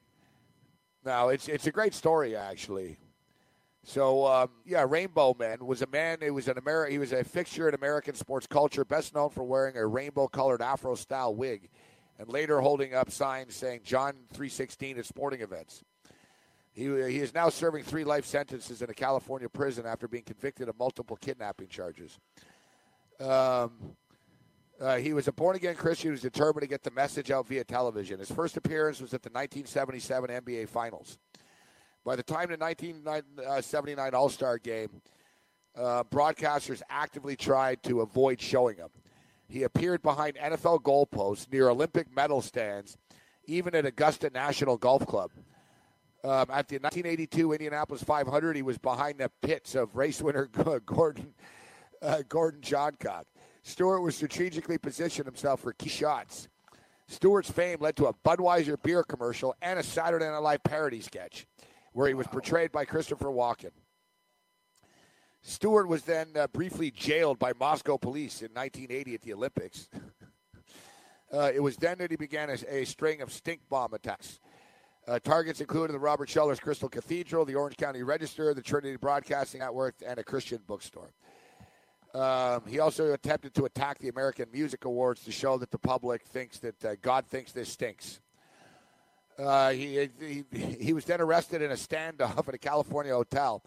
[1.04, 2.98] Now it's it's a great story actually.
[3.84, 6.20] So um, yeah, Rainbow Man was a man.
[6.22, 9.44] It was an Ameri- He was a fixture in American sports culture, best known for
[9.44, 11.70] wearing a rainbow-colored Afro-style wig,
[12.18, 15.84] and later holding up signs saying "John 316" at sporting events.
[16.72, 20.70] He he is now serving three life sentences in a California prison after being convicted
[20.70, 22.20] of multiple kidnapping charges.
[23.20, 23.96] Um,
[24.82, 27.64] uh, he was a born-again Christian who was determined to get the message out via
[27.64, 28.20] television.
[28.20, 31.18] His first appearance was at the 1977 NBA Finals.
[32.06, 35.02] By the time the 1979 All Star game,
[35.76, 38.90] uh, broadcasters actively tried to avoid showing him.
[39.48, 42.98] He appeared behind NFL goalposts near Olympic medal stands,
[43.46, 45.32] even at Augusta National Golf Club.
[46.26, 50.46] Um, at the 1982 Indianapolis 500, he was behind the pits of race winner
[50.86, 51.34] Gordon
[52.02, 53.24] uh, Gordon Johncock.
[53.64, 56.50] Stewart was strategically positioned himself for key shots.
[57.08, 61.48] Stewart's fame led to a Budweiser beer commercial and a Saturday Night Live parody sketch,
[61.94, 63.72] where he was portrayed by Christopher Walken.
[65.42, 69.90] Stewart was then uh, briefly jailed by Moscow police in 1980 at the Olympics.
[71.34, 74.40] uh, it was then that he began a, a string of stink bomb attacks.
[75.06, 79.60] Uh, targets included the Robert Schuller's Crystal Cathedral, the Orange County Register, the Trinity Broadcasting
[79.60, 81.12] Network, and a Christian bookstore.
[82.14, 86.24] Um, he also attempted to attack the American Music Awards to show that the public
[86.24, 88.20] thinks that uh, God thinks this stinks.
[89.40, 90.46] Uh, he, he
[90.80, 93.64] he was then arrested in a standoff at a California hotel,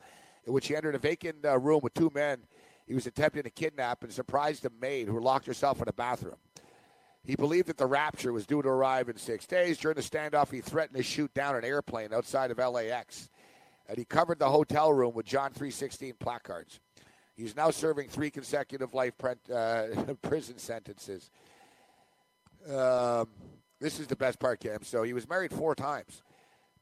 [0.47, 2.39] in which he entered a vacant uh, room with two men.
[2.87, 6.37] He was attempting to kidnap and surprised a maid who locked herself in a bathroom.
[7.25, 9.79] He believed that the rapture was due to arrive in six days.
[9.79, 13.29] During the standoff, he threatened to shoot down an airplane outside of LAX,
[13.89, 16.79] and he covered the hotel room with John 316 placards.
[17.37, 19.87] He's now serving three consecutive life uh,
[20.23, 21.31] prison sentences.
[22.69, 23.29] Um,
[23.79, 24.83] this is the best part, Cam.
[24.83, 26.23] So he was married four times,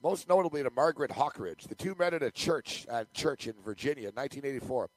[0.02, 1.66] most notably to Margaret Hawkridge.
[1.68, 4.88] The two met at a church at church in Virginia in 1984.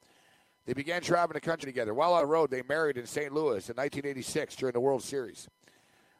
[0.67, 1.93] They began traveling the country together.
[1.93, 3.33] While on the road, they married in St.
[3.33, 5.47] Louis in 1986 during the World Series.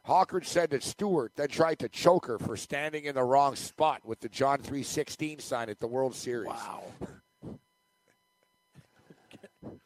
[0.06, 4.00] Hawkridge said that Stewart then tried to choke her for standing in the wrong spot
[4.06, 6.48] with the John 316 sign at the World Series.
[6.48, 6.82] Wow.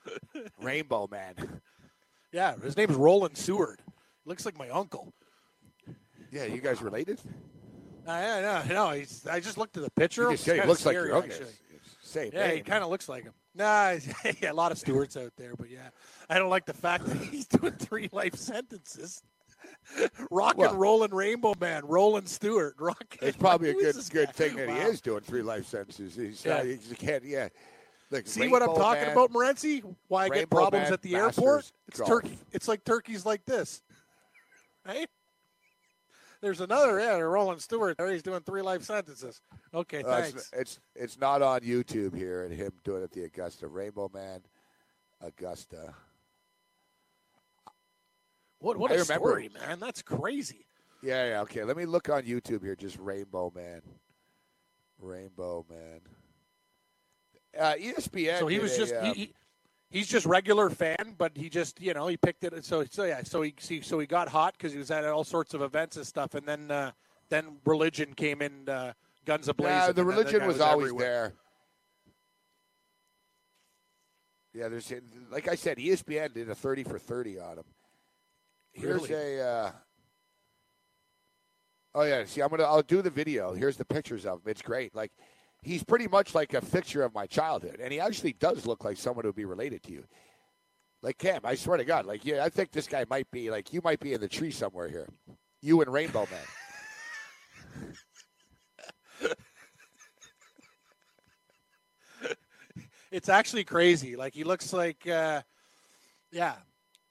[0.62, 1.34] Rainbow Man.
[2.32, 3.80] Yeah, his name's Rollen Stewart.
[4.24, 5.12] Looks like my uncle.
[6.30, 7.20] Yeah, you guys related?
[8.06, 8.90] Uh, yeah, no, no.
[8.92, 10.22] He's, I just looked at the picture.
[10.24, 11.36] You It's just say he kinda looks like scary, your uncle.
[12.02, 13.32] Same Yeah, he kind of looks like him.
[13.54, 13.96] Nah,
[14.40, 15.88] yeah, a lot of Stewarts out there, but yeah,
[16.30, 19.22] I don't like the fact that he's doing three life sentences.
[20.30, 22.74] Rock Well- and rolling Rainbow Man, Rollen Stewart.
[22.78, 23.16] Rock.
[23.20, 24.32] It's probably a good good guy?
[24.32, 26.16] thing that he is doing three life sentences.
[26.16, 26.56] He's, Yeah.
[26.56, 27.24] uh, he can't.
[27.24, 27.48] Yeah.
[28.24, 29.82] See what I'm talking about, Morency?
[30.08, 31.70] Why I get problems at the airport?
[31.88, 32.08] It's golf.
[32.08, 32.38] turkey.
[32.52, 33.82] It's like turkeys like this,
[34.86, 35.08] right?
[36.40, 37.96] There's another, yeah, Rollen Stewart.
[37.96, 39.40] There, he's doing three life sentences.
[39.72, 40.34] Okay, Uh, thanks.
[40.36, 44.10] it's, it's it's not on YouTube here, and him doing it at the Augusta Rainbow
[44.12, 44.40] Man,
[45.20, 45.94] Augusta.
[48.58, 49.78] what what I a remember- story, man!
[49.80, 50.66] That's crazy.
[51.02, 51.40] Yeah, yeah.
[51.42, 52.76] Okay, let me look on YouTube here.
[52.76, 53.82] Just Rainbow Man,
[55.00, 56.00] Rainbow Man.
[57.58, 58.38] Uh, ESPN.
[58.38, 59.32] so he was a, just um, he, he,
[59.90, 62.64] he's just regular fan, but he just you know he picked it.
[62.64, 65.24] So so yeah, so he see- so he got hot because he was at all
[65.24, 66.92] sorts of events and stuff, and then uh,
[67.28, 68.92] then religion came in, uh,
[69.26, 71.32] guns a Yeah, the religion guy was, always everywhere.
[74.54, 74.62] there.
[74.62, 74.92] Yeah, there's
[75.30, 77.64] like I said, ESPN did a thirty for thirty on him.
[78.72, 79.38] Here's Really?
[79.38, 79.46] a.
[79.46, 79.72] Uh,
[81.94, 82.64] oh yeah, see, I'm gonna.
[82.64, 83.52] I'll do the video.
[83.54, 84.42] Here's the pictures of him.
[84.50, 84.94] It's great.
[84.94, 85.12] Like,
[85.62, 88.96] he's pretty much like a fixture of my childhood, and he actually does look like
[88.96, 90.04] someone who'd be related to you.
[91.02, 93.72] Like Cam, I swear to God, like yeah, I think this guy might be like
[93.72, 95.08] you might be in the tree somewhere here,
[95.60, 96.40] you and Rainbow Man.
[103.10, 104.14] it's actually crazy.
[104.16, 105.42] Like he looks like, uh,
[106.30, 106.54] yeah,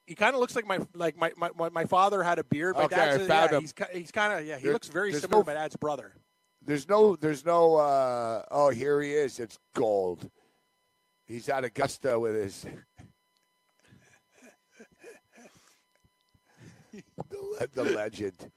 [0.06, 2.76] he kind of looks like my like my, my my father had a beard.
[2.76, 3.61] My okay, dad's, yeah, him.
[3.61, 4.57] he's, he's kind of yeah.
[4.57, 6.14] He there, looks very similar no, to my dad's brother.
[6.63, 7.75] There's no, there's no.
[7.77, 9.39] uh Oh, here he is.
[9.39, 10.29] It's gold.
[11.25, 12.65] He's at Augusta with his.
[17.29, 18.51] the, the legend.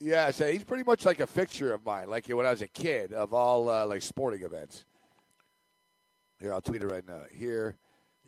[0.00, 2.68] Yeah, so he's pretty much like a fixture of mine, like when I was a
[2.68, 4.84] kid, of all uh, like sporting events.
[6.38, 7.22] Here, I'll tweet it right now.
[7.32, 7.74] Here,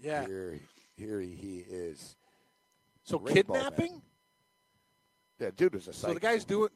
[0.01, 0.27] Yeah.
[0.27, 0.59] here,
[0.97, 2.17] here he is.
[3.05, 3.63] So Rainbow Man.
[3.63, 4.03] kidnapping.
[5.39, 6.71] Yeah, dude was a So the guy's doing.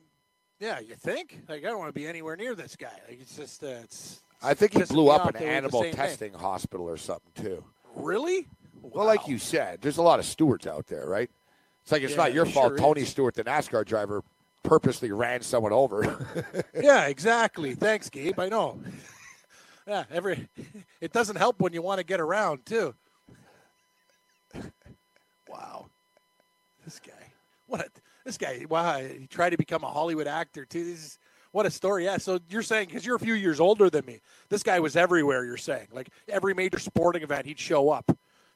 [0.61, 1.41] Yeah, you think?
[1.49, 2.93] Like I don't want to be anywhere near this guy.
[3.09, 4.23] Like it's just uh, it's.
[4.43, 5.95] I think he blew up an they were the animal thing.
[5.95, 7.65] testing hospital or something too.
[7.95, 8.47] Really?
[8.83, 11.31] Well, like you said, there's a lot of Stewarts out there, right?
[11.83, 12.73] It's like it's Yeah, not your fault.
[12.73, 13.09] sure Tony is.
[13.09, 14.23] Stewart, the NASCAR driver,
[14.63, 16.27] purposely ran someone over.
[16.75, 17.75] yeah, exactly.
[17.75, 18.39] Thanks, Gabe.
[18.39, 18.81] I know.
[19.87, 20.49] Yeah, every
[21.03, 22.95] it doesn't help when you want to get around too.
[25.49, 25.87] Wow,
[26.85, 27.13] this guy.
[27.67, 27.85] What a,
[28.25, 28.65] this guy?
[28.69, 30.85] Wow, he tried to become a Hollywood actor too.
[30.85, 31.19] This is
[31.53, 32.05] what a story.
[32.05, 32.19] Yeah.
[32.19, 35.45] So you're saying because you're a few years older than me, this guy was everywhere.
[35.45, 38.11] You're saying like every major sporting event, he'd show up.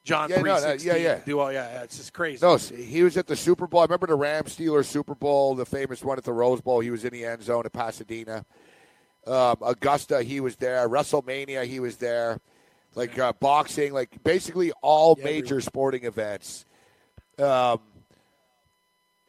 [0.04, 1.18] John Yeah, no, yeah, yeah.
[1.24, 1.82] Do all yeah, yeah.
[1.82, 2.44] It's just crazy.
[2.44, 3.80] no, he was at the Super Bowl.
[3.80, 6.80] I remember the Rams Steelers Super Bowl, the famous one at the Rose Bowl.
[6.80, 8.44] He was in the end zone at Pasadena.
[9.26, 10.88] Um, Augusta, he was there.
[10.88, 12.40] WrestleMania, he was there.
[12.94, 16.64] Like uh, boxing, like basically all Yeah, major sporting events.
[17.38, 17.80] Um,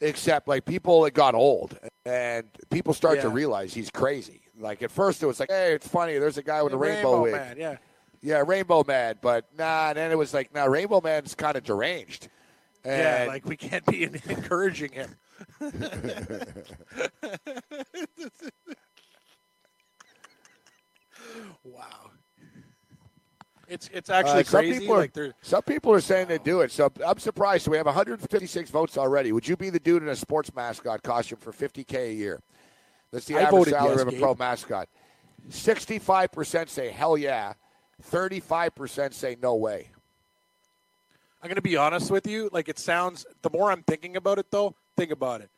[0.02, 4.42] except like people it got old and people start to realize he's crazy.
[4.58, 6.18] Like at first it was like, hey, it's funny.
[6.18, 7.34] There's a guy with a rainbow, wig.
[7.34, 7.56] man.
[7.58, 7.78] Yeah.
[8.22, 9.90] Yeah, Rainbow Man, but nah.
[9.90, 12.28] And then it was like, nah, Rainbow Man's kind of deranged.
[12.86, 15.16] Yeah, like we can't be encouraging him.
[21.64, 22.12] wow.
[23.70, 24.80] It's it's actually uh, some crazy.
[24.80, 26.72] people are, like some people are saying they do it.
[26.72, 27.66] So I'm surprised.
[27.66, 29.32] So we have 156 votes already.
[29.32, 32.41] Would you be the dude in a sports mascot costume for 50k a year?
[33.12, 34.22] That's the I average salary yes, of a Gabe.
[34.22, 34.90] pro mascot.
[35.50, 37.54] 65% say hell yeah.
[38.12, 39.90] 35% say no way.
[41.41, 42.50] I'm going to be honest with you.
[42.52, 43.26] Like it sounds.
[43.41, 45.50] The more I'm thinking about it, though, think about it.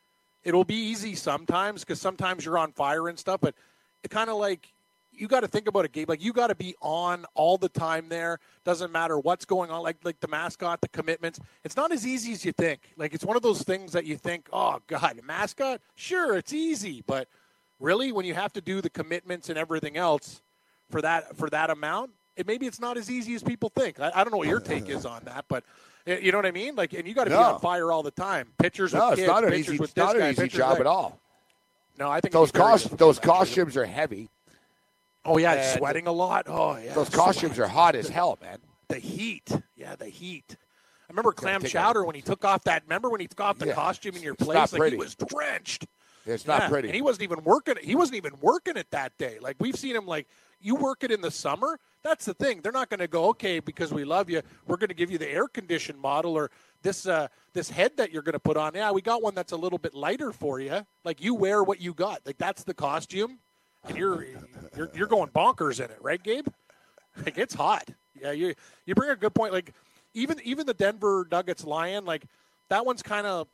[0.43, 3.41] It'll be easy sometimes because sometimes you're on fire and stuff.
[3.41, 3.55] But
[4.03, 4.71] it kind of like
[5.13, 7.69] you got to think about a game Like you got to be on all the
[7.69, 8.09] time.
[8.09, 9.83] There doesn't matter what's going on.
[9.83, 11.39] Like like the mascot, the commitments.
[11.63, 12.79] It's not as easy as you think.
[12.97, 15.81] Like it's one of those things that you think, oh God, a mascot.
[15.95, 17.27] Sure, it's easy, but
[17.79, 20.41] really, when you have to do the commitments and everything else
[20.89, 23.99] for that for that amount, it maybe it's not as easy as people think.
[23.99, 25.63] I, I don't know what your take is on that, but
[26.05, 26.75] you know what I mean.
[26.75, 28.49] Like, and you got to be on fire all the time.
[28.57, 30.87] pitchers No, with it's not an easy, it's this not guy, an easy job at
[30.87, 31.19] all.
[31.97, 34.29] No, I think Those cost, those costumes are heavy.
[35.25, 36.45] Oh yeah, and sweating a lot.
[36.47, 37.67] Oh yeah, Those costumes sweat.
[37.67, 38.57] are hot as hell, man.
[38.87, 39.49] the heat.
[39.75, 40.55] Yeah, the heat.
[40.59, 42.83] I remember Clam Chowder when he took off that.
[42.83, 43.73] Remember when he took off the Yeah.
[43.73, 44.71] costume in your place?
[44.71, 44.95] like pretty.
[44.95, 45.85] he was drenched.
[46.25, 46.87] It's not pretty.
[46.87, 47.83] And he wasn't even working it.
[47.83, 49.37] He wasn't even working it that day.
[49.41, 50.27] Like we've seen him like
[50.59, 51.79] you work it in the summer.
[52.03, 52.61] That's the thing.
[52.61, 55.17] They're not going to go, okay, because we love you, we're going to give you
[55.17, 56.51] the air conditioned model or
[56.83, 58.73] this uh, this head that you're going to put on.
[58.75, 60.85] Yeah, we got one that's a little bit lighter for you.
[61.03, 62.21] Like you wear what you got.
[62.25, 63.39] Like that's the costume,
[63.87, 64.25] and you're
[64.75, 66.47] you're, you're going bonkers in it, right, Gabe?
[67.25, 67.89] Like it's hot.
[68.19, 68.53] Yeah, you
[68.85, 69.53] you bring a good point.
[69.53, 69.73] Like
[70.13, 72.23] even even the Denver Nuggets lion, like
[72.69, 73.47] that one's kind of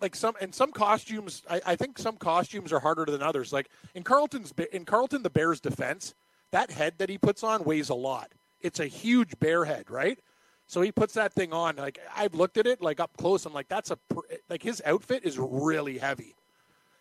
[0.00, 1.42] like some and some costumes.
[1.48, 3.52] I, I think some costumes are harder than others.
[3.52, 6.14] Like in Carlton's in Carlton the Bears defense,
[6.50, 8.32] that head that he puts on weighs a lot.
[8.60, 10.18] It's a huge bear head, right?
[10.66, 11.76] So he puts that thing on.
[11.76, 13.44] Like I've looked at it like up close.
[13.44, 13.98] I'm like, that's a
[14.48, 16.34] like his outfit is really heavy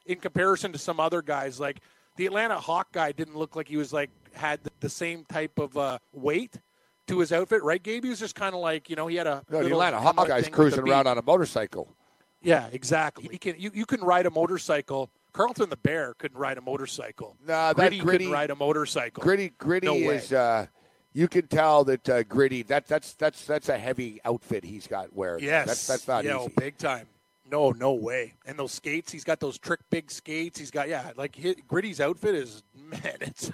[0.06, 1.60] in comparison to some other guys.
[1.60, 1.80] Like
[2.15, 5.77] the Atlanta Hawk guy didn't look like he was like had the, same type of
[5.77, 6.60] uh, weight
[7.07, 7.81] to his outfit, right?
[7.81, 9.99] Gabe, he was just kind of like you know he had a No, the Atlanta
[10.02, 11.95] thing with cruising around on a motorcycle.
[12.41, 13.30] Yeah, exactly.
[13.31, 15.10] He can you, you can ride a motorcycle.
[15.31, 17.38] Carlton the Bear couldn't ride a motorcycle.
[17.45, 19.23] Nah, that Gritty, Gritty- couldn't ride a motorcycle.
[19.23, 20.31] Gritty, gritty No is.
[20.31, 20.68] Uh,
[21.14, 22.64] you can tell that uh, gritty.
[22.64, 25.44] That that's that's that's a heavy outfit he's got wearing.
[25.44, 26.53] Yes, that's that's not Yo, easy.
[26.57, 27.07] big time.
[27.49, 28.36] No, no way.
[28.45, 30.60] And those skates, he's got those trick big skates.
[30.60, 33.52] He's got yeah, like his, Gritty's outfit is man, it's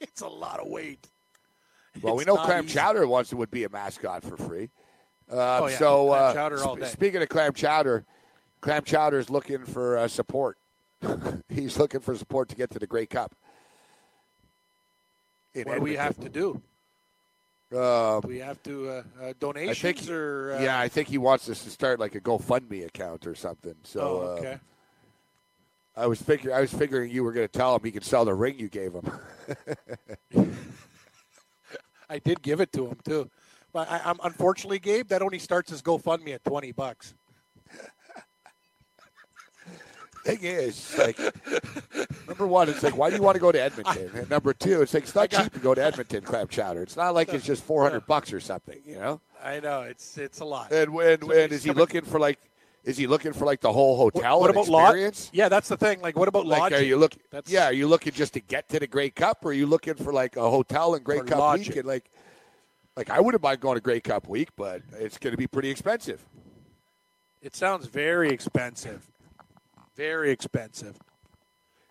[0.00, 1.08] it's a lot of weight.
[2.00, 2.74] Well, we know Clam easy.
[2.74, 4.70] Chowder wants would be a mascot for free.
[5.30, 5.78] Uh, Oh, yeah.
[5.78, 6.86] So uh, Chowder all day.
[6.86, 8.04] speaking of Clam Chowder,
[8.60, 10.56] Clam Chowder is looking for uh, support.
[11.48, 13.34] he's looking for support to get to the Grey Cup.
[15.54, 16.62] In What do we have to do?
[17.74, 21.16] Um, we have to uh, uh, I donations think, or uh, yeah, I think he
[21.18, 23.74] wants us to start like a GoFundMe account or something.
[23.82, 24.58] So oh, uh, okay.
[25.96, 28.24] I was figuring, I was figuring you were going to tell him he could sell
[28.24, 29.10] the ring you gave him.
[32.10, 33.30] I did give it to him too,
[33.72, 37.14] but I, I'm unfortunately, Gabe, that only starts his GoFundMe at twenty bucks.
[40.24, 41.18] Thing is, like,
[42.28, 44.10] number one, it's like, why do you want to go to Edmonton?
[44.14, 46.82] And number two, it's like, it's not cheap to go to Edmonton crab chowder.
[46.82, 49.20] It's not like it's just 400 bucks or something, you know?
[49.42, 50.70] I know it's it's a lot.
[50.70, 52.38] And when, and is he looking for like,
[52.84, 55.28] is he looking for like the whole hotel what and about experience?
[55.32, 56.00] Yeah, that's the thing.
[56.00, 56.78] Like, what about Like, lodging?
[56.78, 57.22] are you looking?
[57.32, 59.66] That's- Yeah, are you looking just to get to the Grey Cup, or are you
[59.66, 61.66] looking for like a hotel and Grey For Cup lodging.
[61.68, 61.76] week?
[61.78, 62.04] And like,
[62.96, 65.70] like I wouldn't mind going to Grey Cup week, but it's going to be pretty
[65.70, 66.24] expensive.
[67.40, 69.10] It sounds very expensive.
[70.02, 70.98] Very expensive.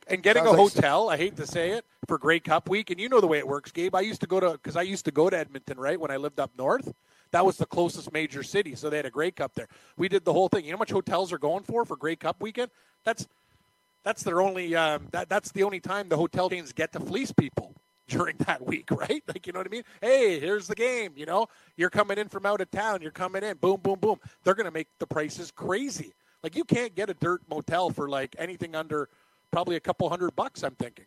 [0.05, 2.89] And getting Sounds a like- hotel, I hate to say it, for Grey Cup week,
[2.89, 3.95] and you know the way it works, Gabe.
[3.95, 6.17] I used to go to because I used to go to Edmonton, right, when I
[6.17, 6.91] lived up north.
[7.31, 9.69] That was the closest major city, so they had a Grey Cup there.
[9.95, 10.65] We did the whole thing.
[10.65, 12.69] You know how much hotels are going for for Grey Cup weekend?
[13.05, 13.29] That's
[14.03, 17.31] that's their only um, that that's the only time the hotel chains get to fleece
[17.31, 17.73] people
[18.09, 19.23] during that week, right?
[19.25, 19.83] Like you know what I mean?
[20.01, 21.13] Hey, here's the game.
[21.15, 21.47] You know,
[21.77, 23.01] you're coming in from out of town.
[23.01, 23.55] You're coming in.
[23.55, 24.19] Boom, boom, boom.
[24.43, 26.11] They're gonna make the prices crazy.
[26.43, 29.09] Like you can't get a dirt motel for like anything under
[29.51, 30.63] probably a couple hundred bucks.
[30.63, 31.05] I'm thinking.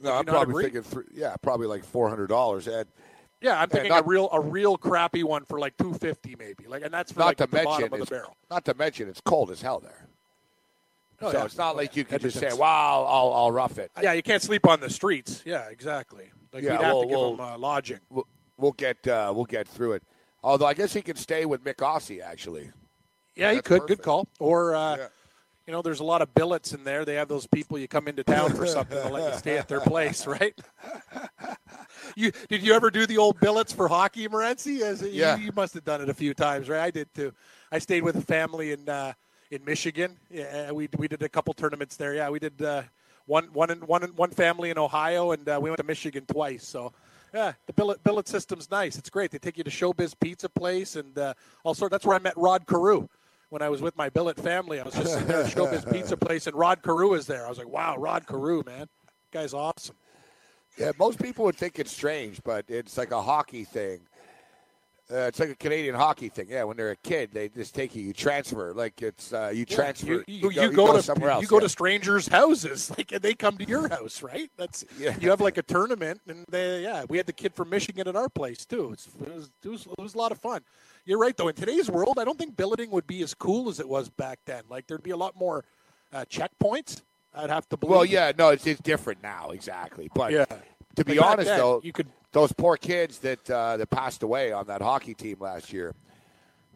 [0.00, 2.66] No, I'm probably thinking, three, yeah, probably like four hundred dollars.
[2.68, 2.86] And
[3.40, 6.66] Yeah, I'm thinking not- a real a real crappy one for like two fifty maybe.
[6.66, 8.36] Like, and that's for not like to the bottom mention, of it's, the barrel.
[8.50, 10.08] not to mention, it's cold as hell there.
[11.22, 11.44] Oh, so yeah.
[11.44, 14.22] it's not Oh, like you can just say, "Wow, I'll, I'll rough it." Yeah, you
[14.24, 15.42] can't sleep on the streets.
[15.46, 16.30] Yeah, exactly.
[16.52, 18.00] Like Yeah, we'd have well, to give well- them uh, lodging.
[18.10, 18.26] We'll,
[18.58, 20.02] we'll get uh, we'll get through it.
[20.44, 22.70] Although I guess he can stay with Mick Aussie actually.
[23.36, 23.80] Yeah, you That's could.
[23.82, 23.98] perfect.
[24.00, 24.28] Good call.
[24.38, 25.06] Or, uh, Yeah.
[25.66, 27.04] you know, there's a lot of billets in there.
[27.04, 29.68] They have those people you come into town for something to let you stay at
[29.68, 30.58] their place, right?
[32.16, 34.80] you did you ever do the old billets for hockey, Morency?
[34.82, 35.36] As Yeah.
[35.36, 36.80] you, you must have done it a few times, right?
[36.82, 37.32] I did too.
[37.70, 39.12] I stayed with a family in uh,
[39.50, 40.18] in Michigan.
[40.30, 42.14] Yeah, we we did a couple tournaments there.
[42.14, 42.82] Yeah, we did uh,
[43.26, 46.24] one one in, one in, one family in Ohio, and uh, we went to Michigan
[46.26, 46.66] twice.
[46.66, 46.92] So.
[47.34, 48.98] Yeah, the billet billet system's nice.
[48.98, 49.30] It's great.
[49.30, 51.32] They take you to Showbiz Pizza Place and uh,
[51.64, 51.90] all sorts.
[51.90, 53.08] That's where I met Rod Carew
[53.52, 54.80] when I was with my billet family.
[54.80, 57.44] I was just sitting there at Showbiz Pizza Place, and Rod Carew was there.
[57.44, 58.88] I was like, "Wow, Rod Carew, man, That
[59.30, 59.94] guy's awesome."
[60.78, 64.00] Yeah, most people would think it's strange, but it's like a hockey thing.
[65.12, 66.46] Uh, it's like a Canadian hockey thing.
[66.48, 68.02] Yeah, when they're a kid, they just take you.
[68.02, 70.06] You transfer, like it's uh, you transfer.
[70.06, 71.42] You, you, go, you go, to somewhere else.
[71.42, 71.60] You go yeah.
[71.60, 74.50] to strangers' houses, like and they come to your house, right?
[74.56, 75.14] That's Yeah.
[75.20, 78.16] you have like a tournament, and they yeah, we had the kid from Michigan at
[78.16, 78.84] our place too.
[78.84, 80.62] It, was, it was it was a lot of fun.
[81.04, 81.48] You're right though.
[81.48, 84.38] In today's world, I don't think billeting would be as cool as it was back
[84.46, 84.62] then.
[84.68, 85.64] Like there'd be a lot more
[86.12, 87.02] uh, checkpoints.
[87.34, 87.90] I'd have to believe.
[87.90, 90.10] Well, yeah, no, it's, it's different now, exactly.
[90.14, 90.44] But Yeah.
[90.96, 94.52] to be honest, then, though, you could those poor kids that uh, that passed away
[94.52, 95.94] on that hockey team last year.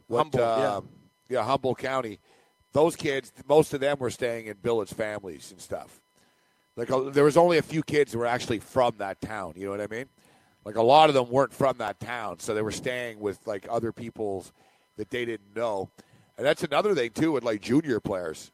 [0.09, 0.75] What, Humboldt, yeah.
[0.77, 0.89] um,
[1.29, 2.19] yeah, Humboldt County.
[2.73, 6.01] Those kids, most of them were staying in billets families and stuff.
[6.77, 9.55] Like uh, there was only a few kids that were actually from that town.
[9.57, 10.07] You know what I mean?
[10.67, 13.69] Like a lot of them weren't from that town, so they were staying with like
[13.71, 14.53] other people's
[14.97, 15.91] that they didn't know.
[16.37, 18.51] And that's another thing too with like junior players.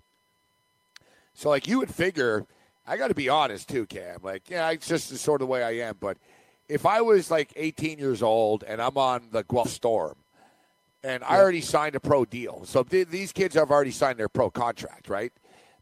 [1.32, 2.44] So like you would figure,
[2.86, 4.18] I got to be honest too, Cam.
[4.22, 5.96] Like yeah, it's just the sort of way I am.
[5.98, 6.18] But
[6.68, 10.16] if I was like 18 years old and I'm on the Guelph Storm,
[11.02, 14.28] and I already signed a pro deal, so th- these kids have already signed their
[14.28, 15.32] pro contract, right?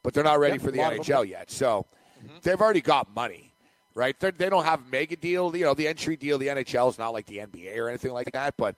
[0.05, 1.17] But they're not ready for the a lot of them.
[1.17, 1.87] NHL yet, so
[2.25, 2.37] mm-hmm.
[2.43, 3.50] they've already got money,
[4.01, 4.19] right?
[4.19, 5.55] They're, they don't have mega deal.
[5.55, 8.33] You know, the entry deal, the NHL is not like the NBA or anything like
[8.33, 8.75] that, but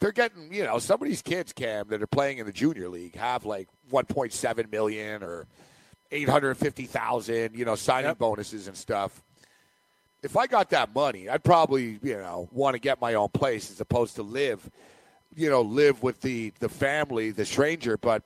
[0.00, 2.90] they're getting, you know, some of these kids, Cam, that are playing in the junior
[2.90, 5.46] league have like 1.7 million or
[6.12, 8.18] 850,000, you know, signing Yep.
[8.18, 9.22] bonuses and stuff.
[10.22, 13.70] If I got that money, I'd probably, you know, want to get my own place
[13.70, 14.68] as opposed to live,
[15.34, 18.22] you know, live with the the family, the stranger, but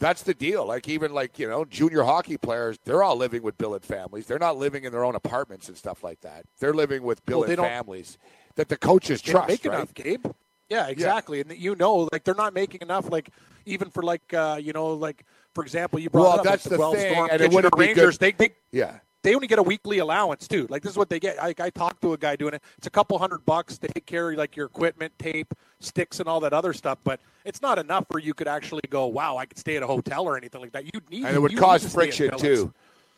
[0.00, 0.66] that's the deal.
[0.66, 4.26] Like even like, you know, junior hockey players, they're all living with billet families.
[4.26, 6.44] They're not living in their own apartments and stuff like that.
[6.58, 8.18] They're living with billet don't- families
[8.56, 9.74] that the coaches trust, make right?
[9.76, 10.26] enough, Gabe.
[10.68, 11.40] Yeah, exactly.
[11.40, 13.10] And you know, like they're not making enough.
[13.10, 13.30] Like
[13.66, 15.24] even for like uh, you know, like
[15.54, 17.44] for example, you brought Well, up, like, that's the, the Guelph thing, Storm, and it
[17.50, 18.18] Kitchener wouldn't be good- Rangers.
[18.18, 18.98] They, they Yeah.
[19.22, 20.66] They only get a weekly allowance too.
[20.70, 21.42] Like this is what they get.
[21.42, 22.62] I, I talked to a guy doing it.
[22.78, 23.78] It's a couple hundred bucks.
[23.78, 26.98] to take care of like your equipment, tape, sticks, and all that other stuff.
[27.04, 29.86] But it's not enough where you could actually go, wow, I could stay at a
[29.86, 30.84] hotel or anything like that.
[30.84, 32.72] You'd need and it would cause need to stay at friction too.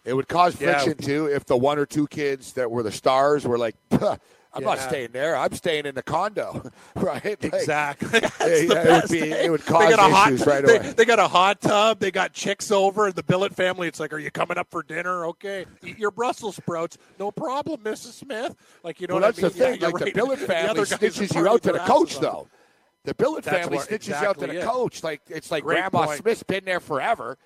[0.05, 0.81] It would cause Yeah.
[0.81, 3.77] friction too if the one or two kids that were the stars were like,
[4.53, 5.37] "Puh, "I'm not staying there.
[5.37, 7.25] I'm staying in the condo." right?
[7.25, 8.21] Like, Exactly.
[8.21, 10.77] The yeah, it would be- it would They cause got a hot, issues right they,
[10.79, 10.93] away.
[10.97, 11.99] they got a hot tub.
[12.01, 13.11] They got chicks over.
[13.13, 13.89] The Billet family.
[13.89, 15.27] It's like, are you coming up for dinner?
[15.27, 16.99] Okay, eat your Brussels sprouts.
[17.19, 18.13] No problem, Mrs.
[18.13, 18.55] Smith.
[18.83, 19.63] Like you know well, what that's I the mean?
[19.63, 19.81] Yeah, thing.
[19.81, 22.49] you're like the billet family are stitches you out to the coach, though.
[23.05, 24.65] The billet That's family stitches you out to the it.
[24.65, 25.03] coach.
[25.03, 26.19] Like it's like Great Grandma point.
[26.21, 27.37] Smith's been there forever.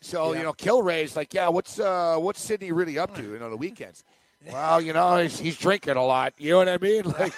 [0.00, 0.38] So Yeah.
[0.38, 3.22] you know, Kilray's like, yeah, what's uh, what's Sydney really up to?
[3.22, 4.04] You know, the weekends.
[4.46, 6.34] Well, you know, he's, he's drinking a lot.
[6.38, 7.04] You know what I mean?
[7.18, 7.34] Like,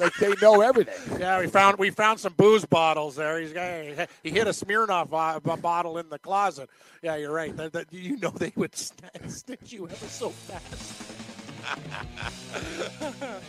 [0.00, 1.20] like they know everything.
[1.20, 3.38] Yeah, we found we found some booze bottles there.
[3.38, 5.08] He's got he hit a Smirnoff
[5.62, 6.68] bottle in the closet.
[7.00, 7.56] Yeah, you're right.
[7.56, 8.74] That, that, you know they would
[9.28, 11.02] stitch you ever so fast.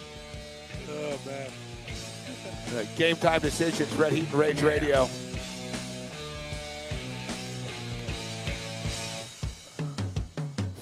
[0.89, 1.49] oh man.
[2.75, 3.91] Uh, game time decisions.
[3.95, 5.05] Red Heat and Rage Radio.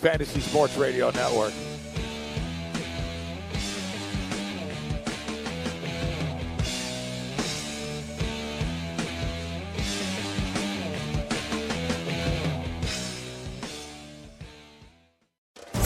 [0.02, 1.54] Fantasy Sports Radio Network.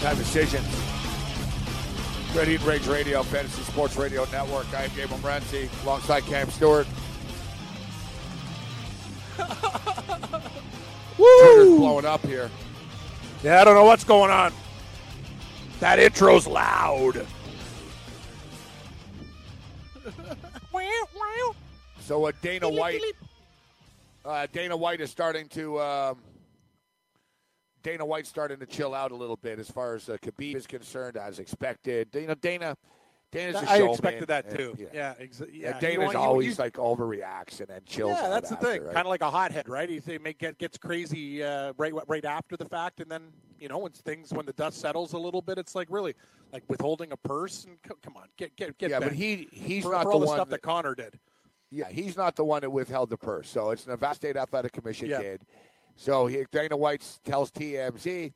[0.00, 0.66] Time Decisions.
[2.32, 4.72] Red Heat Rage Radio, Fantasy Sports Radio Network.
[4.72, 6.86] I am Gabriel Morency alongside Cam Stewart.
[11.18, 11.78] Woo!
[11.78, 12.48] blowing up here.
[13.42, 14.52] Yeah, I don't know what's going on.
[15.80, 17.26] That intro's loud.
[22.02, 23.02] so uh, Dana White,
[24.24, 26.18] uh, Dana White is starting to um,
[27.82, 30.66] Dana White starting to chill out a little bit as far as uh, Khabib is
[30.66, 32.08] concerned, as expected.
[32.14, 32.76] You know, Dana.
[33.30, 34.70] Dana's a I showman, expected that too.
[34.70, 35.68] And, yeah, yeah, exa- yeah.
[35.68, 38.16] yeah Dana's you always you, like overreacts and then chills.
[38.16, 38.84] Yeah, that's the after, thing.
[38.84, 38.94] Right?
[38.94, 39.88] Kind of like a hothead, right?
[39.88, 43.24] He make, get, gets crazy uh, right right after the fact, and then
[43.60, 46.14] you know when things when the dust settles a little bit, it's like really
[46.54, 47.66] like withholding a purse.
[47.66, 48.90] And come on, get get get.
[48.90, 49.10] Yeah, back.
[49.10, 51.18] but he he's for, not for the all the one stuff that, that Conor did.
[51.70, 53.50] Yeah, he's not the one that withheld the purse.
[53.50, 55.20] So it's Nevada State Athletic Commission Yeah.
[55.20, 55.42] did.
[55.98, 58.32] So he, Dana White tells TMZ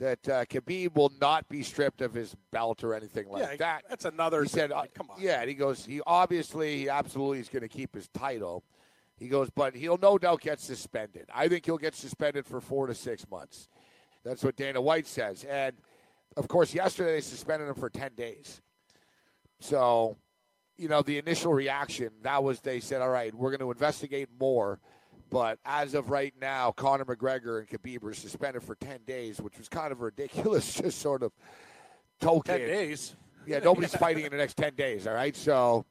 [0.00, 3.84] that uh, Khabib will not be stripped of his belt or anything like yeah, that.
[3.88, 4.42] that's another.
[4.42, 7.62] He said, uh, "Come on." Yeah, and he goes, he obviously, he absolutely is going
[7.62, 8.64] to keep his title.
[9.16, 11.26] He goes, but he'll no doubt get suspended.
[11.32, 13.68] I think he'll get suspended for four to six months.
[14.24, 15.44] That's what Dana White says.
[15.44, 15.76] And
[16.36, 18.60] of course, yesterday they suspended him for 10 days.
[19.60, 20.16] So,
[20.76, 24.28] you know, the initial reaction, that was they said, all right, we're going to investigate
[24.40, 24.80] more.
[25.34, 29.58] But as of right now, Conor McGregor and Khabib are suspended for 10 days, which
[29.58, 31.32] was kind of ridiculous, just sort of
[32.20, 32.56] token.
[32.56, 33.16] ten days.
[33.44, 35.34] Yeah, nobody's fighting in the next 10 days, all right?
[35.34, 35.86] So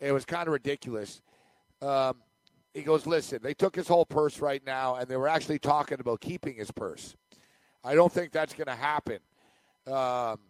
[0.00, 1.22] it was kind of ridiculous.
[1.80, 2.16] Um,
[2.74, 6.00] he goes, listen, they took his whole purse right now, and they were actually talking
[6.00, 7.14] about keeping his purse.
[7.84, 9.20] I don't think that's going to happen.
[9.86, 10.40] Um,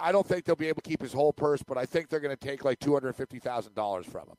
[0.00, 2.20] I don't think they'll be able to keep his whole purse, but I think they're
[2.20, 4.36] going to take like $250,000 from him.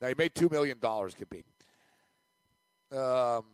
[0.00, 1.44] Now, he made $2 million, could be.
[2.92, 3.44] Um,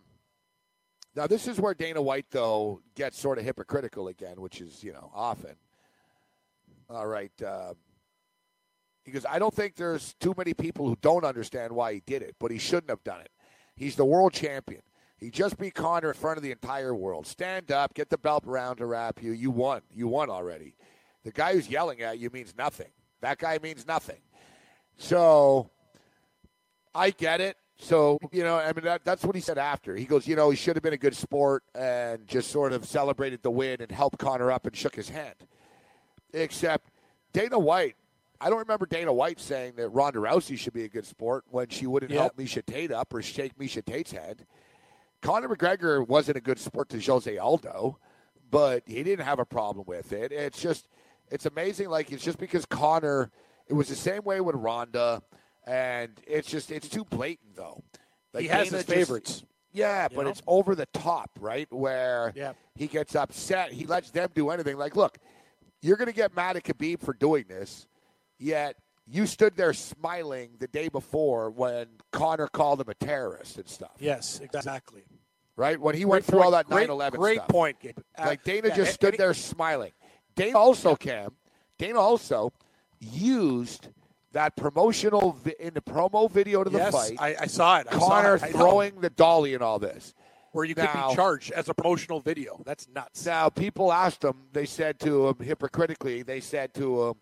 [1.14, 4.92] now, this is where Dana White, though, gets sort of hypocritical again, which is, you
[4.92, 5.56] know, often.
[6.88, 7.32] All right.
[7.42, 7.74] Uh,
[9.04, 12.22] he goes, I don't think there's too many people who don't understand why he did
[12.22, 13.30] it, but he shouldn't have done it.
[13.74, 14.82] He's the world champion.
[15.18, 17.26] He just beat Conor in front of the entire world.
[17.26, 19.32] Stand up, get the belt around to wrap you.
[19.32, 19.82] You won.
[19.90, 20.74] You won already.
[21.24, 22.90] The guy who's yelling at you means nothing.
[23.20, 24.20] That guy means nothing.
[24.96, 25.70] So
[26.94, 27.56] I get it.
[27.82, 29.96] So, you know, I mean, that, that's what he said after.
[29.96, 32.86] He goes, you know, he should have been a good sport and just sort of
[32.86, 35.34] celebrated the win and helped Conor up and shook his hand.
[36.32, 36.90] Except
[37.32, 37.96] Dana White,
[38.40, 41.68] I don't remember Dana White saying that Ronda Rousey should be a good sport when
[41.70, 42.20] she wouldn't Yeah.
[42.20, 44.46] help Miesha Tate up or shake Miesha Tate's hand.
[45.20, 47.98] Conor McGregor wasn't a good sport to Jose Aldo,
[48.48, 50.30] but he didn't have a problem with it.
[50.30, 50.88] It's just,
[51.32, 51.88] it's amazing.
[51.88, 53.30] Like, it's just because Conor,
[53.66, 55.20] it was the same way with Ronda,
[55.66, 57.82] and it's just, it's too blatant, though.
[58.32, 59.44] Like, he has his just- favorites.
[59.72, 60.30] yeah, You but know?
[60.30, 61.70] it's over the top, right?
[61.72, 62.52] Where Yeah.
[62.74, 63.72] he gets upset.
[63.72, 64.76] He lets them do anything.
[64.76, 65.18] Like, look,
[65.80, 67.86] you're going to get mad at Khabib for doing this,
[68.38, 68.76] yet
[69.06, 73.96] you stood there smiling the day before when Conor called him a terrorist and stuff,
[73.98, 75.02] Yes, exactly.
[75.56, 75.78] right?
[75.80, 76.86] When he Great went through all that point.
[76.86, 77.48] Great- 9/11 Great stuff.
[77.48, 77.98] point, Gabe.
[78.16, 79.92] Uh, Like Dana yeah, just stood he- there smiling.
[80.36, 81.36] Dana also, Cam,
[81.78, 82.52] Dana also
[83.00, 83.88] used
[84.32, 87.16] that promotional vi- in the promo video to the Yes, fight.
[87.18, 87.86] I, I saw it.
[87.90, 88.50] I saw it.
[88.52, 90.14] Throwing the dolly and all this.
[90.52, 92.60] where you could be charged as a promotional video.
[92.66, 93.24] That's nuts.
[93.24, 97.14] Now, people asked him, they said to him hypocritically, they said to him,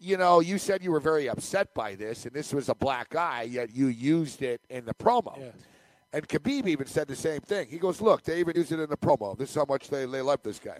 [0.00, 3.16] you know, you said you were very upset by this, and this was a black
[3.16, 5.38] eye, yet you used it in the promo.
[5.38, 5.46] Yeah.
[6.12, 7.66] And Khabib even said the same thing.
[7.68, 9.36] He goes, "Look, they even used it in the promo.
[9.36, 10.78] This is how much they they love this guy."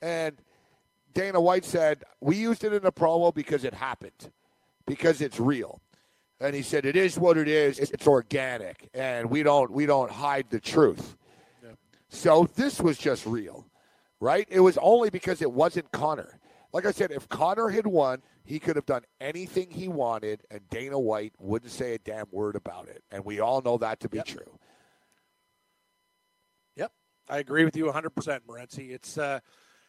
[0.00, 0.36] And
[1.12, 4.30] Dana White said, "We used it in the promo because it happened,
[4.88, 5.80] because it's real."
[6.40, 7.78] And he said, "It is what it is.
[7.78, 11.16] It's organic, and we don't we don't hide the truth."
[12.10, 13.66] So this was just real,
[14.18, 14.46] right?
[14.50, 16.38] It was only because it wasn't Conor.
[16.72, 20.66] Like I said, if Conor had won, he could have done anything he wanted, and
[20.70, 23.02] Dana White wouldn't say a damn word about it.
[23.10, 24.26] And we all know that to be Yep.
[24.26, 24.58] true.
[26.76, 26.92] Yep,
[27.28, 28.90] I agree with you 100%, Morency.
[28.90, 29.40] It's uh,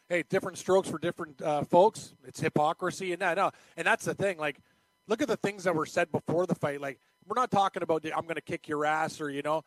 [0.08, 2.14] hey, different strokes for different uh, folks.
[2.26, 4.36] It's hypocrisy, and that, no, and that's the thing.
[4.38, 4.58] Like,
[5.10, 6.80] look at the things that were said before the fight.
[6.80, 9.62] Like, we're not talking about I'm going to kick your ass or you know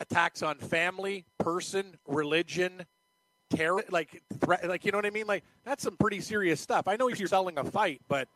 [0.00, 2.84] attacks on family, person, religion,
[3.50, 5.26] terror, like threat, like you know what I mean.
[5.26, 6.88] Like that's some pretty serious stuff.
[6.88, 8.28] I know you're selling a fight, but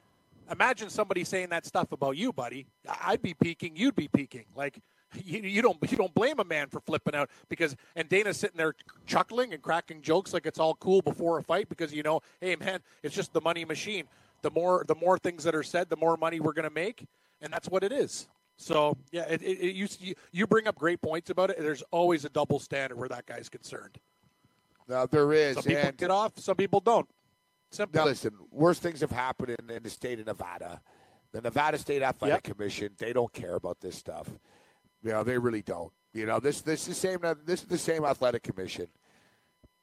[0.50, 2.66] imagine somebody saying that stuff about you, buddy.
[3.02, 4.44] I'd be peaking, you'd be peaking.
[4.54, 4.80] Like
[5.24, 8.56] you, you don't you don't blame a man for flipping out because and Dana's sitting
[8.56, 8.74] there
[9.06, 12.56] chuckling and cracking jokes like it's all cool before a fight because you know, hey
[12.56, 14.04] man, it's just the money machine.
[14.44, 17.06] The more the more things that are said, the more money we're going to make,
[17.40, 18.28] and that's what it is.
[18.58, 21.58] So yeah, it, it, it, you you- bring up great points about it.
[21.58, 23.98] There's always a double standard where that guy's concerned.
[24.86, 27.08] Now there is, Some people and get off, some people don't.
[27.70, 27.98] Simple.
[27.98, 30.82] now listen, worse things have happened in, in the state of Nevada.
[31.32, 34.28] The Nevada State Athletic Commission, they don't care about this stuff.
[35.02, 35.90] You know, they really don't.
[36.12, 38.88] You know, this this is the same this is the same athletic commission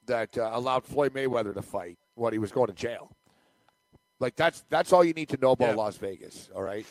[0.06, 3.12] that uh, allowed Floyd Mayweather to fight when he was going to jail.
[4.22, 5.76] Like that's that's all you need to know about Yeah.
[5.76, 6.50] Las Vegas.
[6.56, 6.86] All right,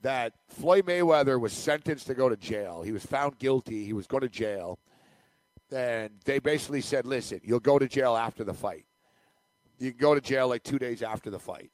[0.00, 2.82] that Floyd Mayweather was sentenced to go to jail.
[2.82, 3.84] He was found guilty.
[3.84, 4.78] He was going to jail,
[5.70, 8.86] and they basically said, "Listen, you'll go to jail after the fight.
[9.78, 11.70] You can go to jail like two days after the fight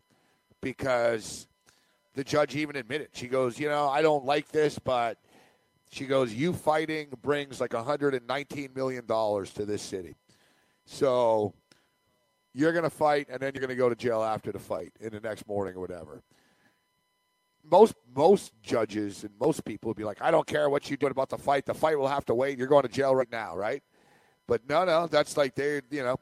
[0.60, 1.46] because
[2.14, 3.10] the judge even admitted.
[3.12, 5.16] She goes, you know, I don't like this, but."
[5.92, 10.14] She goes, You fighting brings like $119 million to this city.
[10.84, 11.52] So
[12.52, 14.92] you're going to fight, and then you're going to go to jail after the fight
[15.00, 16.22] in the next morning or whatever.
[17.62, 21.12] Most most judges and most people would be like, I don't care what you doing
[21.12, 21.66] about the fight.
[21.66, 22.58] The fight will have to wait.
[22.58, 23.82] You're going to jail right now, right?
[24.46, 26.16] But no, no, that's like they, you know,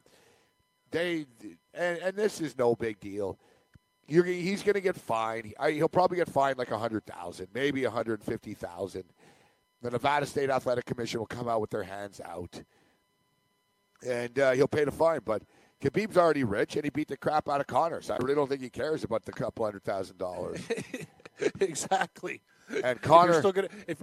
[0.91, 1.27] they,
[1.73, 3.39] and, and this is no big deal.
[4.07, 5.55] You're, he's going to get fined.
[5.59, 9.05] I, he'll probably get fined like a hundred thousand, maybe a hundred fifty thousand.
[9.81, 12.61] The Nevada State Athletic Commission will come out with their hands out,
[14.05, 15.21] and uh, he'll pay the fine.
[15.25, 15.43] But
[15.83, 18.01] Khabib's already rich, and he beat the crap out of Conor.
[18.01, 20.61] So I really don't think he cares about the couple hundred thousand dollars.
[21.61, 22.41] exactly.
[22.83, 24.03] And Conor, still gonna if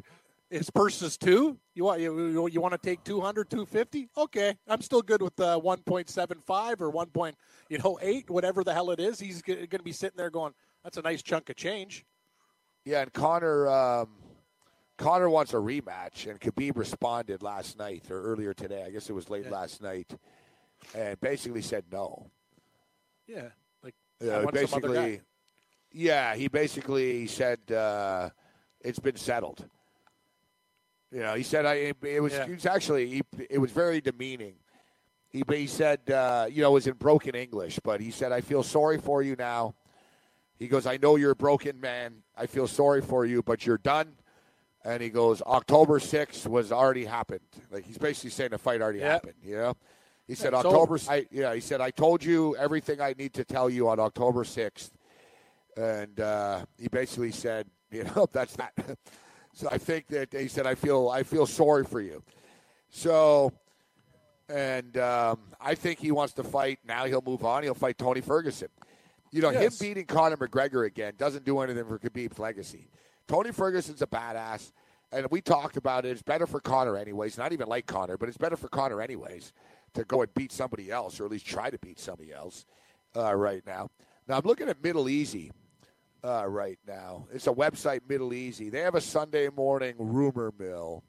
[0.49, 4.09] his purse is two, you want you, you, want to take 200, 250?
[4.15, 7.07] Okay, I'm still good with uh, 1.75 or 1.
[7.07, 7.35] Point,
[7.67, 9.19] you know 8, whatever the hell it is.
[9.19, 10.53] He's going to be sitting there going,
[10.83, 12.05] "That's a nice chunk of change."
[12.85, 14.09] yeah, and Conor, um,
[14.97, 18.83] Conor wants a rematch, and Khabib responded last night or earlier today.
[18.85, 19.51] I guess it was late Yeah.
[19.51, 20.13] last night,
[20.95, 22.29] and basically said no.
[23.27, 23.49] Yeah,
[23.83, 25.21] like Yeah, I want some other basically,
[25.91, 28.29] yeah, he basically said uh,
[28.81, 29.67] it's been settled.
[31.11, 31.93] You know, he said I.
[32.03, 32.33] It was.
[32.33, 32.43] Yeah.
[32.45, 33.07] It was actually.
[33.07, 34.55] He, it was very demeaning.
[35.29, 38.41] He he said, uh, you know, it was in broken English, but he said, "I
[38.41, 39.75] feel sorry for you now."
[40.57, 42.23] He goes, "I know you're a broken man.
[42.35, 44.15] I feel sorry for you, but you're done."
[44.83, 47.41] And he goes, "October 6th was already happened."
[47.71, 49.11] Like he's basically saying the fight already Yeah.
[49.13, 49.35] happened.
[49.43, 49.77] You know.
[50.27, 50.95] He said it's October.
[50.95, 50.99] over.
[51.09, 54.43] I, yeah, he said I told you everything I need to tell you on October
[54.43, 54.91] sixth,
[55.77, 58.73] and uh, he basically said, you know, that's that.
[59.53, 62.23] so I think that he said I feel I feel sorry for you.
[62.89, 63.51] So,
[64.49, 66.79] and um, I think he wants to fight.
[66.87, 67.63] Now he'll move on.
[67.63, 68.69] He'll fight Tony Ferguson.
[69.31, 69.79] You know, Yes.
[69.81, 72.87] him beating Conor McGregor again doesn't do anything for Khabib's legacy.
[73.27, 74.71] Tony Ferguson's a badass,
[75.11, 76.11] and we talked about it.
[76.11, 77.37] It's better for Conor anyways.
[77.37, 79.51] Not even like Conor, but it's better for Conor anyways
[79.95, 82.65] to go and beat somebody else, or at least try to beat somebody else
[83.15, 83.89] uh, right now.
[84.27, 85.51] Now I'm looking at MiddleEasy
[86.23, 87.27] uh, right now.
[87.33, 88.71] It's a website, MiddleEasy.
[88.71, 91.03] They have a Sunday morning rumor mill.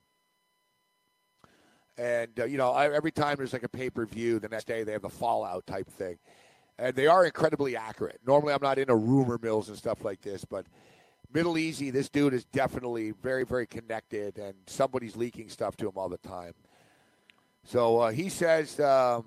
[1.98, 4.66] And, uh, you know, I, every time there's like a pay per view, the next
[4.66, 6.18] day they have the Fallout type thing.
[6.78, 8.20] And they are incredibly accurate.
[8.26, 10.66] Normally I'm not into rumor mills and stuff like this, but
[11.32, 16.08] MiddleEasy, this dude is definitely very, very connected, and somebody's leaking stuff to him all
[16.08, 16.52] the time.
[17.66, 19.24] So uh, he says, um,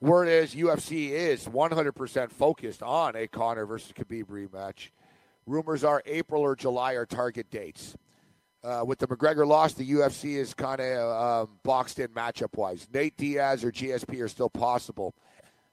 [0.00, 4.90] word is UFC is 100% focused on a Conor versus Khabib rematch.
[5.46, 7.96] Rumors are April or July are target dates.
[8.64, 12.88] Uh, with the McGregor loss, the UFC is kind of um, boxed in matchup wise.
[12.92, 15.14] Nate Diaz or GSP are still possible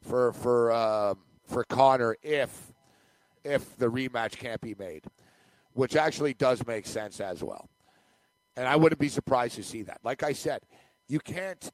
[0.01, 2.71] for for um, for Conor if
[3.43, 5.05] if the rematch can't be made,
[5.73, 7.67] which actually does make sense as well.
[8.55, 9.99] And I wouldn't be surprised to see that.
[10.03, 10.61] Like I said,
[11.07, 11.71] you can't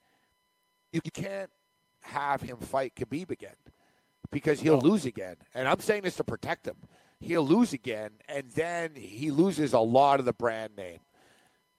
[0.91, 1.49] you can't
[2.01, 3.55] have him fight Khabib again
[4.31, 5.35] because he'll lose again.
[5.53, 6.77] And I'm saying this to protect him.
[7.19, 10.99] He'll lose again, and then he loses a lot of the brand name.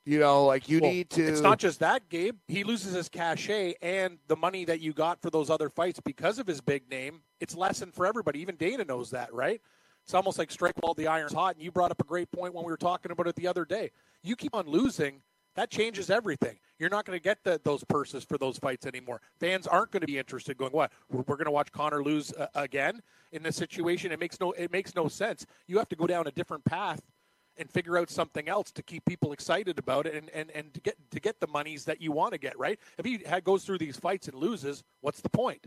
[0.04, 1.24] You know, like you Well, need to.
[1.24, 2.36] It's not just that, Gabe.
[2.48, 6.38] He loses his cachet and the money that you got for those other fights because
[6.40, 7.22] of his big name.
[7.40, 8.40] It's lessened for everybody.
[8.40, 9.60] Even Dana knows that, right?
[10.04, 11.54] It's almost like strike while the iron's hot.
[11.54, 13.64] And you brought up a great point when we were talking about it the other
[13.64, 13.92] day.
[14.24, 15.22] You keep on losing,
[15.54, 16.58] that changes everything.
[16.78, 19.20] You're not going to get the, those purses for those fights anymore.
[19.38, 20.56] Fans aren't going to be interested.
[20.56, 20.92] Going, what?
[21.10, 23.02] We're, we're going to watch Conor lose uh, again
[23.32, 24.12] in this situation.
[24.12, 25.46] It makes no it makes no sense.
[25.66, 27.00] You have to go down a different path
[27.58, 30.80] and figure out something else to keep people excited about it and, and, and to
[30.80, 33.64] get to get the monies that you want to get right if he had, goes
[33.64, 35.66] through these fights and loses what's the point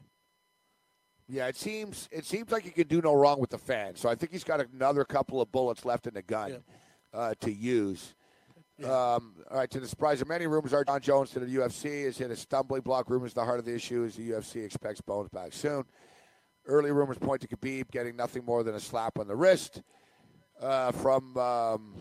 [1.28, 4.00] Yeah, it seems it seems like he can do no wrong with the fans.
[4.00, 6.64] So I think he's got another couple of bullets left in the gun
[7.14, 8.16] uh, to use.
[8.84, 11.86] Um, all right, to the surprise of many, rumors are Jon Jones to the UFC
[11.86, 13.10] is hit a stumbling block.
[13.10, 15.86] Rumors the heart of the issue is the UFC expects Bones back soon.
[16.66, 19.82] Early rumors point to Khabib getting nothing more than a slap on the wrist
[20.62, 21.94] uh, from um,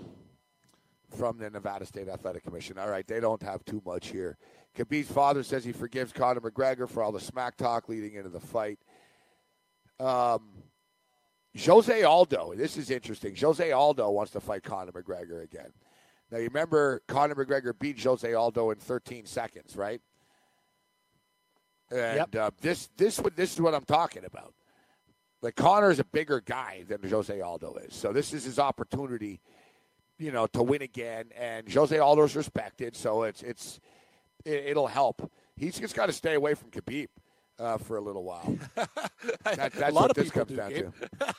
[1.17, 2.77] from the Nevada State Athletic Commission.
[2.79, 4.37] All right, they don't have too much here.
[4.77, 8.41] Khabib's father says he forgives Conor McGregor for all the smack talk leading into the
[8.41, 8.81] fight.
[10.01, 10.51] Um,
[11.57, 13.37] Jose Aldo, this is interesting.
[13.37, 15.73] Jose Aldo wants to fight Conor McGregor again.
[16.31, 20.01] Now you remember Conor McGregor beat Jose Aldo in 13 seconds, right?
[21.91, 24.55] And uh, this this what this is what I'm talking about.
[25.43, 29.41] Like Conor is a bigger guy than Jose Aldo is, so this is his opportunity,
[30.19, 31.27] you know, to win again.
[31.39, 33.81] And Jose Aldo's respected, so it's it's
[34.45, 35.31] it, it'll help.
[35.57, 37.09] He's just got to stay away from Khabib
[37.59, 38.57] uh, for a little while.
[39.45, 40.93] That, that's a lot what of this comes do, down Gabe.
[41.19, 41.35] to.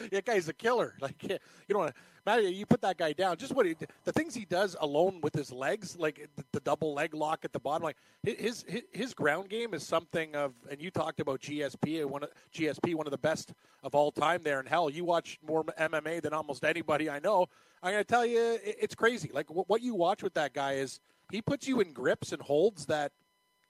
[0.10, 3.36] that guy's a killer like you don't want to Matt, you put that guy down
[3.36, 3.74] just what he,
[4.04, 7.52] the things he does alone with his legs like the, the double leg lock at
[7.52, 11.40] the bottom like his, his his ground game is something of and you talked about
[11.40, 13.52] GSP one of GSP one of the best
[13.82, 17.46] of all time there and hell you watch more MMA than almost anybody I know
[17.82, 20.52] I'm going to tell you it, it's crazy like what, what you watch with that
[20.52, 21.00] guy is
[21.30, 23.12] he puts you in grips and holds that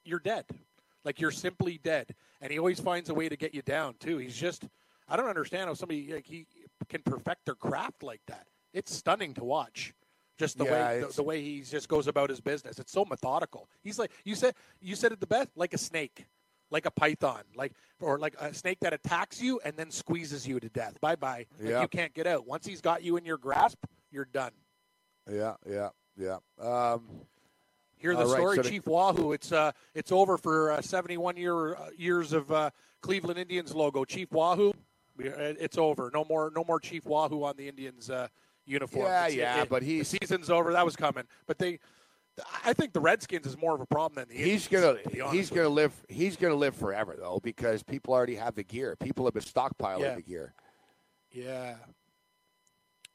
[0.05, 0.47] you're dead
[1.07, 2.15] like you're simply dead.
[2.43, 4.19] And he always finds a way to get you down too.
[4.19, 4.67] He's just
[5.09, 6.49] i don't understand how somebody like he
[6.89, 8.49] can perfect their craft like that.
[8.75, 9.95] It's stunning to watch
[10.37, 12.79] just the Yeah, way the, the way he just goes about his business.
[12.79, 13.71] It's so methodical.
[13.83, 16.27] He's like you said you said it the best like a snake
[16.73, 20.59] like a python like or like a snake that attacks you and then squeezes you
[20.59, 21.01] to death.
[21.01, 21.81] Bye bye Yeah.
[21.83, 22.47] you can't get out.
[22.47, 23.79] Once he's got you in your grasp
[24.11, 24.53] you're done.
[25.31, 26.39] Yeah, yeah, yeah.
[26.61, 27.03] Um,
[27.99, 29.33] Hear the right, story, so Chief Wahoo.
[29.33, 32.71] It's uh, it's over for uh, 71 year uh, years of uh,
[33.01, 34.05] Cleveland Indians logo.
[34.05, 34.73] Chief Wahoo, uh,
[35.19, 36.11] it's over.
[36.13, 38.29] No more, no more Chief Wahoo on the Indians uh,
[38.67, 39.07] uniform.
[39.07, 40.73] Yeah, It's- yeah, but he season's over.
[40.73, 41.79] That was coming, but they.
[42.67, 44.67] I think the Redskins is more of a problem than the Indians.
[44.67, 48.55] he's gonna to he's gonna live he's gonna live forever though because people already have
[48.55, 48.95] the gear.
[49.01, 50.15] People have been stockpiling Yeah.
[50.17, 50.53] the gear.
[51.33, 51.77] Yeah,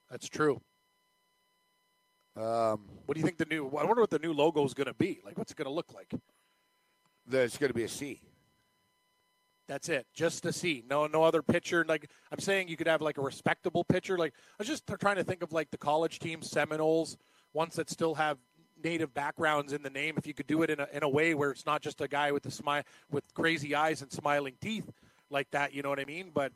[0.09, 0.59] that's true.
[2.35, 3.67] Um, What do you think the new?
[3.67, 5.19] I wonder what the new logo is going to be.
[5.25, 6.13] Like, what's it going to look like?
[7.27, 8.21] there's going to be a C.
[9.67, 10.05] That's it.
[10.13, 10.83] Just a C.
[10.89, 11.85] No, no other pitcher.
[11.87, 14.17] Like I'm saying, you could have like a respectable pitcher.
[14.17, 17.17] Like I was just trying to think of like the college teams, Seminoles,
[17.53, 18.37] ones that still have
[18.83, 20.15] native backgrounds in the name.
[20.17, 22.07] If you could do it in a in a way where it's not just a
[22.07, 24.89] guy with the smile with crazy eyes and smiling teeth
[25.29, 25.73] like that.
[25.73, 26.31] You know what I mean?
[26.33, 26.51] But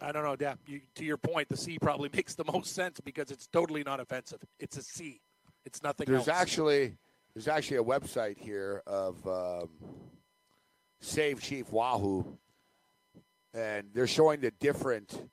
[0.00, 0.36] I don't know.
[0.38, 3.82] Yeah, you, to your point, the C probably makes the most sense because it's totally
[3.82, 4.40] not offensive.
[4.58, 5.20] It's a C.
[5.64, 6.40] It's nothing There's else.
[6.40, 6.96] actually
[7.34, 9.68] there's actually a website here of um,
[11.00, 12.38] Save Chief Wahoo,
[13.52, 15.28] and they're showing the different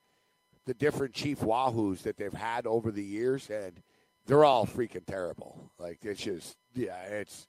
[0.65, 3.81] the different Chief Wahoos that they've had over the years, and
[4.25, 5.71] they're all freaking terrible.
[5.79, 7.47] Like it's just yeah, it's.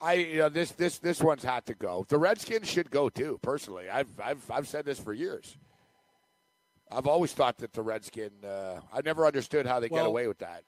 [0.00, 2.06] I you know this this this one's had to go.
[2.08, 3.38] The Redskins should go too.
[3.42, 5.56] Personally, I've I've I've said this for years.
[6.90, 8.30] I've always thought that the Redskin.
[8.44, 10.62] Uh, I never understood how they get away with that.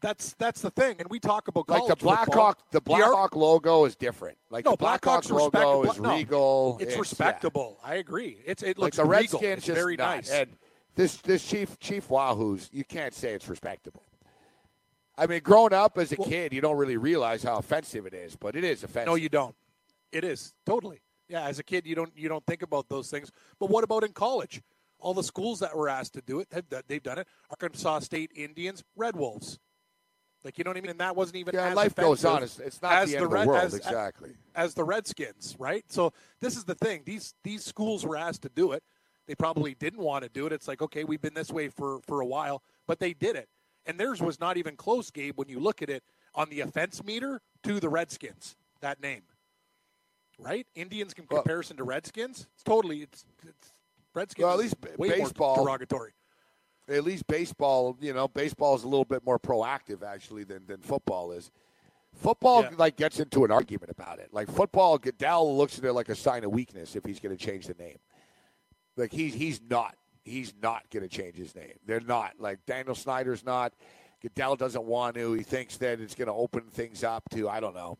[0.00, 1.96] that's that's the thing, and we talk about Like the.
[1.96, 4.38] Blackhawk, the Blackhawk logo is different.
[4.48, 6.78] Like No, the Blackhawk Blackhawks logo respect- is no, regal.
[6.80, 6.98] It's, yeah.
[7.00, 7.78] respectable.
[7.84, 8.38] I agree.
[8.46, 9.40] It's it looks Like the regal.
[9.40, 10.16] Redskins, It's just very not.
[10.16, 10.30] nice.
[10.30, 10.50] And
[10.94, 14.04] this this Chief Chief Wahoo's, you can't say it's respectable.
[15.18, 18.36] I mean, growing up as a kid, you don't really realize how offensive it is,
[18.36, 19.06] but it is offensive.
[19.08, 19.54] no, you don't.
[20.12, 21.00] It is totally.
[21.28, 23.30] Yeah, as a kid, you don't you don't think about those things.
[23.58, 24.62] But what about in college?
[25.00, 26.48] All the schools that were asked to do it,
[26.88, 27.28] they've done it.
[27.50, 29.58] Arkansas State Indians, Red Wolves.
[30.44, 30.90] Like you know what I mean?
[30.90, 32.42] And that wasn't even Yeah, as life goes on.
[32.42, 34.30] It's, it's not as the end of the Red- world, as- exactly.
[34.54, 35.84] as the Redskins, right?
[35.88, 37.02] So this is the thing.
[37.04, 38.82] These these schools were asked to do it.
[39.26, 40.52] They probably didn't want to do it.
[40.52, 43.48] It's like, okay, we've been this way for for a while, but they did it,
[43.88, 45.36] and theirs was not even close, Gabe.
[45.36, 46.04] When you look at it
[46.34, 49.22] on the offense meter to the Redskins, that name,
[50.38, 50.66] right?
[50.76, 53.72] Indians in Well- comparison to Redskins, it's totally it's, it's
[54.14, 54.44] Redskins.
[54.44, 56.12] Well, at least b- baseball- derogatory.
[56.88, 60.80] at least baseball, you know, baseball is a little bit more proactive actually than, than
[60.80, 61.50] football is.
[62.14, 62.70] Football Yeah.
[62.78, 64.32] like gets into an argument about it.
[64.32, 67.42] Like football, Goodell looks at it like a sign of weakness if he's going to
[67.42, 67.98] change the name.
[68.96, 69.96] Like he's he's not
[70.28, 71.74] he's not going to change his name.
[71.86, 73.72] They're not like Daniel Snyder's not.
[74.22, 75.32] Goodell doesn't want to.
[75.34, 77.98] He thinks that it's going to open things up to I don't know,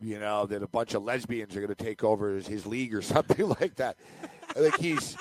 [0.00, 2.94] you know, that a bunch of lesbians are going to take over his, his league
[2.94, 3.96] or something like that.
[4.50, 5.16] I think he's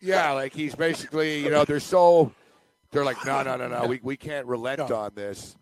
[0.00, 2.32] yeah, like he's basically, you know, they're so
[2.90, 4.96] they're like, no, no, no, no, we, we can't relent No.
[4.96, 5.56] on this.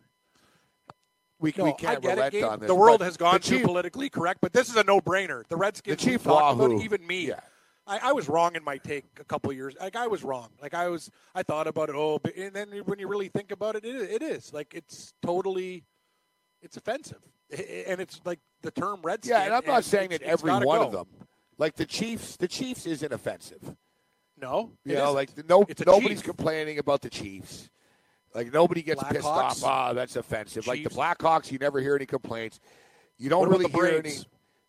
[1.38, 2.66] We, No, we can't get it, relent on this.
[2.68, 5.46] The world has gone too politically correct, but this is a no-brainer.
[5.48, 6.80] The Redskins, The Chief Wahoo.
[6.80, 7.28] even me.
[7.28, 7.40] Yeah.
[7.86, 9.74] I, I was wrong in my take a couple years.
[9.80, 10.48] Like I was wrong.
[10.60, 11.94] Like I was, I thought about it.
[11.96, 14.74] Oh, but and then when you really think about it, it, is- it is like
[14.74, 15.84] it's totally,
[16.62, 17.20] it's offensive,
[17.86, 19.30] and it's like the term Redskin.
[19.30, 20.82] Yeah, and I'm not saying that every one go.
[20.82, 21.06] of them.
[21.58, 23.76] Like the Chiefs, the Chiefs isn't offensive.
[24.38, 25.14] No, You know, isn't.
[25.14, 26.24] like no, nobody's chief.
[26.24, 27.70] complaining about the Chiefs.
[28.34, 29.56] Like nobody gets pissed off.
[29.58, 29.64] Blackhawks?
[29.64, 30.66] Ah, that's offensive.
[30.66, 32.60] Like the Blackhawks, you never hear any complaints.
[33.16, 34.12] You don't really hear any.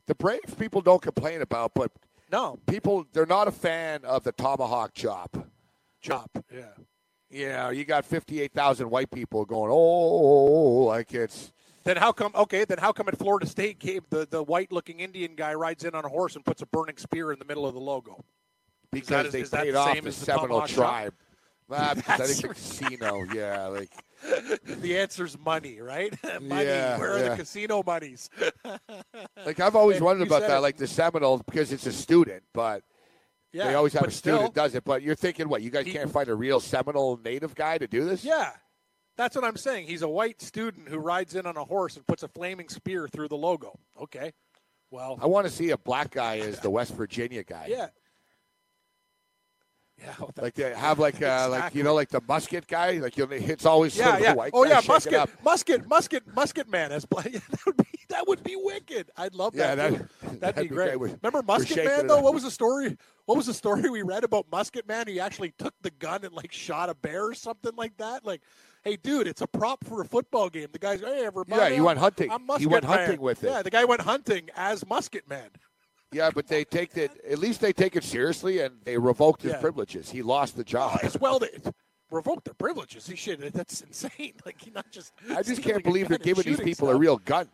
[0.05, 1.91] The Braves people don't complain about, but
[2.31, 5.47] no people they're not a fan of the tomahawk chop.
[6.01, 6.29] chop.
[6.53, 6.65] Yeah,
[7.29, 11.51] You know, you got fifty-eight thousand white people going, oh, like it's
[11.83, 12.31] Then how come?
[12.35, 15.95] Okay, then how come at Florida State, Gabe, the the white-looking Indian guy rides in
[15.95, 18.23] on a horse and puts a burning spear in the middle of the logo?
[18.91, 21.13] because that- they is paid the off the Seminole tribe.
[21.69, 23.91] Ah, because I think the casino, yeah, like
[24.65, 26.13] The answer's money, right?
[26.41, 26.65] money.
[26.65, 27.29] Yeah, Where are yeah.
[27.29, 28.29] the casino monies?
[29.45, 30.61] like I've always And wondered about that, it.
[30.61, 32.83] like the Seminoles, because it's a student, but
[33.53, 34.83] yeah, they always have a student still, does it.
[34.83, 35.61] But you're thinking, what?
[35.61, 38.23] You guys He- can't find a real Seminole native guy to do this?
[38.23, 38.51] Yeah,
[39.15, 39.87] that's what I'm saying.
[39.87, 43.07] He's a white student who rides in on a horse and puts a flaming spear
[43.07, 43.77] through the logo.
[44.01, 44.33] Okay,
[44.91, 47.67] well, I want to see a black guy as the West Virginia guy.
[47.69, 47.87] yeah,
[49.99, 50.13] yeah.
[50.19, 53.25] well, Like they have like uh, like you know like the musket guy like you
[53.25, 54.49] know, it's always sort yeah, of yeah.
[54.53, 57.23] Oh yeah, musket, musket, musket, musket man as play.
[57.31, 59.09] that would be that would be wicked.
[59.17, 59.91] I'd love Yeah, that.
[59.91, 60.07] that- too.
[60.23, 60.99] that'd That'd, be be great.
[60.99, 62.21] We're- Remember Musket Man though?
[62.21, 62.97] What was the story?
[63.25, 65.07] What was the story we read about Musket Man?
[65.07, 68.25] He actually took the gun and like shot a bear or something like that.
[68.25, 68.41] Like,
[68.83, 70.67] hey, dude, it's a prop for a football game.
[70.71, 71.61] The guy's, hey, everybody.
[71.61, 72.31] Yeah, he went hunting.
[72.31, 73.49] I'm He Musket went Man." hunting with it.
[73.49, 75.49] Yeah, the guy went hunting as Musket Man.
[76.11, 79.51] Yeah, but they take it at least they take it seriously and they revoked his
[79.53, 79.59] Yeah.
[79.59, 80.09] privileges.
[80.09, 80.99] He lost the job.
[81.03, 81.49] As well, they
[82.09, 83.05] revoked their privileges.
[83.07, 83.41] He should.
[83.41, 84.33] That's insane.
[84.45, 85.11] Like, not just.
[85.35, 87.49] I just can't believe they're giving these people a real gun.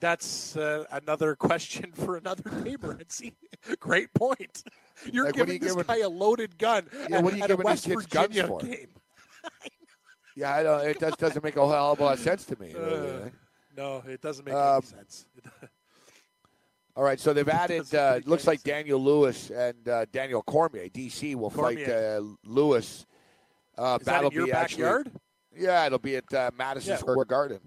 [0.00, 2.98] That's uh, another question for another neighbor.
[3.08, 3.34] See,
[3.80, 4.62] great point.
[5.12, 7.46] You're Like, giving you this giving- guy a loaded gun Yeah, at, what are you
[7.46, 8.60] giving these kids guns for?
[8.60, 8.88] game.
[10.36, 12.58] Yeah, I don't, it just doesn't make a hell of a lot of sense to
[12.60, 12.72] me.
[12.74, 13.28] Uh,
[13.76, 15.26] no, it doesn't make Um, any sense.
[16.98, 17.86] All right, so they've added.
[17.94, 23.06] Uh, looks like Daniel Lewis and uh, Daniel Cormier, DC, will fight uh, Lewis.
[23.76, 25.12] Uh, Is that that'll your be actually- backyard?
[25.56, 26.96] yeah, it'll be at uh, Madison Yeah.
[26.96, 27.60] Square Garden.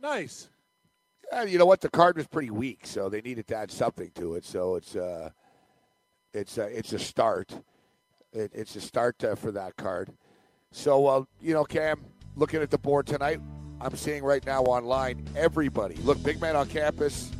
[0.00, 0.48] Nice.
[1.30, 1.80] Yeah, you know what?
[1.80, 4.44] The card was pretty weak, so they needed to add something to it.
[4.44, 5.30] So it's uh,
[6.34, 7.52] it's uh, it's a start.
[8.32, 10.10] It, it's a start uh, for that card.
[10.72, 13.40] So uh, you know, Cam, looking at the board tonight,
[13.80, 15.94] I'm seeing right now online everybody.
[15.96, 17.30] Look, big man on campus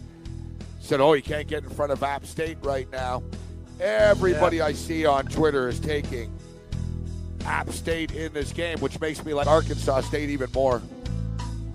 [0.86, 3.22] said, "Oh, you can't get in front of App State right now."
[3.80, 6.32] Everybody I see on Twitter is taking
[7.44, 10.82] App State in this game, which makes me like Arkansas State even more.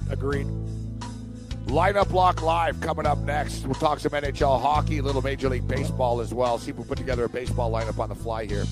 [0.09, 0.47] Agreed.
[1.67, 3.65] Lineup Lock Live coming up next.
[3.65, 6.57] We'll talk some NHL hockey, a little Major League Baseball as well.
[6.57, 8.65] See if we put together a baseball lineup on the fly here.